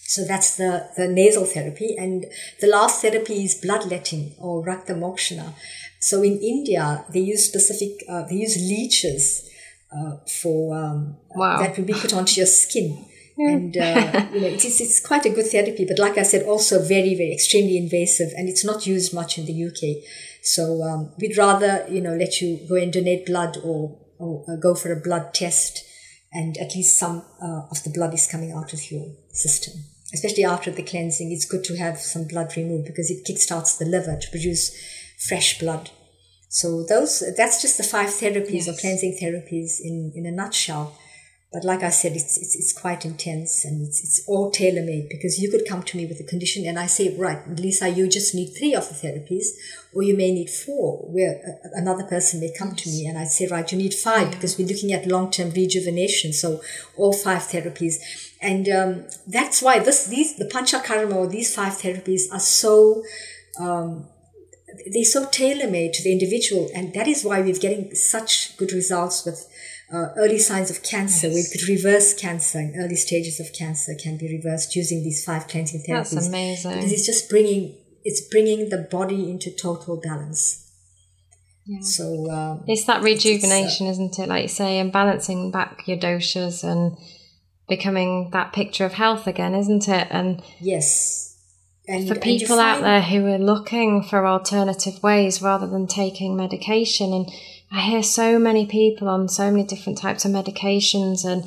So 0.08 0.24
that's 0.24 0.56
the, 0.56 0.88
the 0.96 1.08
nasal 1.08 1.44
therapy. 1.44 1.96
And 1.98 2.26
the 2.60 2.68
last 2.68 3.02
therapy 3.02 3.44
is 3.44 3.56
bloodletting 3.56 4.34
or 4.38 4.64
Rakta 4.64 4.94
Mokshana. 4.96 5.54
So 5.98 6.22
in 6.22 6.38
India, 6.38 7.04
they 7.12 7.18
use 7.20 7.44
specific, 7.44 8.04
uh, 8.08 8.22
they 8.28 8.36
use 8.36 8.56
leeches 8.56 9.50
uh, 9.92 10.18
for 10.40 10.76
um, 10.76 11.16
Wow. 11.34 11.58
that 11.58 11.76
will 11.76 11.84
be 11.84 11.92
put 11.92 12.14
onto 12.14 12.36
your 12.38 12.46
skin. 12.46 13.04
And 13.38 13.76
uh, 13.76 14.26
you 14.32 14.40
know, 14.40 14.46
it 14.46 14.64
is 14.64 14.80
it's 14.80 15.06
quite 15.06 15.26
a 15.26 15.30
good 15.30 15.46
therapy, 15.46 15.84
but 15.84 15.98
like 15.98 16.16
I 16.16 16.22
said, 16.22 16.44
also 16.44 16.80
very 16.80 17.14
very 17.14 17.32
extremely 17.32 17.76
invasive, 17.76 18.32
and 18.36 18.48
it's 18.48 18.64
not 18.64 18.86
used 18.86 19.12
much 19.12 19.36
in 19.36 19.44
the 19.44 19.64
UK. 19.66 20.02
So 20.42 20.82
um, 20.82 21.12
we'd 21.18 21.36
rather 21.36 21.86
you 21.88 22.00
know 22.00 22.14
let 22.14 22.40
you 22.40 22.66
go 22.68 22.76
and 22.76 22.92
donate 22.92 23.26
blood 23.26 23.58
or 23.62 23.98
or 24.18 24.44
uh, 24.48 24.56
go 24.56 24.74
for 24.74 24.90
a 24.90 25.00
blood 25.00 25.34
test, 25.34 25.84
and 26.32 26.56
at 26.56 26.74
least 26.74 26.98
some 26.98 27.24
uh, 27.42 27.62
of 27.70 27.82
the 27.84 27.90
blood 27.90 28.14
is 28.14 28.26
coming 28.26 28.52
out 28.52 28.72
of 28.72 28.90
your 28.90 29.06
system. 29.32 29.74
Especially 30.14 30.44
after 30.44 30.70
the 30.70 30.82
cleansing, 30.82 31.30
it's 31.30 31.44
good 31.44 31.64
to 31.64 31.76
have 31.76 31.98
some 31.98 32.26
blood 32.26 32.56
removed 32.56 32.86
because 32.86 33.10
it 33.10 33.26
kickstarts 33.26 33.76
the 33.76 33.84
liver 33.84 34.16
to 34.18 34.30
produce 34.30 34.74
fresh 35.28 35.58
blood. 35.58 35.90
So 36.48 36.84
those 36.84 37.22
that's 37.36 37.60
just 37.60 37.76
the 37.76 37.82
five 37.82 38.08
therapies 38.08 38.66
or 38.66 38.80
cleansing 38.80 39.18
therapies 39.20 39.78
in 39.82 40.12
in 40.14 40.24
a 40.24 40.30
nutshell. 40.30 40.96
But 41.52 41.64
like 41.64 41.82
I 41.82 41.90
said, 41.90 42.12
it's, 42.12 42.36
it's, 42.36 42.56
it's 42.56 42.72
quite 42.72 43.04
intense 43.04 43.64
and 43.64 43.86
it's, 43.86 44.02
it's 44.02 44.24
all 44.26 44.50
tailor 44.50 44.82
made 44.82 45.08
because 45.08 45.40
you 45.40 45.48
could 45.48 45.66
come 45.66 45.82
to 45.84 45.96
me 45.96 46.04
with 46.04 46.20
a 46.20 46.24
condition 46.24 46.66
and 46.66 46.78
I 46.78 46.86
say, 46.86 47.16
right, 47.16 47.38
Lisa, 47.48 47.88
you 47.88 48.08
just 48.08 48.34
need 48.34 48.52
three 48.52 48.74
of 48.74 48.88
the 48.88 48.94
therapies 48.94 49.46
or 49.94 50.02
you 50.02 50.16
may 50.16 50.32
need 50.32 50.50
four 50.50 50.98
where 51.08 51.40
another 51.72 52.04
person 52.04 52.40
may 52.40 52.52
come 52.52 52.74
to 52.74 52.88
me 52.90 53.06
and 53.06 53.16
I 53.16 53.24
say, 53.24 53.46
right, 53.46 53.70
you 53.70 53.78
need 53.78 53.94
five 53.94 54.32
because 54.32 54.58
we're 54.58 54.66
looking 54.66 54.92
at 54.92 55.06
long-term 55.06 55.50
rejuvenation. 55.50 56.32
So 56.32 56.60
all 56.96 57.12
five 57.12 57.42
therapies. 57.42 57.94
And, 58.42 58.68
um, 58.68 59.06
that's 59.26 59.62
why 59.62 59.78
this, 59.78 60.08
these, 60.08 60.36
the 60.36 60.46
panchakarma 60.46 61.14
or 61.14 61.28
these 61.28 61.54
five 61.54 61.74
therapies 61.74 62.22
are 62.32 62.40
so, 62.40 63.04
um, 63.60 64.08
they're 64.92 65.04
so 65.04 65.26
tailor-made 65.30 65.94
to 65.94 66.02
the 66.02 66.12
individual 66.12 66.68
and 66.74 66.92
that 66.92 67.06
is 67.06 67.24
why 67.24 67.40
we're 67.40 67.54
getting 67.54 67.94
such 67.94 68.56
good 68.58 68.72
results 68.72 69.24
with 69.24 69.48
uh, 69.92 70.08
early 70.16 70.38
signs 70.38 70.70
of 70.70 70.82
cancer 70.82 71.28
we 71.28 71.44
could 71.52 71.68
reverse 71.68 72.12
cancer 72.14 72.58
in 72.58 72.74
early 72.78 72.96
stages 72.96 73.38
of 73.38 73.46
cancer 73.52 73.92
can 74.02 74.16
be 74.16 74.28
reversed 74.28 74.74
using 74.74 75.02
these 75.02 75.24
five 75.24 75.46
cleansing 75.46 75.84
therapies 75.88 76.12
That's 76.14 76.28
amazing. 76.28 76.72
because 76.72 76.92
it's 76.92 77.06
just 77.06 77.30
bringing 77.30 77.76
it's 78.04 78.20
bringing 78.28 78.68
the 78.68 78.88
body 78.90 79.30
into 79.30 79.50
total 79.50 80.00
balance 80.02 80.64
Yeah. 81.66 81.80
So 81.82 82.30
um, 82.30 82.64
it's 82.66 82.84
that 82.84 83.02
rejuvenation, 83.02 83.86
it's, 83.86 83.98
uh, 83.98 84.02
isn't 84.02 84.18
it? 84.18 84.28
Like 84.28 84.42
you 84.42 84.48
say, 84.48 84.78
and 84.78 84.92
balancing 84.92 85.50
back 85.50 85.86
your 85.86 85.98
doshas 85.98 86.62
and 86.62 86.96
becoming 87.68 88.30
that 88.30 88.52
picture 88.52 88.84
of 88.84 88.92
health 88.92 89.26
again, 89.26 89.54
isn't 89.54 89.88
it? 89.88 90.06
And 90.10 90.42
yes, 90.60 91.36
and, 91.88 92.08
for 92.08 92.14
people 92.14 92.58
out 92.58 92.82
there 92.82 93.02
who 93.02 93.26
are 93.26 93.38
looking 93.38 94.02
for 94.02 94.26
alternative 94.26 95.02
ways 95.02 95.42
rather 95.42 95.66
than 95.66 95.86
taking 95.86 96.36
medication, 96.36 97.12
and 97.12 97.30
I 97.70 97.80
hear 97.80 98.02
so 98.02 98.38
many 98.38 98.66
people 98.66 99.08
on 99.08 99.28
so 99.28 99.50
many 99.50 99.64
different 99.64 99.98
types 99.98 100.24
of 100.24 100.30
medications, 100.30 101.24
and 101.24 101.44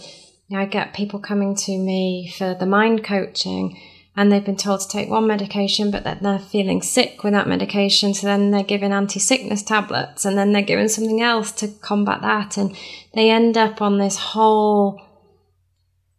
you 0.48 0.58
know, 0.58 0.64
I 0.64 0.66
get 0.66 0.94
people 0.94 1.20
coming 1.20 1.56
to 1.56 1.78
me 1.78 2.34
for 2.38 2.54
the 2.54 2.66
mind 2.66 3.04
coaching 3.04 3.80
and 4.20 4.32
they've 4.32 4.44
been 4.44 4.58
told 4.58 4.82
to 4.82 4.88
take 4.90 5.10
one 5.10 5.28
medication, 5.28 5.92
but 5.92 6.04
then 6.04 6.18
they're 6.22 6.40
feeling 6.40 6.82
sick 6.82 7.24
with 7.24 7.32
that 7.32 7.48
medication. 7.48 8.14
So 8.14 8.28
then 8.28 8.52
they're 8.52 8.64
given 8.64 8.92
anti 8.92 9.18
sickness 9.18 9.64
tablets 9.64 10.26
and 10.26 10.38
then 10.38 10.52
they're 10.52 10.62
given 10.62 10.90
something 10.90 11.22
else 11.22 11.54
to 11.54 11.70
combat 11.70 12.22
that. 12.22 12.58
And 12.58 12.76
they 13.14 13.30
end 13.30 13.58
up 13.58 13.82
on 13.82 13.98
this 13.98 14.18
whole 14.18 15.02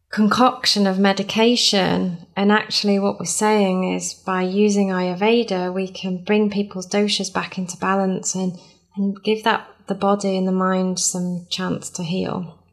concoction 0.08 0.86
of 0.86 0.98
medication. 0.98 2.26
And 2.34 2.50
actually, 2.50 2.98
what 2.98 3.18
we're 3.18 3.26
saying 3.26 3.92
is 3.92 4.14
by 4.14 4.44
using 4.44 4.88
Ayurveda, 4.88 5.70
we 5.70 5.86
can 5.86 6.24
bring 6.24 6.48
people's 6.48 6.88
doshas 6.88 7.30
back 7.30 7.58
into 7.58 7.76
balance 7.76 8.34
and, 8.34 8.58
and 8.96 9.22
give 9.22 9.44
that 9.44 9.68
the 9.90 9.94
body 9.96 10.36
and 10.38 10.46
the 10.46 10.52
mind 10.52 11.00
some 11.00 11.46
chance 11.50 11.90
to 11.90 12.04
heal. 12.04 12.64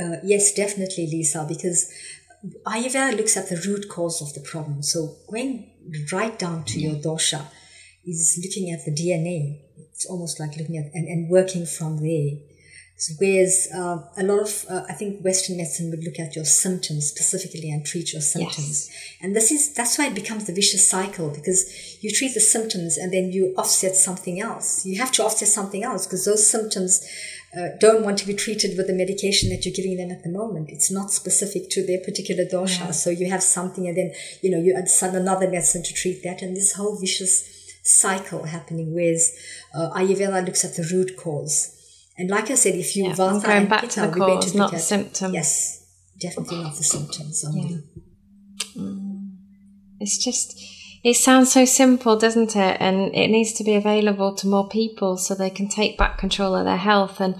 Uh, 0.00 0.16
yes, 0.24 0.54
definitely, 0.54 1.06
Lisa, 1.06 1.44
because 1.46 1.92
Ayurveda 2.66 3.14
looks 3.14 3.36
at 3.36 3.50
the 3.50 3.60
root 3.68 3.90
cause 3.90 4.22
of 4.22 4.32
the 4.32 4.40
problem. 4.40 4.82
So 4.82 5.16
going 5.30 5.70
right 6.10 6.38
down 6.38 6.64
to 6.64 6.80
your 6.80 6.94
dosha 6.94 7.44
is 8.06 8.40
looking 8.42 8.72
at 8.72 8.86
the 8.86 8.90
DNA. 8.90 9.60
It's 9.92 10.06
almost 10.06 10.40
like 10.40 10.56
looking 10.56 10.78
at 10.78 10.86
and, 10.94 11.06
and 11.06 11.28
working 11.28 11.66
from 11.66 11.98
there. 11.98 12.38
Whereas 13.18 13.68
uh, 13.72 14.02
a 14.16 14.24
lot 14.24 14.40
of, 14.40 14.66
uh, 14.68 14.82
I 14.88 14.92
think 14.92 15.22
Western 15.22 15.56
medicine 15.56 15.90
would 15.90 16.02
look 16.02 16.18
at 16.18 16.34
your 16.34 16.44
symptoms 16.44 17.06
specifically 17.06 17.70
and 17.70 17.86
treat 17.86 18.12
your 18.12 18.22
symptoms. 18.22 18.90
Yes. 18.90 19.16
And 19.22 19.36
this 19.36 19.52
is, 19.52 19.72
that's 19.72 19.96
why 19.98 20.08
it 20.08 20.16
becomes 20.16 20.46
the 20.46 20.52
vicious 20.52 20.88
cycle 20.88 21.30
because 21.30 22.02
you 22.02 22.10
treat 22.10 22.34
the 22.34 22.40
symptoms 22.40 22.96
and 22.96 23.12
then 23.12 23.30
you 23.30 23.54
offset 23.56 23.94
something 23.94 24.40
else. 24.40 24.84
You 24.84 24.98
have 24.98 25.12
to 25.12 25.22
offset 25.22 25.46
something 25.46 25.84
else 25.84 26.06
because 26.06 26.24
those 26.24 26.50
symptoms 26.50 27.06
uh, 27.56 27.68
don't 27.78 28.04
want 28.04 28.18
to 28.18 28.26
be 28.26 28.34
treated 28.34 28.76
with 28.76 28.88
the 28.88 28.92
medication 28.92 29.48
that 29.50 29.64
you're 29.64 29.74
giving 29.74 29.96
them 29.96 30.10
at 30.10 30.24
the 30.24 30.28
moment. 30.30 30.68
It's 30.70 30.90
not 30.90 31.12
specific 31.12 31.70
to 31.70 31.86
their 31.86 32.00
particular 32.00 32.44
dosha. 32.44 32.86
Yeah. 32.86 32.90
So 32.90 33.10
you 33.10 33.30
have 33.30 33.44
something 33.44 33.86
and 33.86 33.96
then, 33.96 34.12
you 34.42 34.50
know, 34.50 34.58
you 34.58 34.74
add 34.74 34.90
another 35.14 35.48
medicine 35.48 35.84
to 35.84 35.94
treat 35.94 36.24
that. 36.24 36.42
And 36.42 36.56
this 36.56 36.72
whole 36.72 36.98
vicious 36.98 37.48
cycle 37.84 38.42
happening, 38.42 38.92
whereas 38.92 39.32
uh, 39.72 39.90
Ayurveda 39.94 40.44
looks 40.44 40.64
at 40.64 40.74
the 40.74 40.82
root 40.92 41.16
cause. 41.16 41.76
And 42.18 42.28
like 42.28 42.50
I 42.50 42.54
said, 42.56 42.74
if 42.74 42.96
you 42.96 43.04
yeah, 43.04 43.12
Vata 43.12 43.44
going 43.44 43.66
back 43.68 43.82
Pitta, 43.82 44.00
to 44.02 44.06
the 44.08 44.16
cause, 44.16 44.54
not 44.54 44.72
the 44.72 44.78
symptom. 44.78 45.32
Yes, 45.32 45.86
definitely 46.20 46.62
not 46.62 46.76
the 46.76 46.84
symptoms 46.84 47.44
only. 47.46 47.82
Yeah. 48.74 48.82
Mm. 48.82 49.36
It's 50.00 50.18
just, 50.18 50.60
it 51.04 51.14
sounds 51.14 51.52
so 51.52 51.64
simple, 51.64 52.18
doesn't 52.18 52.56
it? 52.56 52.76
And 52.80 53.14
it 53.14 53.28
needs 53.28 53.52
to 53.54 53.64
be 53.64 53.76
available 53.76 54.34
to 54.34 54.48
more 54.48 54.68
people 54.68 55.16
so 55.16 55.34
they 55.34 55.50
can 55.50 55.68
take 55.68 55.96
back 55.96 56.18
control 56.18 56.56
of 56.56 56.64
their 56.64 56.76
health. 56.76 57.20
And 57.20 57.36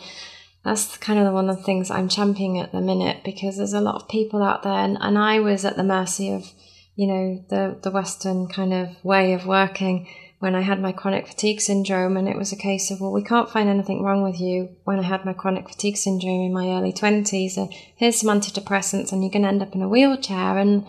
that's 0.64 0.97
kind 0.99 1.18
of 1.18 1.33
one 1.33 1.49
of 1.51 1.57
the 1.57 1.62
things 1.62 1.91
I'm 1.91 2.09
championing 2.09 2.61
at 2.61 2.72
the 2.72 2.81
minute 2.81 3.24
because 3.24 3.57
there's 3.57 3.72
a 3.72 3.81
lot 3.81 4.03
of 4.03 4.09
people 4.09 4.43
out 4.43 4.62
there, 4.62 4.72
and, 4.72 4.99
and 5.01 5.16
I 5.18 5.41
was 5.41 5.64
at 5.64 5.76
the 5.76 5.85
mercy 5.85 6.33
of, 6.33 6.53
you 6.95 7.07
know, 7.07 7.45
the 7.49 7.79
the 7.81 7.91
Western 7.91 8.49
kind 8.49 8.74
of 8.74 9.03
way 9.05 9.33
of 9.33 9.47
working 9.47 10.09
when 10.41 10.55
I 10.55 10.61
had 10.61 10.80
my 10.80 10.93
chronic 10.93 11.26
fatigue 11.26 11.61
syndrome, 11.61 12.16
and 12.16 12.28
it 12.28 12.36
was 12.36 12.53
a 12.53 12.57
case 12.57 12.91
of, 12.91 13.01
well, 13.01 13.12
we 13.12 13.24
can't 13.24 13.51
find 13.51 13.68
anything 13.68 14.03
wrong 14.03 14.22
with 14.22 14.41
you 14.41 14.76
when 14.84 15.01
I 15.01 15.03
had 15.03 15.24
my 15.24 15.32
chronic 15.32 15.68
fatigue 15.68 15.97
syndrome 15.97 16.43
in 16.43 16.53
my 16.53 16.68
early 16.68 16.93
20s. 16.93 17.57
And 17.57 17.72
here's 17.97 18.20
some 18.20 18.39
antidepressants, 18.39 19.12
and 19.12 19.22
you're 19.22 19.32
going 19.32 19.43
to 19.43 19.49
end 19.49 19.62
up 19.62 19.74
in 19.74 19.82
a 19.82 19.89
wheelchair. 19.89 20.59
And 20.59 20.86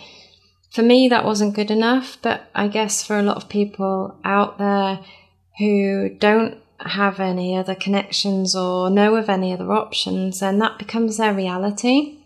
for 0.72 0.84
me, 0.84 1.10
that 1.10 1.26
wasn't 1.26 1.56
good 1.56 1.72
enough. 1.72 2.20
But 2.22 2.50
I 2.54 2.68
guess 2.68 3.04
for 3.04 3.18
a 3.18 3.24
lot 3.24 3.38
of 3.38 3.50
people 3.50 4.20
out 4.24 4.60
there 4.60 5.00
who 5.58 6.10
don't 6.10 6.60
have 6.82 7.20
any 7.20 7.58
other 7.58 7.76
connections 7.76 8.56
or 8.56 8.91
know 8.91 9.16
of 9.16 9.30
any 9.30 9.52
other 9.52 9.72
options, 9.74 10.41
then 10.41 10.60
that 10.60 10.78
becomes 10.78 11.18
their 11.18 11.34
reality. 11.34 12.20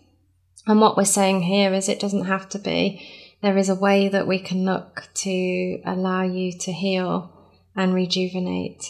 And 0.66 0.80
what 0.80 0.96
we're 0.96 1.04
saying 1.04 1.42
here 1.42 1.72
is 1.72 1.88
it 1.88 2.00
doesn't 2.00 2.26
have 2.26 2.50
to 2.50 2.58
be. 2.58 3.02
There 3.44 3.58
is 3.58 3.68
a 3.68 3.74
way 3.74 4.08
that 4.08 4.26
we 4.26 4.38
can 4.38 4.64
look 4.64 5.10
to 5.16 5.78
allow 5.84 6.22
you 6.22 6.50
to 6.60 6.72
heal 6.72 7.30
and 7.76 7.92
rejuvenate. 7.92 8.86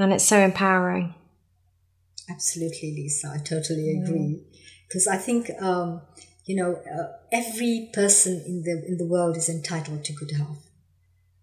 And 0.00 0.12
it's 0.12 0.24
so 0.24 0.40
empowering. 0.40 1.14
Absolutely, 2.28 2.92
Lisa. 2.92 3.30
I 3.32 3.38
totally 3.38 4.02
agree. 4.02 4.42
Because 4.88 5.06
I 5.06 5.16
think 5.16 5.48
um, 5.62 6.00
you 6.44 6.56
know, 6.56 6.74
uh, 6.74 7.12
every 7.30 7.88
person 7.92 8.42
in 8.44 8.64
the 8.64 8.84
in 8.88 8.96
the 8.98 9.06
world 9.06 9.36
is 9.36 9.48
entitled 9.48 10.04
to 10.06 10.12
good 10.12 10.32
health. 10.32 10.68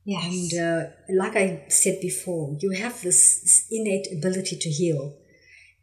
Yes. 0.03 0.25
And 0.25 0.61
uh, 0.61 0.89
like 1.23 1.37
I 1.37 1.63
said 1.69 1.99
before, 2.01 2.57
you 2.59 2.71
have 2.71 3.01
this, 3.01 3.39
this, 3.39 3.65
innate 3.71 4.07
ability 4.11 4.57
to 4.57 4.69
heal, 4.69 5.15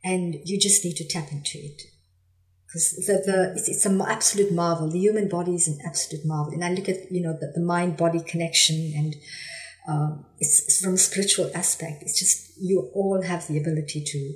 and 0.04 0.36
you 0.44 0.60
just 0.60 0.84
need 0.84 0.96
to 0.96 1.08
tap 1.08 1.32
into 1.32 1.56
it. 1.60 1.80
Because 2.66 3.06
the, 3.06 3.22
the 3.24 3.52
it's, 3.56 3.68
it's 3.68 3.86
an 3.86 4.00
absolute 4.00 4.52
marvel. 4.52 4.90
The 4.90 4.98
human 4.98 5.28
body 5.28 5.54
is 5.54 5.68
an 5.68 5.78
absolute 5.86 6.24
marvel, 6.26 6.52
and 6.52 6.64
I 6.64 6.70
look 6.70 6.88
at 6.88 7.10
you 7.10 7.22
know 7.22 7.32
the, 7.32 7.52
the 7.54 7.60
mind 7.60 7.96
body 7.96 8.20
connection, 8.20 8.92
and 8.96 9.16
um, 9.88 10.26
it's, 10.38 10.64
it's, 10.64 10.84
from 10.84 10.94
a 10.94 10.98
spiritual 10.98 11.50
aspect. 11.54 12.02
It's 12.02 12.18
just 12.18 12.60
you 12.60 12.90
all 12.92 13.22
have 13.22 13.46
the 13.46 13.58
ability 13.58 14.02
to 14.04 14.34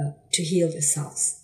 uh, 0.00 0.10
to 0.32 0.42
heal 0.42 0.70
yourselves. 0.70 1.42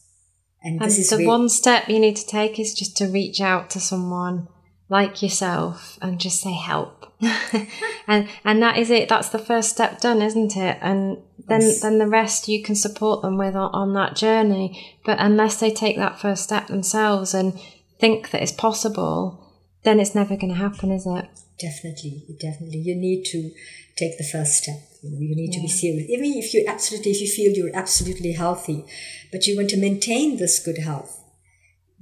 And, 0.65 0.81
and 0.81 0.91
the 0.91 1.07
really- 1.13 1.27
one 1.27 1.49
step 1.49 1.89
you 1.89 1.99
need 1.99 2.17
to 2.17 2.27
take 2.27 2.59
is 2.59 2.75
just 2.75 2.97
to 2.99 3.07
reach 3.07 3.41
out 3.41 3.69
to 3.71 3.81
someone 3.81 4.49
like 4.93 5.23
yourself 5.23 5.99
and 6.03 6.21
just 6.21 6.43
say 6.43 6.53
help. 6.53 7.11
and 8.07 8.29
and 8.45 8.63
that 8.63 8.77
is 8.77 8.91
it. 8.91 9.09
That's 9.09 9.31
the 9.31 9.39
first 9.39 9.71
step 9.71 10.01
done, 10.01 10.21
isn't 10.21 10.55
it? 10.55 10.79
And 10.83 11.17
then 11.49 11.63
yes. 11.63 11.81
then 11.81 11.99
the 11.99 12.07
rest 12.07 12.47
you 12.47 12.63
can 12.63 12.75
support 12.75 13.23
them 13.23 13.39
with 13.39 13.57
on, 13.57 13.71
on 13.73 13.95
that 13.95 14.15
journey. 14.15 14.97
But 15.05 15.19
unless 15.19 15.59
they 15.59 15.71
take 15.71 15.97
that 15.97 16.21
first 16.21 16.45
step 16.45 16.67
themselves 16.67 17.33
and 17.33 17.59
think 17.99 18.31
that 18.31 18.43
it's 18.43 18.53
possible, 18.53 19.57
then 19.83 19.99
it's 19.99 20.15
never 20.15 20.37
going 20.37 20.53
to 20.53 20.59
happen, 20.59 20.93
is 20.93 21.07
it? 21.07 21.27
Definitely, 21.59 22.25
definitely. 22.39 22.81
You 22.81 22.95
need 22.95 23.25
to 23.27 23.51
take 23.97 24.19
the 24.19 24.29
first 24.31 24.63
step. 24.63 24.77
You 25.03 25.11
know, 25.11 25.21
you 25.21 25.35
need 25.35 25.55
yeah. 25.55 25.57
to 25.57 25.63
be 25.63 25.69
serious. 25.69 26.11
Even 26.11 26.33
if 26.35 26.53
you 26.53 26.67
absolutely, 26.69 27.13
if 27.13 27.21
you 27.23 27.29
feel 27.29 27.53
you're 27.53 27.75
absolutely 27.75 28.33
healthy, 28.33 28.85
but 29.31 29.47
you 29.47 29.57
want 29.57 29.71
to 29.71 29.81
maintain 29.81 30.37
this 30.37 30.59
good 30.59 30.79
health, 30.79 31.22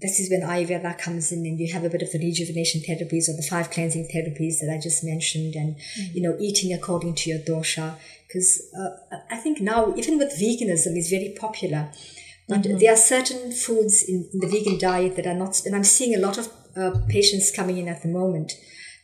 this 0.01 0.19
is 0.19 0.31
when 0.31 0.41
Ayurveda 0.41 0.99
comes 0.99 1.31
in 1.31 1.45
and 1.45 1.61
you 1.61 1.73
have 1.73 1.85
a 1.85 1.91
bit 1.91 2.03
of 2.03 2.11
the 2.11 2.19
rejuvenation 2.19 2.81
therapies 2.81 3.29
or 3.29 3.37
the 3.37 3.47
five 3.49 3.71
cleansing 3.71 4.09
therapies 4.09 4.59
that 4.61 4.73
I 4.73 4.81
just 4.81 5.05
mentioned 5.05 5.55
and, 5.55 5.77
mm-hmm. 5.77 6.17
you 6.17 6.23
know, 6.23 6.37
eating 6.41 6.73
according 6.73 7.17
to 7.17 7.31
your 7.31 7.41
dosha. 7.41 7.97
Because 8.27 8.63
uh, 8.79 8.91
I 9.31 9.37
think 9.37 9.61
now, 9.61 9.95
even 9.97 10.17
with 10.17 10.39
veganism, 10.41 10.97
is 10.97 11.11
very 11.11 11.35
popular. 11.39 11.91
But 12.49 12.63
mm-hmm. 12.63 12.79
there 12.79 12.95
are 12.95 12.97
certain 12.97 13.53
foods 13.53 14.03
in, 14.09 14.29
in, 14.33 14.41
the 14.41 14.47
vegan 14.47 14.79
diet 14.79 15.17
that 15.17 15.27
are 15.27 15.35
not, 15.35 15.65
and 15.67 15.77
I'm 15.77 15.85
seeing 15.85 16.15
a 16.15 16.19
lot 16.19 16.39
of 16.39 16.49
uh, 16.77 16.93
patients 17.09 17.51
coming 17.55 17.77
in 17.77 17.89
at 17.89 18.03
the 18.03 18.09
moment 18.09 18.53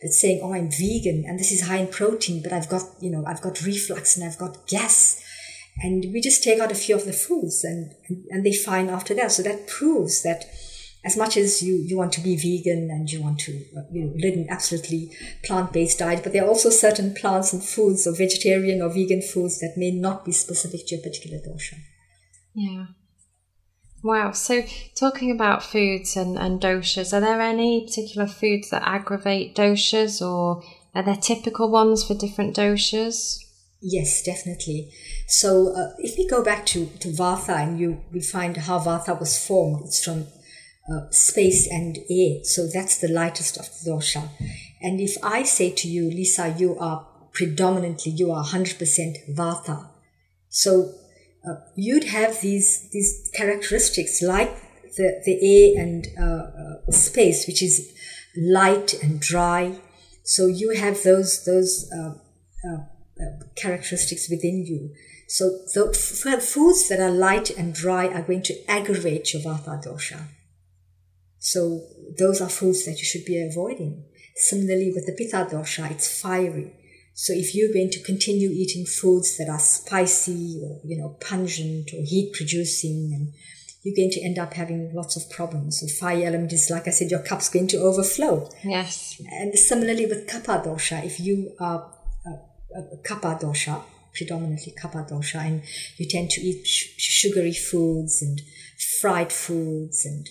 that's 0.01 0.21
saying, 0.21 0.41
"Oh, 0.43 0.55
I'm 0.55 0.71
vegan 0.71 1.25
and 1.27 1.39
this 1.39 1.53
is 1.53 1.63
high 1.63 1.77
in 1.77 1.89
protein, 1.89 2.43
but 2.43 2.53
I've 2.53 2.69
got, 2.69 2.83
you 3.01 3.11
know, 3.11 3.25
I've 3.27 3.43
got 3.43 3.63
reflux 3.63 4.17
and 4.17 4.27
I've 4.27 4.39
got 4.39 4.67
gas." 4.67 5.23
And 5.83 6.07
we 6.13 6.21
just 6.23 6.43
take 6.43 6.59
out 6.59 6.73
a 6.73 6.77
few 6.77 6.95
of 6.97 7.05
the 7.05 7.13
foods 7.13 7.63
and, 7.63 7.93
and, 8.09 8.25
and 8.31 8.47
they 8.47 8.53
find 8.53 8.89
after 8.89 9.13
that. 9.15 9.31
So 9.33 9.43
that 9.43 9.67
proves 9.67 10.23
that 10.23 10.47
as 11.07 11.17
much 11.17 11.37
as 11.37 11.63
you, 11.63 11.77
you 11.77 11.97
want 11.97 12.13
to 12.13 12.21
be 12.21 12.37
vegan 12.37 12.91
and 12.91 13.09
you 13.11 13.23
want 13.23 13.39
to 13.39 13.53
uh, 13.77 13.83
you 13.93 14.05
know 14.05 14.13
live 14.17 14.35
an 14.35 14.49
absolutely 14.51 15.13
plant-based 15.45 16.01
diet, 16.01 16.23
but 16.25 16.33
there 16.33 16.45
are 16.45 16.49
also 16.49 16.69
certain 16.69 17.15
plants 17.15 17.53
and 17.53 17.63
foods 17.63 18.07
or 18.07 18.15
vegetarian 18.15 18.83
or 18.83 18.89
vegan 18.89 19.23
foods 19.23 19.61
that 19.61 19.75
may 19.77 19.93
not 19.93 20.25
be 20.25 20.33
specific 20.33 20.81
to 20.89 20.97
a 20.97 20.99
particular 20.99 21.39
dosha. 21.39 21.79
Yeah. 22.55 22.87
Wow. 24.03 24.33
So, 24.33 24.63
talking 24.97 25.31
about 25.31 25.63
foods 25.63 26.17
and, 26.17 26.37
and 26.37 26.61
doshas, 26.61 27.13
are 27.13 27.21
there 27.21 27.41
any 27.41 27.87
particular 27.87 28.27
foods 28.27 28.71
that 28.71 28.83
aggravate 28.85 29.55
doshas, 29.55 30.21
or 30.21 30.63
are 30.95 31.05
there 31.05 31.17
typical 31.17 31.71
ones 31.71 32.05
for 32.05 32.15
different 32.15 32.57
doshas? 32.57 33.39
Yes, 33.81 34.23
definitely. 34.23 34.93
So, 35.29 35.73
uh, 35.73 35.93
if 35.99 36.19
we 36.19 36.27
go 36.29 36.43
back 36.43 36.67
to, 36.67 36.87
to 37.01 37.09
Vata 37.09 37.57
and 37.57 37.79
you 37.79 38.01
we 38.13 38.21
find 38.21 38.57
how 38.57 38.81
Vata 38.81 39.19
was 39.19 39.45
formed, 39.45 39.85
it's 39.85 40.05
from 40.05 40.27
uh, 40.91 41.11
space 41.11 41.69
and 41.71 41.99
air. 42.11 42.45
So, 42.45 42.67
that's 42.67 42.99
the 42.99 43.09
lightest 43.09 43.57
of 43.59 43.67
the 43.67 43.91
dosha. 43.91 44.29
And 44.81 45.01
if 45.01 45.17
I 45.23 45.43
say 45.43 45.71
to 45.71 45.89
you, 45.89 46.09
Lisa, 46.11 46.55
you 46.57 46.79
are 46.79 47.07
predominantly, 47.33 48.13
you 48.13 48.31
are 48.33 48.45
100% 48.45 49.35
Vata. 49.35 49.89
So, 50.49 50.95
uh, 51.47 51.57
you'd 51.77 52.05
have 52.05 52.41
these 52.41 52.89
these 52.91 53.31
characteristics 53.33 54.21
like 54.21 54.51
the, 54.97 55.23
the 55.25 55.37
air 55.41 55.81
and 55.81 56.09
uh, 56.19 56.25
uh, 56.25 56.91
space, 56.91 57.47
which 57.47 57.63
is 57.63 57.93
light 58.37 58.95
and 59.03 59.21
dry. 59.21 59.79
So 60.25 60.47
you 60.47 60.71
have 60.71 61.03
those 61.05 61.45
those 61.45 61.89
uh, 61.93 62.15
characteristics 63.55 64.29
within 64.29 64.65
you. 64.67 64.93
So 65.29 65.51
the 65.75 65.91
f- 65.91 66.43
foods 66.43 66.89
that 66.89 67.01
are 67.01 67.11
light 67.11 67.51
and 67.51 67.75
dry 67.75 68.07
are 68.09 68.23
going 68.23 68.43
to 68.43 68.71
aggravate 68.71 69.33
your 69.33 69.43
vata 69.43 69.83
dosha. 69.85 70.21
So 71.47 71.87
those 72.19 72.41
are 72.41 72.49
foods 72.49 72.85
that 72.87 72.99
you 72.99 73.05
should 73.05 73.25
be 73.25 73.41
avoiding. 73.41 74.03
Similarly, 74.35 74.91
with 74.93 75.07
the 75.07 75.13
pitta 75.13 75.47
dosha, 75.49 75.89
it's 75.93 76.21
fiery. 76.21 76.73
So 77.15 77.33
if 77.33 77.55
you're 77.55 77.73
going 77.73 77.91
to 77.91 78.03
continue 78.03 78.51
eating 78.51 78.85
foods 78.85 79.37
that 79.37 79.49
are 79.49 79.61
spicy 79.61 80.61
or 80.65 80.81
you 80.85 80.97
know 80.99 81.11
pungent 81.21 81.95
or 81.95 82.03
heat 82.03 82.33
producing, 82.35 83.13
and 83.15 83.33
you're 83.85 83.95
going 83.95 84.11
to 84.11 84.23
end 84.23 84.41
up 84.41 84.55
having 84.55 84.93
lots 84.93 85.15
of 85.15 85.31
problems. 85.31 85.79
So 85.81 85.87
fire 85.87 86.27
element 86.27 86.53
is 86.53 86.69
like 86.69 86.89
I 86.89 86.91
said, 86.91 87.13
your 87.13 87.23
cup's 87.23 87.49
going 87.49 87.69
to 87.69 87.77
overflow. 87.77 88.51
Yes. 88.65 89.23
And 89.31 89.57
similarly 89.57 90.07
with 90.07 90.27
kapha 90.27 90.65
dosha, 90.65 91.05
if 91.05 91.21
you 91.21 91.53
are 91.61 91.93
uh, 92.27 92.31
uh, 92.31 92.81
a, 92.81 92.95
a 92.97 92.99
kapha 93.05 93.41
dosha, 93.41 93.85
predominantly 94.13 94.75
kapha 94.83 95.09
dosha, 95.09 95.47
and 95.47 95.63
you 95.97 96.09
tend 96.09 96.31
to 96.31 96.41
eat 96.41 96.67
sh- 96.67 96.99
sugary 96.99 97.55
foods 97.55 98.21
and 98.21 98.43
fried 99.01 99.33
foods 99.33 100.05
and 100.05 100.29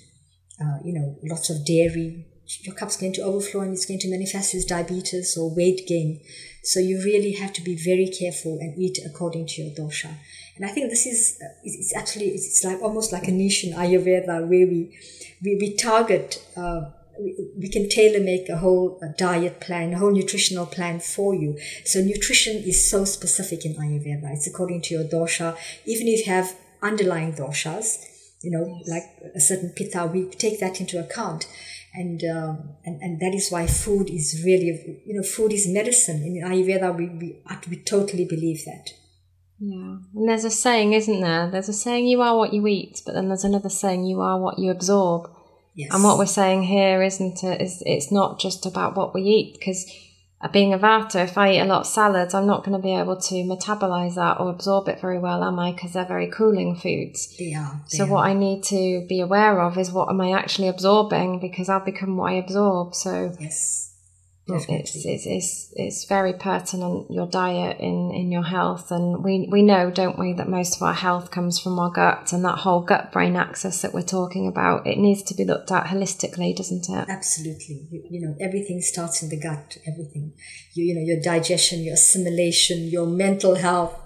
uh, 0.62 0.78
you 0.84 0.93
know 0.93 1.18
lots 1.24 1.49
of 1.49 1.66
dairy, 1.66 2.26
your 2.62 2.76
cup's 2.76 2.97
going 2.97 3.14
to 3.14 3.22
overflow 3.22 3.62
and 3.62 3.74
it's 3.74 3.86
going 3.86 3.99
to 3.99 4.10
manifest 4.10 4.53
as 4.53 4.66
diabetes 4.66 5.38
or 5.38 5.53
weight 5.53 5.88
gain. 5.88 6.22
So 6.64 6.80
you 6.80 7.01
really 7.03 7.34
have 7.34 7.53
to 7.53 7.62
be 7.62 7.76
very 7.76 8.08
careful 8.08 8.58
and 8.60 8.78
eat 8.78 8.99
according 9.06 9.47
to 9.47 9.64
your 9.64 9.76
dosha. 9.76 10.12
And 10.56 10.66
I 10.66 10.70
think 10.70 10.89
this 10.89 11.06
is 11.06 11.39
uh, 11.43 11.47
it's 11.64 11.95
actually 11.95 12.30
it's 12.30 12.64
like 12.64 12.82
almost 12.82 13.12
like 13.12 13.28
a 13.28 13.32
niche 13.32 13.66
in 13.66 13.74
Ayurveda 13.74 14.41
where 14.47 14.68
we 14.68 14.97
we, 15.43 15.58
we 15.60 15.76
target. 15.76 16.45
Uh, 16.56 16.91
we 17.18 17.70
can 17.70 17.88
tailor 17.88 18.20
make 18.22 18.49
a 18.49 18.58
whole 18.58 18.99
diet 19.18 19.62
plan, 19.62 19.93
a 19.93 19.97
whole 19.97 20.12
nutritional 20.12 20.66
plan 20.66 20.99
for 20.99 21.34
you. 21.34 21.58
So 21.86 22.01
nutrition 22.01 22.58
is 22.58 22.89
so 22.89 23.06
specific 23.06 23.66
in 23.66 23.74
Ayurveda. 23.76 24.34
It's 24.34 24.47
according 24.47 24.82
to 24.82 24.95
your 24.95 25.06
dosha. 25.06 25.58
Even 25.86 26.10
if 26.10 26.28
you 26.28 26.34
have 26.34 26.53
underlying 26.82 27.32
doshas, 27.34 28.06
you 28.42 28.52
know, 28.52 28.82
like 28.88 29.04
a 29.36 29.40
certain 29.40 29.70
pitta, 29.76 30.06
we 30.06 30.30
take 30.30 30.60
that 30.60 30.80
into 30.80 31.00
account. 31.00 31.48
And, 31.98 32.22
um, 32.26 32.76
and 32.84 33.02
and 33.02 33.22
that 33.22 33.34
is 33.34 33.50
why 33.50 33.68
food 33.68 34.10
is 34.10 34.42
really 34.44 35.02
you 35.06 35.16
know 35.16 35.24
food 35.24 35.54
is 35.54 35.66
medicine. 35.66 36.24
In 36.24 36.44
ayurveda 36.44 36.94
we, 36.94 37.08
we 37.08 37.42
we 37.70 37.78
totally 37.84 38.26
believe 38.26 38.66
that. 38.66 38.90
Yeah. 39.60 40.00
And 40.14 40.28
there's 40.28 40.44
a 40.44 40.52
saying 40.52 40.92
isn't 40.92 41.22
there? 41.22 41.50
There's 41.50 41.70
a 41.70 41.74
saying 41.74 42.08
you 42.08 42.22
are 42.22 42.38
what 42.38 42.52
you 42.52 42.68
eat 42.68 43.02
but 43.06 43.14
then 43.14 43.30
there's 43.30 43.46
another 43.46 43.70
saying 43.70 44.04
you 44.04 44.20
are 44.20 44.38
what 44.38 44.60
you 44.60 44.72
absorb. 44.72 45.30
Yes. 45.74 45.94
and 45.94 46.04
what 46.06 46.18
we're 46.18 46.26
saying 46.26 46.64
here 46.64 47.02
isn't 47.02 47.44
it 47.44 47.62
is 47.62 47.84
it's 47.86 48.10
not 48.10 48.40
just 48.40 48.66
about 48.66 48.96
what 48.96 49.14
we 49.14 49.22
eat 49.22 49.58
because 49.60 49.86
being 50.52 50.74
a 50.74 50.80
vata, 50.80 51.24
if 51.24 51.38
I 51.38 51.54
eat 51.54 51.60
a 51.60 51.66
lot 51.66 51.82
of 51.82 51.88
salads, 51.88 52.34
I'm 52.34 52.48
not 52.48 52.64
going 52.64 52.76
to 52.78 52.82
be 52.82 52.96
able 52.96 53.18
to 53.18 53.36
metabolize 53.36 54.16
that 54.16 54.39
or 54.39 54.50
absorb 54.50 54.88
it 54.88 55.00
very 55.00 55.20
well, 55.20 55.43
am 55.43 55.60
I? 55.60 55.72
Because 55.72 55.93
they're 55.93 56.06
very 56.06 56.28
cooling 56.28 56.76
foods. 56.76 57.36
They 57.38 57.54
are. 57.54 57.82
They 57.91 57.98
so 57.98 58.06
are. 58.06 58.08
what 58.08 58.28
I 58.28 58.34
need 58.34 58.64
to 58.66 59.06
be 59.08 59.22
aware 59.22 59.62
of 59.62 59.78
is 59.78 59.91
what 59.91 60.10
am 60.10 60.22
I 60.22 60.32
actually 60.32 60.68
absorbing 60.68 61.39
because 61.39 61.70
I'll 61.70 61.84
become 61.84 62.18
what 62.18 62.32
I 62.32 62.36
absorb. 62.36 62.96
So 62.96 63.34
yes. 63.39 63.95
It's, 64.48 64.68
it's, 64.70 65.26
it's, 65.26 65.74
it's 65.76 66.06
very 66.06 66.34
pertinent, 66.34 67.10
your 67.10 67.26
diet 67.26 67.80
in, 67.80 68.12
in 68.14 68.32
your 68.32 68.43
health. 68.43 68.91
And 68.91 69.24
we, 69.24 69.48
we 69.52 69.64
know, 69.64 69.89
don't 69.89 70.20
we, 70.20 70.34
that 70.34 70.48
most 70.48 70.76
of 70.76 70.84
our 70.84 70.93
health 70.93 71.32
comes 71.32 71.60
from 71.60 71.80
our 71.80 71.89
gut 71.89 72.32
and 72.32 72.46
that 72.46 72.60
whole 72.60 72.82
gut 72.82 73.12
brain 73.12 73.36
axis 73.36 73.82
that 73.82 73.91
we're 73.91 74.04
talking 74.04 74.48
about. 74.48 74.86
It 74.86 75.00
needs 75.00 75.24
to 75.24 75.34
be 75.34 75.46
looked 75.46 75.72
at 75.72 75.86
holistically, 75.88 76.56
doesn't 76.56 76.88
it? 76.88 77.10
Absolutely. 77.10 77.88
You, 77.89 78.04
you 78.08 78.22
know, 78.22 78.36
everything 78.39 78.82
starts 78.82 79.24
in 79.24 79.30
the 79.30 79.39
gut, 79.39 79.78
everything. 79.88 80.34
You, 80.74 80.86
you 80.86 80.93
know, 80.93 81.02
your 81.02 81.20
digestion, 81.20 81.84
your 81.84 81.96
assimilation, 81.96 82.84
your 82.84 83.08
mental 83.08 83.56
health, 83.56 84.00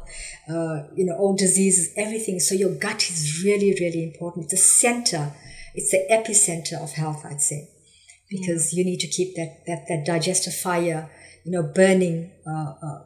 uh, 0.50 0.84
you 0.96 1.06
know, 1.06 1.18
all 1.18 1.36
diseases, 1.36 1.92
everything. 1.98 2.40
So 2.40 2.56
your 2.56 2.76
gut 2.76 3.10
is 3.10 3.44
really, 3.44 3.76
really 3.78 4.06
important. 4.06 4.46
It's 4.46 4.54
the 4.54 4.58
center, 4.58 5.34
it's 5.76 5.92
the 5.92 6.08
epicenter 6.10 6.82
of 6.82 6.94
health, 6.94 7.26
I'd 7.26 7.42
say 7.42 7.68
because 8.30 8.74
you 8.74 8.86
need 8.86 9.00
to 9.00 9.08
keep 9.08 9.36
that, 9.36 9.66
that, 9.66 9.88
that 9.88 10.06
digestive 10.06 10.54
fire, 10.54 11.10
you 11.44 11.52
know, 11.52 11.64
burning 11.64 12.32
uh, 12.48 12.74
uh, 12.82 13.02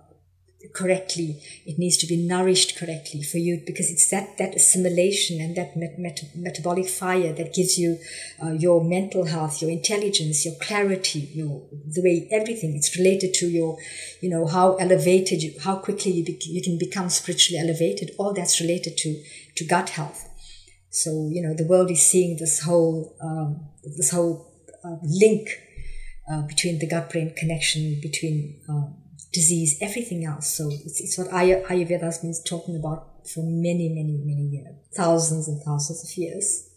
correctly. 0.73 1.41
It 1.65 1.77
needs 1.77 1.97
to 1.97 2.07
be 2.07 2.17
nourished 2.17 2.77
correctly 2.77 3.21
for 3.21 3.37
you 3.37 3.61
because 3.65 3.91
it's 3.91 4.09
that, 4.09 4.37
that 4.37 4.55
assimilation 4.55 5.39
and 5.39 5.55
that 5.55 5.75
met, 5.75 5.97
met, 5.97 6.23
metabolic 6.35 6.87
fire 6.87 7.33
that 7.33 7.53
gives 7.53 7.77
you 7.77 7.99
uh, 8.43 8.51
your 8.51 8.83
mental 8.83 9.25
health, 9.25 9.61
your 9.61 9.71
intelligence, 9.71 10.45
your 10.45 10.55
clarity, 10.55 11.29
your 11.33 11.63
the 11.71 12.01
way 12.01 12.27
everything. 12.31 12.75
It's 12.75 12.97
related 12.97 13.33
to 13.35 13.47
your, 13.47 13.77
you 14.21 14.29
know, 14.29 14.47
how 14.47 14.75
elevated 14.75 15.43
you, 15.43 15.53
how 15.61 15.77
quickly 15.77 16.11
you, 16.11 16.25
be, 16.25 16.37
you 16.41 16.61
can 16.61 16.77
become 16.77 17.09
spiritually 17.09 17.59
elevated. 17.59 18.11
All 18.17 18.33
that's 18.33 18.59
related 18.59 18.97
to 18.97 19.23
to 19.55 19.65
gut 19.65 19.89
health. 19.89 20.29
So 20.89 21.29
you 21.31 21.41
know, 21.41 21.53
the 21.53 21.65
world 21.65 21.91
is 21.91 22.05
seeing 22.05 22.37
this 22.37 22.61
whole 22.61 23.15
um, 23.21 23.67
this 23.83 24.11
whole 24.11 24.52
link 25.03 25.47
uh, 26.31 26.41
between 26.47 26.79
the 26.79 26.87
gut 26.87 27.09
brain 27.09 27.33
connection, 27.35 27.99
between 28.01 28.61
um, 28.69 28.95
disease, 29.31 29.77
everything 29.81 30.25
else. 30.25 30.55
So 30.55 30.69
it's, 30.69 31.01
it's 31.01 31.17
what 31.17 31.33
Ay- 31.33 31.63
Ayurveda 31.69 32.01
has 32.01 32.19
been 32.19 32.33
talking 32.45 32.75
about 32.75 33.27
for 33.27 33.41
many, 33.43 33.89
many, 33.89 34.21
many 34.23 34.47
years, 34.47 34.75
thousands 34.95 35.47
and 35.47 35.61
thousands 35.63 36.03
of 36.03 36.17
years. 36.17 36.69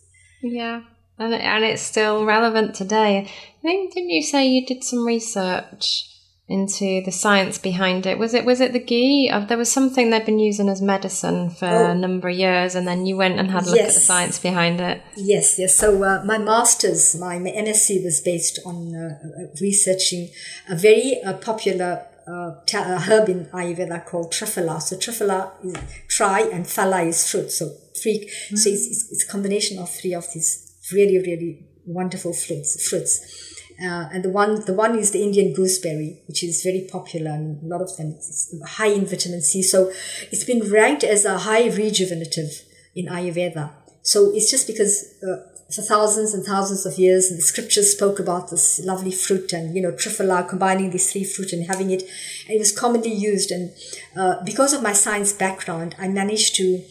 Yeah. 0.42 0.82
And, 1.18 1.34
and 1.34 1.64
it's 1.64 1.82
still 1.82 2.24
relevant 2.24 2.74
today. 2.74 3.18
I 3.18 3.62
think, 3.62 3.94
didn't 3.94 4.10
you 4.10 4.22
say 4.22 4.46
you 4.46 4.66
did 4.66 4.84
some 4.84 5.06
research 5.06 6.15
into 6.48 7.02
the 7.04 7.10
science 7.10 7.58
behind 7.58 8.06
it. 8.06 8.18
Was 8.18 8.32
it 8.32 8.44
was 8.44 8.60
it 8.60 8.72
the 8.72 8.78
ghee? 8.78 9.28
Uh, 9.32 9.40
there 9.40 9.58
was 9.58 9.70
something 9.70 10.10
they've 10.10 10.24
been 10.24 10.38
using 10.38 10.68
as 10.68 10.80
medicine 10.80 11.50
for 11.50 11.66
oh. 11.66 11.90
a 11.90 11.94
number 11.94 12.28
of 12.28 12.36
years, 12.36 12.74
and 12.74 12.86
then 12.86 13.04
you 13.04 13.16
went 13.16 13.38
and 13.38 13.50
had 13.50 13.64
a 13.64 13.66
look 13.66 13.76
yes. 13.76 13.90
at 13.90 13.94
the 13.94 14.00
science 14.00 14.38
behind 14.38 14.80
it. 14.80 15.02
Yes, 15.16 15.58
yes. 15.58 15.76
So 15.76 16.02
uh, 16.02 16.22
my 16.24 16.38
master's, 16.38 17.16
my, 17.18 17.38
my 17.38 17.50
MSc 17.50 18.04
was 18.04 18.20
based 18.20 18.60
on 18.64 18.94
uh, 18.94 19.18
uh 19.24 19.46
researching 19.60 20.30
a 20.68 20.76
very 20.76 21.20
uh, 21.22 21.32
popular 21.34 22.06
uh, 22.28 22.52
herb 22.74 23.28
in 23.28 23.46
Ayurveda 23.46 24.04
called 24.06 24.32
triphala. 24.32 24.80
So 24.80 24.96
triphala 24.96 25.50
is 25.64 25.76
tri 26.06 26.42
and 26.42 26.64
phala 26.64 27.06
is 27.06 27.28
fruit. 27.28 27.50
So 27.50 27.70
three. 28.00 28.20
Mm-hmm. 28.20 28.56
So 28.56 28.70
it's, 28.70 28.86
it's, 28.86 29.12
it's 29.12 29.24
a 29.24 29.28
combination 29.28 29.80
of 29.80 29.90
three 29.90 30.14
of 30.14 30.32
these 30.32 30.62
really 30.92 31.18
really 31.18 31.66
wonderful 31.84 32.32
fruits. 32.32 32.88
Fruits. 32.88 33.54
Uh, 33.80 34.08
and 34.12 34.24
the 34.24 34.30
one, 34.30 34.64
the 34.64 34.72
one 34.72 34.98
is 34.98 35.10
the 35.10 35.22
Indian 35.22 35.52
gooseberry, 35.52 36.22
which 36.26 36.42
is 36.42 36.62
very 36.62 36.88
popular, 36.90 37.30
and 37.30 37.62
a 37.62 37.66
lot 37.66 37.82
of 37.82 37.94
them 37.96 38.12
it's 38.16 38.54
high 38.66 38.86
in 38.88 39.04
vitamin 39.04 39.42
C. 39.42 39.62
So 39.62 39.92
it's 40.32 40.44
been 40.44 40.70
ranked 40.70 41.04
as 41.04 41.24
a 41.24 41.38
high 41.38 41.68
rejuvenative 41.68 42.62
in 42.94 43.06
Ayurveda. 43.06 43.72
So 44.02 44.32
it's 44.34 44.50
just 44.50 44.66
because 44.66 45.14
uh, 45.22 45.42
for 45.74 45.82
thousands 45.82 46.32
and 46.32 46.44
thousands 46.44 46.86
of 46.86 46.98
years, 46.98 47.28
and 47.28 47.38
the 47.38 47.42
scriptures 47.42 47.92
spoke 47.92 48.18
about 48.18 48.50
this 48.50 48.78
lovely 48.84 49.10
fruit 49.10 49.52
and 49.52 49.74
you 49.74 49.82
know 49.82 49.92
triphala, 49.92 50.48
combining 50.48 50.90
these 50.90 51.12
three 51.12 51.24
fruit 51.24 51.52
and 51.52 51.66
having 51.66 51.90
it, 51.90 52.02
and 52.46 52.56
it 52.56 52.58
was 52.58 52.72
commonly 52.72 53.12
used. 53.12 53.50
And 53.50 53.72
uh, 54.16 54.42
because 54.44 54.72
of 54.72 54.82
my 54.82 54.92
science 54.92 55.32
background, 55.32 55.94
I 55.98 56.08
managed 56.08 56.56
to. 56.56 56.82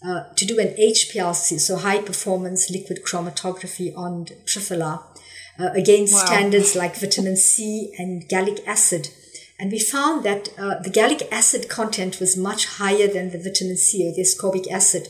Uh, 0.00 0.32
to 0.34 0.46
do 0.46 0.60
an 0.60 0.68
HPLC, 0.76 1.58
so 1.58 1.74
high 1.74 2.00
performance 2.00 2.70
liquid 2.70 3.00
chromatography 3.04 3.92
on 3.96 4.26
triphala, 4.44 5.02
uh, 5.58 5.70
against 5.74 6.14
wow. 6.14 6.24
standards 6.24 6.76
like 6.76 6.96
vitamin 6.96 7.36
C 7.36 7.92
and 7.98 8.28
gallic 8.28 8.66
acid. 8.66 9.10
And 9.58 9.72
we 9.72 9.80
found 9.80 10.24
that 10.24 10.50
uh, 10.56 10.80
the 10.80 10.90
gallic 10.90 11.26
acid 11.32 11.68
content 11.68 12.20
was 12.20 12.36
much 12.36 12.66
higher 12.66 13.08
than 13.08 13.30
the 13.30 13.38
vitamin 13.38 13.76
C 13.76 14.08
or 14.08 14.14
the 14.14 14.22
ascorbic 14.22 14.70
acid. 14.70 15.08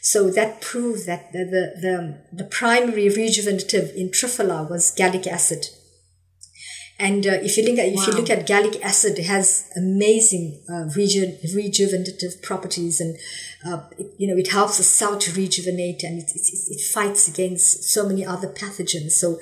So 0.00 0.30
that 0.30 0.60
proved 0.60 1.06
that 1.06 1.32
the, 1.32 1.44
the, 1.44 1.80
the, 1.80 2.18
the 2.32 2.44
primary 2.44 3.08
rejuvenative 3.08 3.94
in 3.96 4.10
Triphala 4.10 4.70
was 4.70 4.92
gallic 4.92 5.26
acid. 5.26 5.66
And 7.00 7.26
uh, 7.26 7.38
if 7.42 7.56
you 7.56 7.64
look 7.64 7.78
at, 7.78 7.92
wow. 7.92 8.02
if 8.02 8.06
you 8.08 8.12
look 8.14 8.30
at 8.30 8.46
gallic 8.46 8.84
acid, 8.84 9.18
it 9.18 9.26
has 9.26 9.70
amazing 9.76 10.60
uh, 10.68 10.88
reju- 10.96 11.36
rejuvenative 11.54 12.42
properties, 12.42 13.00
and 13.00 13.16
uh, 13.64 13.84
it, 13.96 14.12
you 14.18 14.26
know 14.26 14.36
it 14.36 14.50
helps 14.50 14.78
the 14.78 14.82
cell 14.82 15.16
to 15.16 15.32
rejuvenate, 15.32 16.02
and 16.02 16.18
it, 16.18 16.30
it, 16.34 16.42
it 16.42 16.80
fights 16.92 17.28
against 17.28 17.84
so 17.84 18.08
many 18.08 18.26
other 18.26 18.48
pathogens. 18.48 19.12
So 19.12 19.38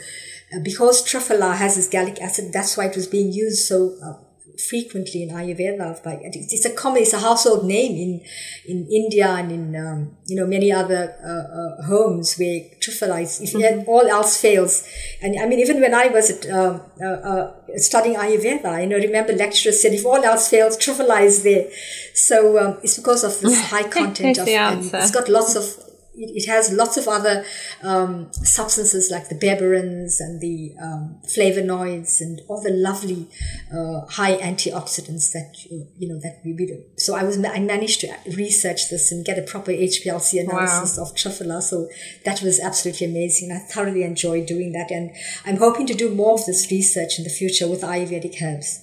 uh, 0.55 0.61
because 0.63 1.05
triphala 1.05 1.57
has 1.57 1.77
this 1.77 1.89
gallic 1.89 2.21
acid, 2.21 2.53
that's 2.53 2.77
why 2.77 2.87
it 2.87 2.97
was 2.97 3.07
being 3.07 3.33
used 3.33 3.65
so 3.67 3.97
uh, 4.03 4.15
frequently 4.59 5.23
in 5.23 5.31
Ayurveda. 5.31 6.03
But 6.03 6.21
it's 6.23 6.65
a 6.65 6.71
common, 6.71 7.03
it's 7.03 7.13
a 7.13 7.19
household 7.19 7.65
name 7.65 7.93
in 7.93 8.21
in 8.67 8.87
India 8.91 9.29
and 9.29 9.53
in 9.53 9.77
um, 9.77 10.17
you 10.27 10.37
know 10.37 10.47
many 10.47 10.73
other 10.73 11.15
uh, 11.25 11.83
uh, 11.83 11.87
homes 11.87 12.37
where 12.37 12.61
triphala 12.81 13.23
is. 13.23 13.41
If 13.41 13.53
mm-hmm. 13.53 13.89
all 13.89 14.07
else 14.07 14.41
fails, 14.41 14.89
and 15.23 15.39
I 15.39 15.47
mean 15.47 15.61
even 15.61 15.81
when 15.81 15.95
I 15.95 16.09
was 16.09 16.31
at, 16.31 16.51
um, 16.51 16.83
uh, 17.01 17.07
uh, 17.07 17.53
studying 17.77 18.17
Ayurveda, 18.17 18.83
you 18.83 18.89
know, 18.89 18.97
remember 18.97 19.33
lecturers 19.33 19.81
said 19.83 19.93
if 19.93 20.05
all 20.05 20.23
else 20.23 20.49
fails, 20.49 20.77
triphala 20.77 21.23
is 21.23 21.43
there. 21.43 21.69
So 22.15 22.59
um, 22.59 22.79
it's 22.83 22.97
because 22.97 23.25
of 23.25 23.41
this 23.41 23.61
high 23.71 23.89
content 23.89 24.39
of. 24.39 24.47
it's 24.49 25.11
got 25.11 25.29
lots 25.29 25.55
of 25.57 25.86
it, 26.17 26.45
it 26.45 26.47
has 26.47 26.73
lots 26.73 26.97
of 26.97 27.09
other 27.09 27.45
um, 27.83 28.33
substances 28.33 29.11
like 29.11 29.29
the 29.29 29.35
berberines 29.35 30.21
and 30.21 30.41
the 30.41 30.75
um, 30.83 31.21
flavonoids 31.27 32.21
and 32.21 32.41
all 32.49 32.63
the 32.63 32.71
lovely 32.71 33.29
uh, 33.73 34.01
high 34.07 34.37
antioxidants 34.39 35.33
that 35.33 35.53
you 35.97 36.09
know 36.09 36.19
that 36.21 36.41
we 36.45 36.53
do. 36.55 36.83
So 36.97 37.15
I 37.15 37.23
was 37.25 37.43
I 37.45 37.61
managed 37.61 38.01
to 38.01 38.15
research 38.37 38.91
this 38.91 39.13
and 39.13 39.25
get 39.25 39.39
a 39.39 39.43
proper 39.43 39.73
HPLC 39.73 40.41
analysis 40.41 40.97
wow. 40.97 41.05
of 41.05 41.15
triphala. 41.15 41.63
So 41.63 41.89
that 42.25 42.43
was 42.43 42.61
absolutely 42.61 43.07
amazing. 43.09 43.53
I 43.53 43.59
thoroughly 43.59 44.03
enjoyed 44.03 44.47
doing 44.47 44.73
that, 44.73 44.91
and 44.91 45.13
I'm 45.45 45.59
hoping 45.59 45.87
to 45.87 45.95
do 45.95 46.15
more 46.15 46.35
of 46.35 46.47
this 46.47 46.71
research 46.71 47.19
in 47.19 47.25
the 47.25 47.31
future 47.31 47.69
with 47.69 47.83
Ayurvedic 47.83 48.43
herbs. 48.43 48.83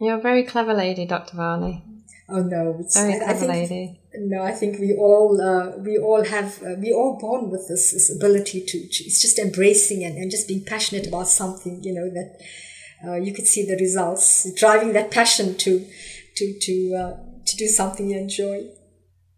You're 0.00 0.18
a 0.18 0.20
very 0.20 0.44
clever 0.44 0.74
lady, 0.74 1.06
Dr. 1.06 1.36
Vanni. 1.36 1.82
Oh 2.30 2.42
no, 2.42 2.76
it's, 2.78 2.94
very 2.94 3.14
I, 3.20 3.30
I 3.30 3.32
think, 3.32 3.50
lady. 3.50 4.00
No, 4.14 4.42
I 4.42 4.52
think 4.52 4.78
we 4.78 4.94
all 4.94 5.40
uh, 5.40 5.78
we 5.78 5.96
all 5.96 6.22
have 6.24 6.62
uh, 6.62 6.74
we 6.78 6.92
all 6.92 7.18
born 7.18 7.50
with 7.50 7.68
this, 7.68 7.92
this 7.92 8.14
ability 8.14 8.60
to, 8.66 8.86
to, 8.86 9.04
it's 9.04 9.22
just 9.22 9.38
embracing 9.38 10.04
and, 10.04 10.18
and 10.18 10.30
just 10.30 10.46
being 10.46 10.64
passionate 10.64 11.06
about 11.06 11.28
something. 11.28 11.82
You 11.82 11.94
know 11.94 12.10
that 12.10 12.40
uh, 13.06 13.14
you 13.14 13.32
could 13.32 13.46
see 13.46 13.64
the 13.64 13.76
results, 13.76 14.52
driving 14.54 14.92
that 14.92 15.10
passion 15.10 15.56
to 15.56 15.86
to 16.36 16.58
to 16.60 16.94
uh, 16.94 17.16
to 17.46 17.56
do 17.56 17.66
something 17.66 18.10
you 18.10 18.18
enjoy. 18.18 18.68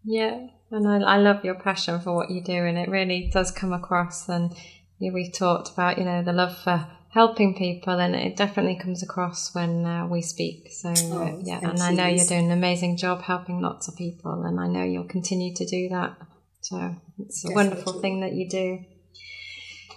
Yeah, 0.03 0.49
and 0.73 0.89
I, 0.89 1.15
I 1.15 1.17
love 1.19 1.45
your 1.45 1.55
passion 1.55 2.01
for 2.01 2.13
what 2.13 2.31
you 2.31 2.43
do, 2.43 2.65
and 2.65 2.77
it 2.77 2.89
really 2.89 3.31
does 3.33 3.53
come 3.53 3.73
across. 3.73 4.29
And 4.29 4.53
yeah, 4.99 5.13
we've 5.13 5.33
talked 5.33 5.71
about 5.71 5.97
you 5.99 6.05
know 6.05 6.25
the 6.25 6.33
love 6.33 6.59
for 6.59 6.89
helping 7.11 7.57
people, 7.57 7.99
and 7.99 8.15
it 8.15 8.37
definitely 8.37 8.77
comes 8.77 9.03
across 9.03 9.55
when 9.55 9.85
uh, 9.85 10.07
we 10.07 10.23
speak. 10.23 10.69
So 10.71 10.93
oh, 10.97 11.41
yeah, 11.43 11.61
and 11.63 11.83
I 11.83 11.93
know 11.93 12.07
you're 12.07 12.27
doing 12.27 12.47
an 12.47 12.53
amazing 12.53 12.97
job 12.97 13.23
helping 13.23 13.61
lots 13.61 13.89
of 13.89 13.97
people, 13.97 14.45
and 14.45 14.59
I 14.61 14.67
know 14.69 14.85
you'll 14.85 15.05
continue 15.05 15.55
to 15.57 15.67
do 15.67 15.89
that. 15.91 16.17
So 16.61 16.95
it's 17.19 17.45
a 17.45 17.49
definitely. 17.49 17.55
wonderful 17.55 18.01
thing 18.01 18.21
that 18.21 18.33
you 18.33 18.49
do. 18.49 18.85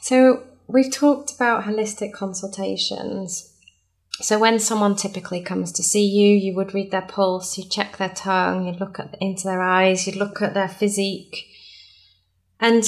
So 0.01 0.43
we've 0.67 0.91
talked 0.91 1.33
about 1.33 1.63
holistic 1.63 2.13
consultations. 2.13 3.49
So 4.21 4.37
when 4.39 4.59
someone 4.59 4.95
typically 4.95 5.41
comes 5.41 5.71
to 5.73 5.83
see 5.83 6.05
you, 6.05 6.37
you 6.37 6.55
would 6.55 6.73
read 6.73 6.91
their 6.91 7.01
pulse, 7.01 7.57
you 7.57 7.63
check 7.67 7.97
their 7.97 8.09
tongue, 8.09 8.67
you'd 8.67 8.79
look 8.79 8.99
at, 8.99 9.15
into 9.19 9.43
their 9.43 9.61
eyes, 9.61 10.05
you'd 10.05 10.15
look 10.15 10.41
at 10.41 10.53
their 10.53 10.67
physique. 10.67 11.47
And 12.59 12.83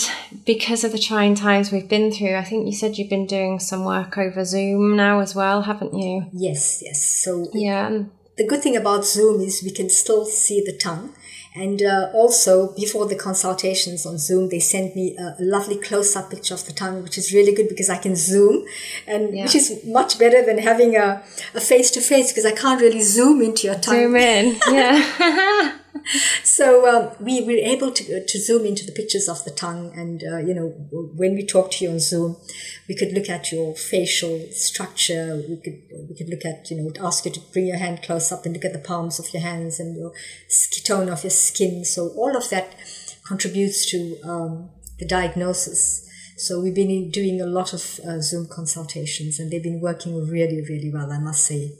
because 0.45 0.83
of 0.83 0.91
the 0.91 0.99
trying 0.99 1.35
times 1.35 1.71
we've 1.71 1.89
been 1.89 2.11
through, 2.11 2.35
I 2.35 2.43
think 2.43 2.65
you 2.65 2.73
said 2.73 2.97
you've 2.97 3.09
been 3.09 3.25
doing 3.25 3.59
some 3.59 3.83
work 3.83 4.17
over 4.17 4.45
Zoom 4.45 4.95
now 4.95 5.19
as 5.19 5.35
well, 5.35 5.63
haven't 5.63 5.93
you? 5.93 6.27
Yes, 6.31 6.81
yes. 6.81 7.03
So 7.03 7.49
yeah. 7.53 8.03
The 8.37 8.47
good 8.47 8.61
thing 8.61 8.75
about 8.75 9.05
Zoom 9.05 9.41
is 9.41 9.63
we 9.63 9.71
can 9.71 9.89
still 9.89 10.25
see 10.25 10.61
the 10.65 10.77
tongue. 10.77 11.13
And 11.57 11.81
uh, 11.81 12.09
also, 12.13 12.73
before 12.75 13.05
the 13.07 13.15
consultations 13.15 14.05
on 14.05 14.17
Zoom, 14.17 14.49
they 14.49 14.59
sent 14.59 14.93
me 14.93 15.15
a 15.17 15.35
lovely 15.39 15.77
close-up 15.77 16.29
picture 16.29 16.53
of 16.53 16.65
the 16.65 16.73
tongue, 16.73 17.01
which 17.01 17.17
is 17.17 17.33
really 17.33 17.53
good 17.53 17.69
because 17.69 17.89
I 17.89 17.97
can 17.97 18.17
zoom, 18.17 18.65
and 19.07 19.33
yeah. 19.33 19.43
which 19.43 19.55
is 19.55 19.85
much 19.85 20.19
better 20.19 20.45
than 20.45 20.57
having 20.57 20.97
a, 20.97 21.23
a 21.53 21.61
face-to-face 21.61 22.33
because 22.33 22.45
I 22.45 22.51
can't 22.51 22.81
really 22.81 23.01
zoom 23.01 23.41
into 23.41 23.67
your 23.67 23.75
tongue. 23.75 23.95
Zoom 23.95 24.15
in, 24.17 24.57
yeah. 24.69 25.77
so 26.43 26.87
um, 26.87 27.15
we 27.19 27.43
were 27.43 27.51
able 27.51 27.91
to, 27.91 28.25
to 28.25 28.39
zoom 28.39 28.65
into 28.65 28.85
the 28.85 28.91
pictures 28.91 29.27
of 29.27 29.43
the 29.43 29.51
tongue 29.51 29.91
and 29.95 30.23
uh, 30.23 30.37
you 30.37 30.53
know 30.53 30.69
when 31.15 31.35
we 31.35 31.45
talked 31.45 31.73
to 31.73 31.85
you 31.85 31.91
on 31.91 31.99
zoom 31.99 32.37
we 32.87 32.95
could 32.95 33.13
look 33.13 33.29
at 33.29 33.51
your 33.51 33.75
facial 33.75 34.47
structure. 34.51 35.43
We 35.49 35.57
could 35.57 35.81
we 36.09 36.15
could 36.15 36.29
look 36.29 36.45
at 36.45 36.69
you 36.69 36.77
know 36.77 36.91
ask 37.05 37.25
you 37.25 37.31
to 37.31 37.39
bring 37.51 37.67
your 37.67 37.77
hand 37.77 38.03
close 38.03 38.31
up 38.31 38.45
and 38.45 38.53
look 38.53 38.65
at 38.65 38.73
the 38.73 38.79
palms 38.79 39.19
of 39.19 39.33
your 39.33 39.41
hands 39.41 39.79
and 39.79 39.95
your 39.97 40.13
tone 40.83 41.09
of 41.09 41.23
your 41.23 41.31
skin. 41.31 41.83
So 41.85 42.09
all 42.09 42.35
of 42.35 42.49
that 42.49 42.75
contributes 43.25 43.89
to 43.91 44.17
um, 44.23 44.69
the 44.99 45.05
diagnosis. 45.05 46.03
So 46.37 46.61
we've 46.61 46.75
been 46.75 47.09
doing 47.11 47.41
a 47.41 47.45
lot 47.45 47.73
of 47.73 47.99
uh, 48.07 48.19
zoom 48.21 48.47
consultations 48.47 49.39
and 49.39 49.49
they've 49.49 49.63
been 49.63 49.79
working 49.79 50.27
really 50.27 50.61
really 50.61 50.91
well 50.93 51.09
i 51.09 51.17
must 51.17 51.45
say 51.45 51.71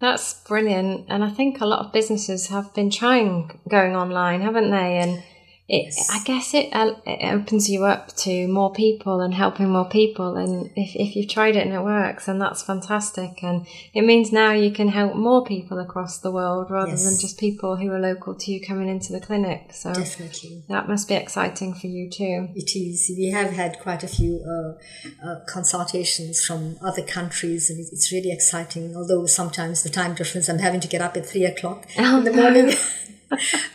that's 0.00 0.34
brilliant. 0.34 1.06
And 1.08 1.22
I 1.22 1.30
think 1.30 1.60
a 1.60 1.66
lot 1.66 1.84
of 1.84 1.92
businesses 1.92 2.48
have 2.48 2.72
been 2.74 2.90
trying 2.90 3.60
going 3.68 3.94
online, 3.94 4.40
haven't 4.40 4.70
they? 4.70 4.98
And 4.98 5.22
it. 5.70 5.94
I 6.10 6.22
guess 6.24 6.52
it, 6.54 6.68
uh, 6.72 6.94
it 7.06 7.32
opens 7.32 7.70
you 7.70 7.84
up 7.84 8.08
to 8.18 8.48
more 8.48 8.72
people 8.72 9.20
and 9.20 9.32
helping 9.32 9.68
more 9.68 9.88
people. 9.88 10.36
And 10.36 10.70
if, 10.76 10.96
if 10.96 11.16
you've 11.16 11.28
tried 11.28 11.56
it 11.56 11.66
and 11.66 11.74
it 11.74 11.82
works, 11.82 12.26
then 12.26 12.38
that's 12.38 12.62
fantastic. 12.62 13.42
And 13.42 13.66
it 13.94 14.02
means 14.02 14.32
now 14.32 14.52
you 14.52 14.72
can 14.72 14.88
help 14.88 15.14
more 15.14 15.44
people 15.44 15.78
across 15.78 16.18
the 16.18 16.30
world 16.30 16.70
rather 16.70 16.90
yes. 16.90 17.04
than 17.04 17.18
just 17.18 17.38
people 17.38 17.76
who 17.76 17.90
are 17.92 18.00
local 18.00 18.34
to 18.34 18.52
you 18.52 18.60
coming 18.60 18.88
into 18.88 19.12
the 19.12 19.20
clinic. 19.20 19.72
So 19.72 19.94
definitely 19.94 20.64
that 20.68 20.88
must 20.88 21.08
be 21.08 21.14
exciting 21.14 21.74
for 21.74 21.86
you 21.86 22.10
too. 22.10 22.48
It 22.54 22.76
is. 22.76 23.10
We 23.16 23.30
have 23.30 23.50
had 23.50 23.78
quite 23.78 24.02
a 24.02 24.08
few 24.08 24.42
uh, 24.44 25.26
uh, 25.26 25.40
consultations 25.46 26.44
from 26.44 26.78
other 26.82 27.02
countries, 27.02 27.70
and 27.70 27.78
it's 27.78 28.12
really 28.12 28.32
exciting. 28.32 28.96
Although 28.96 29.26
sometimes 29.26 29.82
the 29.82 29.90
time 29.90 30.14
difference, 30.14 30.48
I'm 30.48 30.58
having 30.58 30.80
to 30.80 30.88
get 30.88 31.00
up 31.00 31.16
at 31.16 31.26
three 31.26 31.44
o'clock 31.44 31.86
oh, 31.98 32.18
in 32.18 32.24
the 32.24 32.32
morning. 32.32 32.72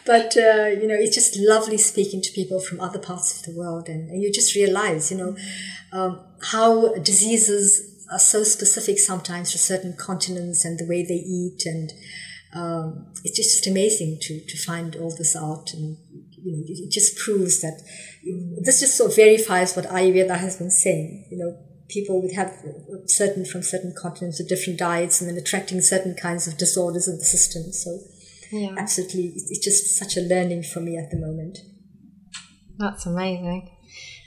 but 0.06 0.36
uh, 0.38 0.68
you 0.68 0.88
know, 0.88 0.96
it's 0.96 1.16
just 1.16 1.38
lovely 1.38 1.78
speaking 1.78 2.22
to 2.22 2.32
people 2.32 2.60
from 2.60 2.80
other 2.80 3.00
parts 3.00 3.38
of 3.38 3.46
the 3.46 3.58
world, 3.58 3.88
and, 3.88 4.10
and 4.10 4.22
you 4.22 4.32
just 4.32 4.56
realize, 4.56 5.12
you 5.12 5.18
know, 5.18 5.36
um, 5.94 6.24
how 6.52 6.94
diseases 6.96 8.06
are 8.12 8.20
so 8.20 8.44
specific 8.44 9.00
sometimes 9.00 9.52
to 9.52 9.58
certain 9.58 9.96
continents 9.98 10.66
and 10.66 10.78
the 10.78 10.88
way 10.88 11.04
they 11.04 11.16
eat, 11.16 11.64
and 11.66 11.92
um, 12.54 13.14
it's 13.24 13.38
just 13.38 13.66
amazing 13.68 14.18
to 14.22 14.40
to 14.46 14.58
find 14.58 14.96
all 14.96 15.16
this 15.18 15.36
out, 15.36 15.74
and 15.74 15.98
you 16.12 16.52
know, 16.52 16.64
it 16.68 16.92
just 16.92 17.18
proves 17.18 17.62
that 17.62 17.82
this 18.62 18.82
just 18.82 18.98
sort 18.98 19.12
of 19.12 19.16
verifies 19.16 19.76
what 19.76 19.86
Ayurveda 19.86 20.38
has 20.38 20.58
been 20.58 20.72
saying. 20.72 21.28
You 21.32 21.38
know, 21.38 21.58
people 21.88 22.22
would 22.22 22.34
have 22.34 22.52
certain 23.06 23.46
from 23.46 23.64
certain 23.64 23.94
continents 23.98 24.40
with 24.40 24.50
different 24.50 24.80
diets, 24.80 25.22
and 25.22 25.30
then 25.30 25.38
attracting 25.38 25.80
certain 25.82 26.16
kinds 26.16 26.46
of 26.46 26.58
disorders 26.58 27.08
in 27.08 27.18
the 27.18 27.26
system. 27.26 27.72
So 27.72 28.00
yeah. 28.60 28.76
absolutely, 28.78 29.34
it's 29.36 29.64
just 29.64 29.98
such 29.98 30.18
a 30.18 30.22
learning 30.22 30.64
for 30.64 30.80
me 30.80 30.98
at 30.98 31.12
the 31.12 31.18
moment. 31.18 31.60
That's 32.78 33.06
amazing. 33.06 33.70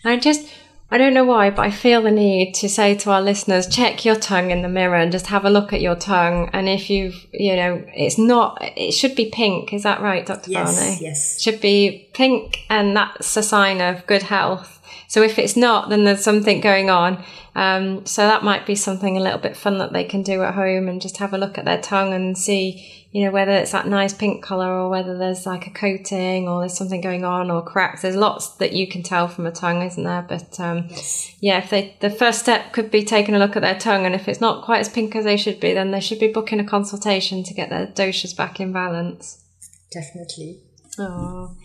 I 0.05 0.17
just, 0.17 0.49
I 0.91 0.97
don't 0.97 1.13
know 1.13 1.25
why, 1.25 1.51
but 1.51 1.63
I 1.63 1.71
feel 1.71 2.03
the 2.03 2.11
need 2.11 2.55
to 2.57 2.69
say 2.69 2.95
to 2.97 3.11
our 3.11 3.21
listeners, 3.21 3.67
check 3.67 4.05
your 4.05 4.17
tongue 4.17 4.51
in 4.51 4.63
the 4.63 4.69
mirror 4.69 4.97
and 4.97 5.13
just 5.13 5.27
have 5.27 5.45
a 5.45 5.51
look 5.51 5.73
at 5.73 5.83
your 5.83 5.97
tongue. 5.97 6.49
And 6.53 6.69
if 6.69 6.89
you've, 6.89 7.27
you 7.33 7.57
know, 7.57 7.85
it's 7.89 8.17
not, 8.17 8.59
it 8.61 8.93
should 8.93 9.15
be 9.15 9.27
pink. 9.31 9.73
Is 9.75 9.83
that 9.83 10.01
right, 10.01 10.25
Dr. 10.25 10.51
Vanni? 10.51 10.71
Yes, 10.71 10.79
Vanni? 10.79 10.99
yes. 11.03 11.43
Should 11.43 11.61
be 11.61 12.09
pink 12.15 12.59
and 12.71 12.97
that's 12.97 13.37
a 13.37 13.43
sign 13.43 13.81
of 13.83 14.07
good 14.07 14.23
health. 14.23 14.77
So 15.09 15.23
if 15.23 15.39
it's 15.39 15.57
not, 15.57 15.89
then 15.89 16.05
there's 16.05 16.23
something 16.23 16.61
going 16.61 16.91
on. 16.91 17.23
Um, 17.55 18.07
so 18.07 18.23
that 18.23 18.45
might 18.45 18.67
be 18.67 18.75
something 18.75 19.17
a 19.17 19.21
little 19.21 19.39
bit 19.39 19.57
fun 19.57 19.79
that 19.79 19.93
they 19.93 20.05
can 20.05 20.23
do 20.23 20.43
at 20.43 20.55
home 20.55 20.89
and 20.89 21.03
just 21.03 21.17
have 21.17 21.35
a 21.35 21.39
look 21.39 21.59
at 21.59 21.65
their 21.65 21.81
tongue 21.81 22.13
and 22.13 22.37
see, 22.37 22.98
you 23.19 23.25
know, 23.25 23.33
whether 23.33 23.51
it's 23.51 23.73
that 23.73 23.89
nice 23.89 24.15
pink 24.15 24.45
color 24.45 24.71
or 24.71 24.89
whether 24.89 25.19
there's 25.19 25.45
like 25.45 25.67
a 25.67 25.71
coating 25.71 26.47
or 26.47 26.61
there's 26.61 26.79
something 26.79 27.01
going 27.01 27.25
on 27.25 27.51
or 27.51 27.61
cracks. 27.61 28.03
There's 28.03 28.15
lots 28.15 28.51
that 28.59 28.75
you 28.75 28.87
can 28.87 29.03
tell 29.03 29.27
from 29.27 29.45
a 29.45 29.51
tongue, 29.51 29.83
isn't 29.83 30.05
there? 30.05 30.23
But 30.23 30.61
um, 30.61 30.87
yes. 30.89 31.35
yeah, 31.41 31.59
if 31.59 31.69
they 31.69 31.97
the 31.99 32.11
first 32.11 32.39
step 32.39 32.73
could 32.73 32.93
be 32.93 33.05
taking 33.05 33.35
a 33.35 33.41
look 33.41 33.57
at 33.57 33.63
their 33.63 33.77
tongue, 33.77 34.07
and 34.07 34.15
if 34.15 34.29
it's 34.29 34.41
not 34.41 34.65
quite 34.65 34.79
as 34.79 34.89
pink 34.89 35.17
as 35.17 35.25
they 35.25 35.37
should 35.37 35.59
be, 35.59 35.75
then 35.75 35.91
they 35.91 35.99
should 35.99 36.21
be 36.21 36.29
booking 36.29 36.61
a 36.61 36.65
consultation 36.65 37.43
to 37.43 37.55
get 37.55 37.71
their 37.71 37.89
doshas 37.89 38.37
back 38.37 38.61
in 38.61 38.73
balance. 38.73 39.43
Definitely. 39.91 40.61
Oh. 41.01 41.57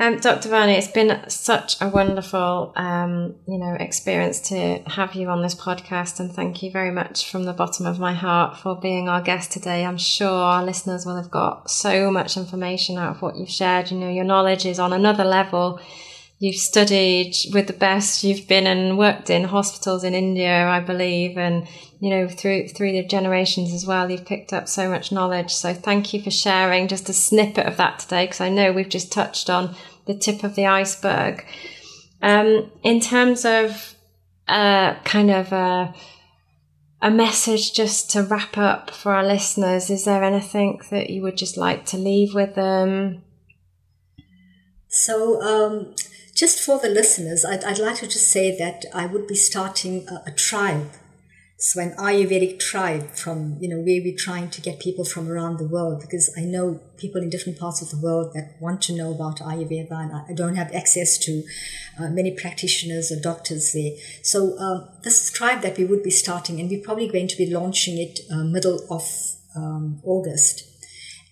Um, 0.00 0.18
Dr. 0.18 0.48
Vanni, 0.48 0.72
it's 0.72 0.88
been 0.88 1.28
such 1.28 1.78
a 1.82 1.86
wonderful, 1.86 2.72
um, 2.74 3.34
you 3.46 3.58
know, 3.58 3.76
experience 3.78 4.40
to 4.48 4.78
have 4.86 5.14
you 5.14 5.28
on 5.28 5.42
this 5.42 5.54
podcast, 5.54 6.20
and 6.20 6.32
thank 6.32 6.62
you 6.62 6.70
very 6.70 6.90
much 6.90 7.30
from 7.30 7.44
the 7.44 7.52
bottom 7.52 7.84
of 7.84 7.98
my 7.98 8.14
heart 8.14 8.56
for 8.56 8.74
being 8.74 9.10
our 9.10 9.20
guest 9.20 9.52
today. 9.52 9.84
I'm 9.84 9.98
sure 9.98 10.30
our 10.30 10.64
listeners 10.64 11.04
will 11.04 11.16
have 11.16 11.30
got 11.30 11.70
so 11.70 12.10
much 12.10 12.38
information 12.38 12.96
out 12.96 13.16
of 13.16 13.20
what 13.20 13.36
you've 13.36 13.50
shared. 13.50 13.90
You 13.90 13.98
know, 13.98 14.08
your 14.08 14.24
knowledge 14.24 14.64
is 14.64 14.78
on 14.78 14.94
another 14.94 15.24
level. 15.24 15.78
You've 16.38 16.56
studied 16.56 17.34
with 17.52 17.66
the 17.66 17.74
best. 17.74 18.24
You've 18.24 18.48
been 18.48 18.66
and 18.66 18.96
worked 18.96 19.28
in 19.28 19.44
hospitals 19.44 20.02
in 20.02 20.14
India, 20.14 20.66
I 20.66 20.80
believe, 20.80 21.36
and 21.36 21.68
you 22.00 22.08
know 22.08 22.26
through 22.26 22.68
through 22.68 22.92
the 22.92 23.04
generations 23.04 23.74
as 23.74 23.84
well. 23.84 24.10
You've 24.10 24.24
picked 24.24 24.54
up 24.54 24.66
so 24.66 24.88
much 24.88 25.12
knowledge. 25.12 25.52
So 25.52 25.74
thank 25.74 26.14
you 26.14 26.22
for 26.22 26.30
sharing 26.30 26.88
just 26.88 27.10
a 27.10 27.12
snippet 27.12 27.66
of 27.66 27.76
that 27.76 27.98
today, 27.98 28.24
because 28.24 28.40
I 28.40 28.48
know 28.48 28.72
we've 28.72 28.88
just 28.88 29.12
touched 29.12 29.50
on 29.50 29.76
the 30.10 30.18
tip 30.18 30.42
of 30.42 30.56
the 30.56 30.66
iceberg. 30.66 31.44
Um, 32.20 32.70
in 32.82 33.00
terms 33.00 33.44
of 33.44 33.94
uh, 34.48 34.94
kind 35.04 35.30
of 35.30 35.52
a, 35.52 35.94
a 37.00 37.10
message 37.10 37.72
just 37.72 38.10
to 38.10 38.22
wrap 38.22 38.58
up 38.58 38.90
for 38.90 39.14
our 39.14 39.24
listeners, 39.24 39.88
is 39.88 40.04
there 40.04 40.24
anything 40.24 40.80
that 40.90 41.10
you 41.10 41.22
would 41.22 41.36
just 41.36 41.56
like 41.56 41.86
to 41.86 41.96
leave 41.96 42.34
with 42.34 42.56
them? 42.56 43.22
So, 44.88 45.40
um, 45.40 45.94
just 46.34 46.58
for 46.58 46.80
the 46.80 46.88
listeners, 46.88 47.44
I'd, 47.44 47.62
I'd, 47.62 47.78
like 47.78 47.96
to 47.96 48.08
just 48.08 48.28
say 48.28 48.56
that 48.58 48.86
I 48.92 49.06
would 49.06 49.28
be 49.28 49.36
starting 49.36 50.08
a, 50.08 50.30
a 50.30 50.32
tribe 50.32 50.90
So 51.62 51.78
an 51.78 51.94
Ayurvedic 51.98 52.58
tribe 52.58 53.10
from, 53.10 53.58
you 53.60 53.68
know, 53.68 53.76
where 53.76 54.00
we're 54.02 54.16
trying 54.16 54.48
to 54.48 54.62
get 54.62 54.80
people 54.80 55.04
from 55.04 55.28
around 55.28 55.58
the 55.58 55.68
world 55.68 56.00
because 56.00 56.34
I 56.34 56.40
know 56.40 56.80
people 56.96 57.20
in 57.20 57.28
different 57.28 57.58
parts 57.58 57.82
of 57.82 57.90
the 57.90 57.98
world 57.98 58.32
that 58.32 58.56
want 58.60 58.80
to 58.84 58.96
know 58.96 59.12
about 59.12 59.40
Ayurveda 59.40 59.92
and 59.92 60.10
I 60.26 60.32
don't 60.32 60.54
have 60.54 60.72
access 60.74 61.18
to 61.18 61.42
uh, 61.98 62.08
many 62.08 62.30
practitioners 62.30 63.12
or 63.12 63.20
doctors 63.20 63.74
there. 63.74 63.92
So 64.22 64.58
um, 64.58 64.88
this 65.02 65.30
tribe 65.30 65.60
that 65.60 65.76
we 65.76 65.84
would 65.84 66.02
be 66.02 66.10
starting 66.10 66.60
and 66.60 66.70
we're 66.70 66.82
probably 66.82 67.08
going 67.08 67.28
to 67.28 67.36
be 67.36 67.52
launching 67.52 67.98
it 67.98 68.20
uh, 68.32 68.42
middle 68.42 68.80
of 68.90 69.06
um, 69.54 70.00
August. 70.02 70.69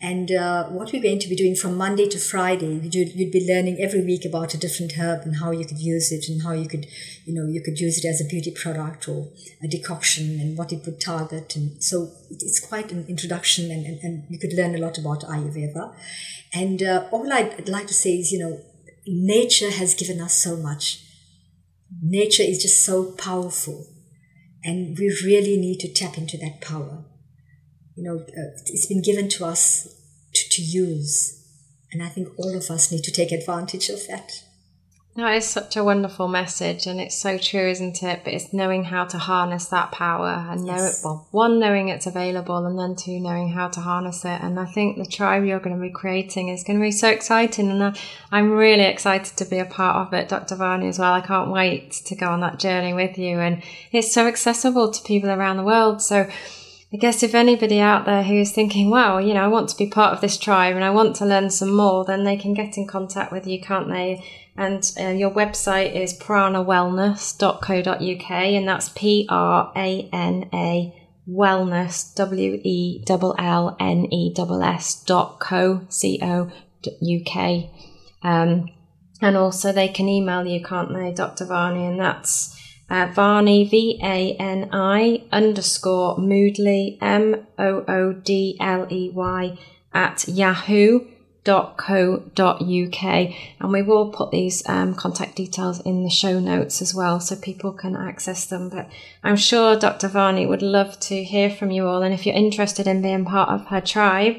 And 0.01 0.31
uh, 0.31 0.67
what 0.67 0.93
we're 0.93 1.03
going 1.03 1.19
to 1.19 1.29
be 1.29 1.35
doing 1.35 1.57
from 1.57 1.77
Monday 1.77 2.09
to 2.09 2.21
Friday, 2.21 2.79
you'd, 2.85 2.95
you'd, 2.95 3.33
be 3.33 3.45
learning 3.49 3.81
every 3.81 4.05
week 4.05 4.25
about 4.25 4.55
a 4.55 4.59
different 4.59 4.97
herb 4.97 5.23
and 5.23 5.39
how 5.39 5.51
you 5.51 5.65
could 5.65 5.79
use 5.79 6.13
it 6.13 6.29
and 6.29 6.43
how 6.43 6.53
you 6.53 6.69
could, 6.69 6.87
you 7.25 7.35
know, 7.35 7.45
you 7.45 7.61
could 7.61 7.81
use 7.81 7.99
it 7.99 8.09
as 8.09 8.21
a 8.21 8.25
beauty 8.25 8.53
product 8.53 9.09
or 9.09 9.29
a 9.61 9.67
decoction 9.67 10.39
and 10.39 10.57
what 10.57 10.73
it 10.73 10.87
would 10.87 11.01
target. 11.01 11.57
And 11.57 11.83
so 11.83 12.13
it's 12.31 12.61
quite 12.61 12.93
an 12.93 13.07
introduction 13.09 13.73
and, 13.73 13.85
and, 13.85 13.99
and 14.05 14.25
you 14.29 14.39
could 14.39 14.53
learn 14.53 14.77
a 14.77 14.79
lot 14.79 14.99
about 14.99 15.23
Ayurveda. 15.23 15.93
And 16.55 16.81
uh, 16.81 17.09
all 17.11 17.33
I'd 17.33 17.69
like 17.69 17.89
to 17.89 17.95
say 17.95 18.11
is, 18.21 18.31
you 18.31 18.39
know, 18.39 18.61
nature 19.05 19.71
has 19.71 19.95
given 19.95 20.21
us 20.21 20.35
so 20.35 20.57
much. 20.57 21.03
Nature 22.01 22.45
is 22.45 22.63
just 22.63 22.85
so 22.85 23.11
powerful. 23.13 23.85
And 24.63 24.97
we 24.97 25.09
really 25.25 25.57
need 25.57 25.81
to 25.81 25.93
tap 25.93 26.17
into 26.17 26.37
that 26.39 26.61
power 26.61 27.05
you 27.99 28.05
know, 28.05 28.19
uh, 28.21 28.55
it's 28.67 28.87
been 28.87 29.03
given 29.03 29.29
to 29.29 29.45
us 29.45 29.93
to, 30.33 30.49
to 30.51 30.63
use. 30.63 31.35
And 31.91 32.03
I 32.03 32.09
think 32.09 32.29
all 32.39 32.57
of 32.57 32.71
us 32.71 32.93
need 32.93 33.03
to 33.05 33.13
take 33.13 33.33
advantage 33.33 33.89
of 33.89 34.07
that. 34.07 34.45
No, 35.17 35.27
it's 35.27 35.49
such 35.49 35.77
a 35.77 35.83
wonderful 35.83 36.29
message, 36.29 36.87
and 36.87 37.01
it's 37.01 37.17
so 37.17 37.39
true, 37.39 37.69
isn't 37.69 38.05
it? 38.05 38.21
But 38.23 38.35
it's 38.35 38.53
knowing 38.53 38.85
how 38.85 39.05
to 39.07 39.19
harness 39.19 39.67
that 39.67 39.91
power 39.91 40.47
and 40.49 40.65
know 40.65 40.77
yes. 40.77 41.01
it. 41.01 41.05
Well, 41.05 41.27
one, 41.33 41.59
knowing 41.59 41.89
it's 41.89 42.07
available, 42.07 42.65
and 42.65 42.79
then 42.79 42.95
two, 42.95 43.19
knowing 43.19 43.49
how 43.49 43.67
to 43.67 43.81
harness 43.81 44.25
it. 44.25 44.41
And 44.41 44.61
I 44.61 44.67
think 44.67 44.97
the 44.97 45.05
tribe 45.05 45.45
you're 45.45 45.59
going 45.59 45.75
to 45.75 45.83
be 45.83 45.91
creating 45.91 46.51
is 46.51 46.63
going 46.63 46.79
to 46.79 46.85
be 46.85 46.93
so 46.93 47.09
exciting, 47.09 47.69
and 47.69 47.99
I'm 48.31 48.53
really 48.53 48.85
excited 48.85 49.37
to 49.39 49.45
be 49.45 49.59
a 49.59 49.65
part 49.65 50.07
of 50.07 50.15
it, 50.15 50.29
Dr. 50.29 50.55
Vanni, 50.55 50.87
as 50.87 51.01
well. 51.01 51.15
I 51.15 51.21
can't 51.21 51.51
wait 51.51 51.91
to 52.05 52.15
go 52.15 52.27
on 52.27 52.39
that 52.43 52.61
journey 52.61 52.95
with 52.95 53.19
you, 53.19 53.41
and 53.41 53.65
it's 53.91 54.13
so 54.13 54.29
accessible 54.29 54.93
to 54.93 55.03
people 55.03 55.31
around 55.31 55.57
the 55.57 55.65
world. 55.65 56.01
So 56.01 56.31
I 56.93 56.97
guess 56.97 57.23
if 57.23 57.35
anybody 57.35 57.81
out 57.81 58.07
there 58.07 58.23
who 58.23 58.41
is 58.41 58.53
thinking, 58.53 58.89
wow, 58.89 59.19
you 59.19 59.35
know, 59.35 59.45
I 59.45 59.49
want 59.49 59.69
to 59.69 59.77
be 59.77 59.89
part 59.89 60.15
of 60.15 60.23
this 60.23 60.39
tribe 60.39 60.75
and 60.75 60.85
I 60.85 60.91
want 60.91 61.17
to 61.17 61.27
learn 61.27 61.51
some 61.51 61.75
more, 61.75 62.07
then 62.07 62.25
they 62.25 62.39
can 62.39 62.55
get 62.55 62.79
in 62.79 62.87
contact 62.87 63.31
with 63.31 63.47
you, 63.47 63.61
can't 63.61 63.89
they? 63.89 64.25
And 64.57 64.91
uh, 64.99 65.09
your 65.09 65.31
website 65.31 65.95
is 65.95 66.19
pranawellness.co.uk 66.19 68.31
and 68.31 68.69
that's 68.69 68.89
P 68.89 69.27
R 69.29 69.71
A 69.77 70.09
N 70.13 70.49
A 70.55 70.95
wellness, 71.29 72.15
W 72.15 72.59
E 72.65 73.05
L 73.09 73.35
L 73.39 73.77
N 73.79 74.07
E 74.11 74.35
S 74.35 75.05
dot 75.05 75.41
co, 75.41 75.83
C 75.91 76.19
O 76.23 76.51
U 77.01 77.23
K. 77.25 77.71
Um, 78.23 78.71
and 79.21 79.37
also 79.37 79.73
they 79.73 79.89
can 79.89 80.09
email 80.09 80.47
you, 80.47 80.65
can't 80.65 80.95
they, 80.95 81.13
Dr. 81.13 81.45
Vanni? 81.45 81.85
And 81.85 82.01
that's 82.01 82.58
uh, 82.91 83.07
Vani, 83.09 83.69
V 83.69 83.99
A 84.03 84.35
N 84.35 84.69
I 84.73 85.25
underscore 85.31 86.17
Moodley, 86.17 86.99
M 87.01 87.47
O 87.59 87.85
O 87.87 88.13
D 88.13 88.57
L 88.61 88.87
E 88.91 89.11
Y, 89.11 89.59
at 89.93 90.27
yahoo.co.uk. 90.29 91.05
And 93.61 93.73
we 93.73 93.83
will 93.83 94.11
put 94.11 94.31
these 94.31 94.69
um, 94.69 94.95
contact 94.95 95.37
details 95.37 95.81
in 95.81 96.03
the 96.03 96.11
show 96.11 96.41
notes 96.41 96.81
as 96.81 96.95
well 96.95 97.21
so 97.21 97.37
people 97.37 97.73
can 97.73 97.97
access 97.97 98.47
them. 98.47 98.69
But 98.69 98.89
I'm 99.23 99.37
sure 99.37 99.77
Dr. 99.77 100.09
Vanni 100.09 100.47
would 100.47 100.63
love 100.63 100.99
to 101.01 101.23
hear 101.23 101.51
from 101.51 101.71
you 101.71 101.87
all. 101.87 102.03
And 102.03 102.15
if 102.15 102.25
you're 102.27 102.35
interested 102.35 102.87
in 102.87 103.03
being 103.03 103.25
part 103.25 103.51
of 103.51 103.67
her 103.67 103.81
tribe, 103.81 104.37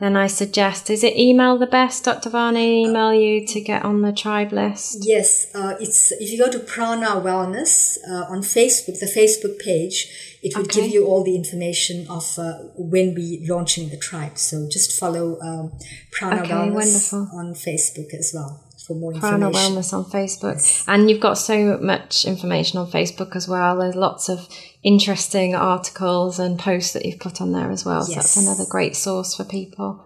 then 0.00 0.16
I 0.16 0.26
suggest 0.26 0.90
is 0.90 1.04
it 1.04 1.16
email 1.16 1.58
the 1.58 1.66
best, 1.66 2.04
Dr. 2.04 2.30
Vanni? 2.30 2.86
Email 2.86 3.12
you 3.12 3.46
to 3.46 3.60
get 3.60 3.84
on 3.84 4.00
the 4.00 4.12
tribe 4.12 4.52
list. 4.52 4.98
Yes, 5.02 5.54
uh, 5.54 5.74
it's 5.78 6.10
if 6.12 6.32
you 6.32 6.38
go 6.38 6.50
to 6.50 6.58
Prana 6.58 7.20
Wellness 7.20 7.98
uh, 8.08 8.32
on 8.32 8.40
Facebook, 8.40 8.98
the 8.98 9.06
Facebook 9.06 9.58
page, 9.58 10.38
it 10.42 10.56
will 10.56 10.64
okay. 10.64 10.82
give 10.82 10.90
you 10.90 11.06
all 11.06 11.22
the 11.22 11.36
information 11.36 12.06
of 12.08 12.38
uh, 12.38 12.54
when 12.76 13.14
we 13.14 13.46
launching 13.46 13.90
the 13.90 13.98
tribe. 13.98 14.38
So 14.38 14.66
just 14.68 14.98
follow 14.98 15.38
um, 15.40 15.72
Prana 16.10 16.42
okay, 16.42 16.50
Wellness 16.50 17.12
wonderful. 17.12 17.38
on 17.38 17.54
Facebook 17.54 18.14
as 18.14 18.32
well 18.34 18.64
for 18.90 18.96
more 18.96 19.12
Prana. 19.12 19.50
Wellness 19.50 19.92
on 19.92 20.04
Facebook. 20.04 20.54
Yes. 20.54 20.84
And 20.88 21.08
you've 21.08 21.20
got 21.20 21.34
so 21.38 21.78
much 21.78 22.24
information 22.24 22.78
on 22.78 22.90
Facebook 22.90 23.36
as 23.36 23.46
well. 23.46 23.78
There's 23.78 23.94
lots 23.94 24.28
of 24.28 24.48
interesting 24.82 25.54
articles 25.54 26.38
and 26.38 26.58
posts 26.58 26.92
that 26.94 27.04
you've 27.04 27.20
put 27.20 27.40
on 27.40 27.52
there 27.52 27.70
as 27.70 27.84
well. 27.84 28.00
Yes. 28.00 28.08
So 28.08 28.14
that's 28.14 28.36
another 28.36 28.64
great 28.68 28.96
source 28.96 29.36
for 29.36 29.44
people. 29.44 30.04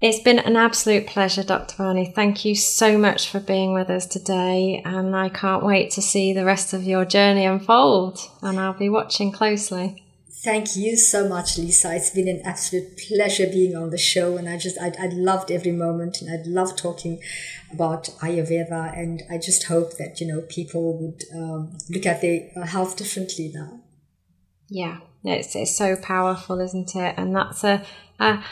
It's 0.00 0.22
been 0.22 0.38
an 0.38 0.56
absolute 0.56 1.06
pleasure, 1.06 1.42
Dr. 1.42 1.74
Vanni. 1.76 2.12
Thank 2.14 2.44
you 2.44 2.54
so 2.54 2.96
much 2.96 3.28
for 3.28 3.40
being 3.40 3.74
with 3.74 3.90
us 3.90 4.06
today. 4.06 4.82
And 4.84 5.14
I 5.14 5.28
can't 5.28 5.64
wait 5.64 5.90
to 5.92 6.02
see 6.02 6.32
the 6.32 6.44
rest 6.44 6.72
of 6.72 6.84
your 6.84 7.04
journey 7.04 7.44
unfold. 7.44 8.18
And 8.40 8.58
I'll 8.58 8.72
be 8.72 8.88
watching 8.88 9.32
closely. 9.32 10.02
Thank 10.42 10.74
you 10.74 10.96
so 10.96 11.28
much, 11.28 11.58
Lisa. 11.58 11.94
It's 11.94 12.08
been 12.08 12.26
an 12.26 12.40
absolute 12.46 12.96
pleasure 12.96 13.46
being 13.46 13.76
on 13.76 13.90
the 13.90 13.98
show, 13.98 14.38
and 14.38 14.48
I 14.48 14.56
just 14.56 14.78
I, 14.80 14.90
I 14.98 15.08
loved 15.08 15.50
every 15.50 15.72
moment, 15.72 16.22
and 16.22 16.30
I 16.30 16.42
love 16.46 16.76
talking 16.76 17.20
about 17.70 18.04
Ayurveda, 18.22 18.96
and 18.98 19.22
I 19.30 19.36
just 19.36 19.64
hope 19.64 19.98
that 19.98 20.18
you 20.18 20.26
know 20.26 20.40
people 20.40 20.96
would 20.98 21.24
um, 21.34 21.76
look 21.90 22.06
at 22.06 22.22
their 22.22 22.48
uh, 22.56 22.64
health 22.64 22.96
differently 22.96 23.52
now. 23.54 23.80
Yeah, 24.68 25.00
it's 25.24 25.54
it's 25.54 25.76
so 25.76 25.96
powerful, 25.96 26.58
isn't 26.60 26.96
it? 26.96 27.16
And 27.18 27.36
that's 27.36 27.62
a, 27.62 27.84
a 28.18 28.42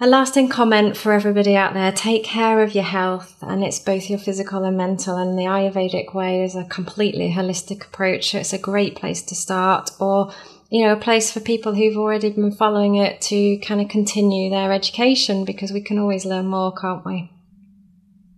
a 0.00 0.08
lasting 0.08 0.48
comment 0.48 0.96
for 0.96 1.12
everybody 1.12 1.56
out 1.56 1.72
there. 1.72 1.92
Take 1.92 2.24
care 2.24 2.64
of 2.64 2.74
your 2.74 2.82
health, 2.82 3.36
and 3.42 3.62
it's 3.62 3.78
both 3.78 4.10
your 4.10 4.18
physical 4.18 4.64
and 4.64 4.76
mental. 4.76 5.16
And 5.16 5.38
the 5.38 5.44
Ayurvedic 5.44 6.14
way 6.14 6.42
is 6.42 6.56
a 6.56 6.64
completely 6.64 7.32
holistic 7.32 7.86
approach. 7.86 8.34
It's 8.34 8.52
a 8.52 8.58
great 8.58 8.96
place 8.96 9.22
to 9.22 9.36
start, 9.36 9.90
or 10.00 10.32
you 10.68 10.84
know, 10.84 10.92
a 10.92 10.96
place 10.96 11.32
for 11.32 11.40
people 11.40 11.74
who've 11.74 11.96
already 11.96 12.30
been 12.30 12.52
following 12.52 12.96
it 12.96 13.20
to 13.22 13.58
kind 13.58 13.80
of 13.80 13.88
continue 13.88 14.50
their 14.50 14.72
education 14.72 15.44
because 15.44 15.72
we 15.72 15.80
can 15.80 15.98
always 15.98 16.26
learn 16.26 16.46
more, 16.46 16.74
can't 16.74 17.04
we? 17.04 17.30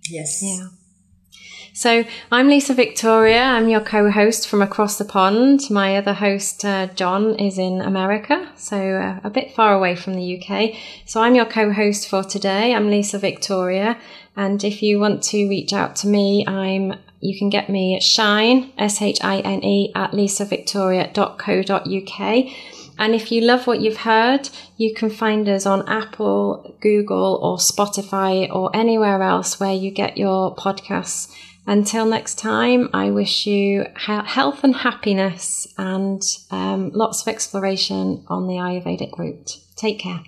Yes. 0.08 0.40
Yeah. 0.42 0.68
So 1.72 2.04
I'm 2.30 2.48
Lisa 2.48 2.74
Victoria. 2.74 3.42
I'm 3.42 3.68
your 3.68 3.80
co-host 3.80 4.46
from 4.46 4.60
across 4.60 4.98
the 4.98 5.04
pond. 5.04 5.62
My 5.70 5.96
other 5.96 6.12
host, 6.12 6.64
uh, 6.64 6.88
John, 6.88 7.36
is 7.38 7.58
in 7.58 7.80
America, 7.80 8.52
so 8.56 8.76
uh, 8.76 9.20
a 9.24 9.30
bit 9.30 9.52
far 9.52 9.74
away 9.74 9.96
from 9.96 10.14
the 10.14 10.40
UK. 10.40 10.74
So 11.06 11.22
I'm 11.22 11.34
your 11.34 11.46
co-host 11.46 12.08
for 12.08 12.22
today. 12.22 12.74
I'm 12.74 12.90
Lisa 12.90 13.18
Victoria. 13.18 13.98
And 14.36 14.62
if 14.62 14.82
you 14.82 14.98
want 14.98 15.22
to 15.24 15.48
reach 15.48 15.72
out 15.72 15.96
to 15.96 16.08
me, 16.08 16.44
I'm 16.46 16.94
you 17.20 17.38
can 17.38 17.50
get 17.50 17.68
me 17.68 17.94
at 17.94 18.02
shine, 18.02 18.72
S-H-I-N-E, 18.78 19.92
at 19.94 20.12
lisavictoria.co.uk. 20.12 22.52
And 22.98 23.14
if 23.14 23.30
you 23.32 23.40
love 23.40 23.66
what 23.66 23.80
you've 23.80 23.96
heard, 23.98 24.50
you 24.76 24.94
can 24.94 25.10
find 25.10 25.48
us 25.48 25.64
on 25.64 25.88
Apple, 25.88 26.76
Google, 26.80 27.38
or 27.42 27.56
Spotify, 27.56 28.54
or 28.54 28.70
anywhere 28.74 29.22
else 29.22 29.58
where 29.58 29.72
you 29.72 29.90
get 29.90 30.18
your 30.18 30.54
podcasts. 30.54 31.34
Until 31.66 32.06
next 32.06 32.38
time, 32.38 32.90
I 32.92 33.10
wish 33.10 33.46
you 33.46 33.86
health 33.94 34.64
and 34.64 34.74
happiness 34.74 35.72
and 35.78 36.22
um, 36.50 36.90
lots 36.90 37.22
of 37.22 37.28
exploration 37.28 38.24
on 38.28 38.48
the 38.48 38.54
Ayurvedic 38.54 39.16
route. 39.18 39.58
Take 39.76 40.00
care. 40.00 40.24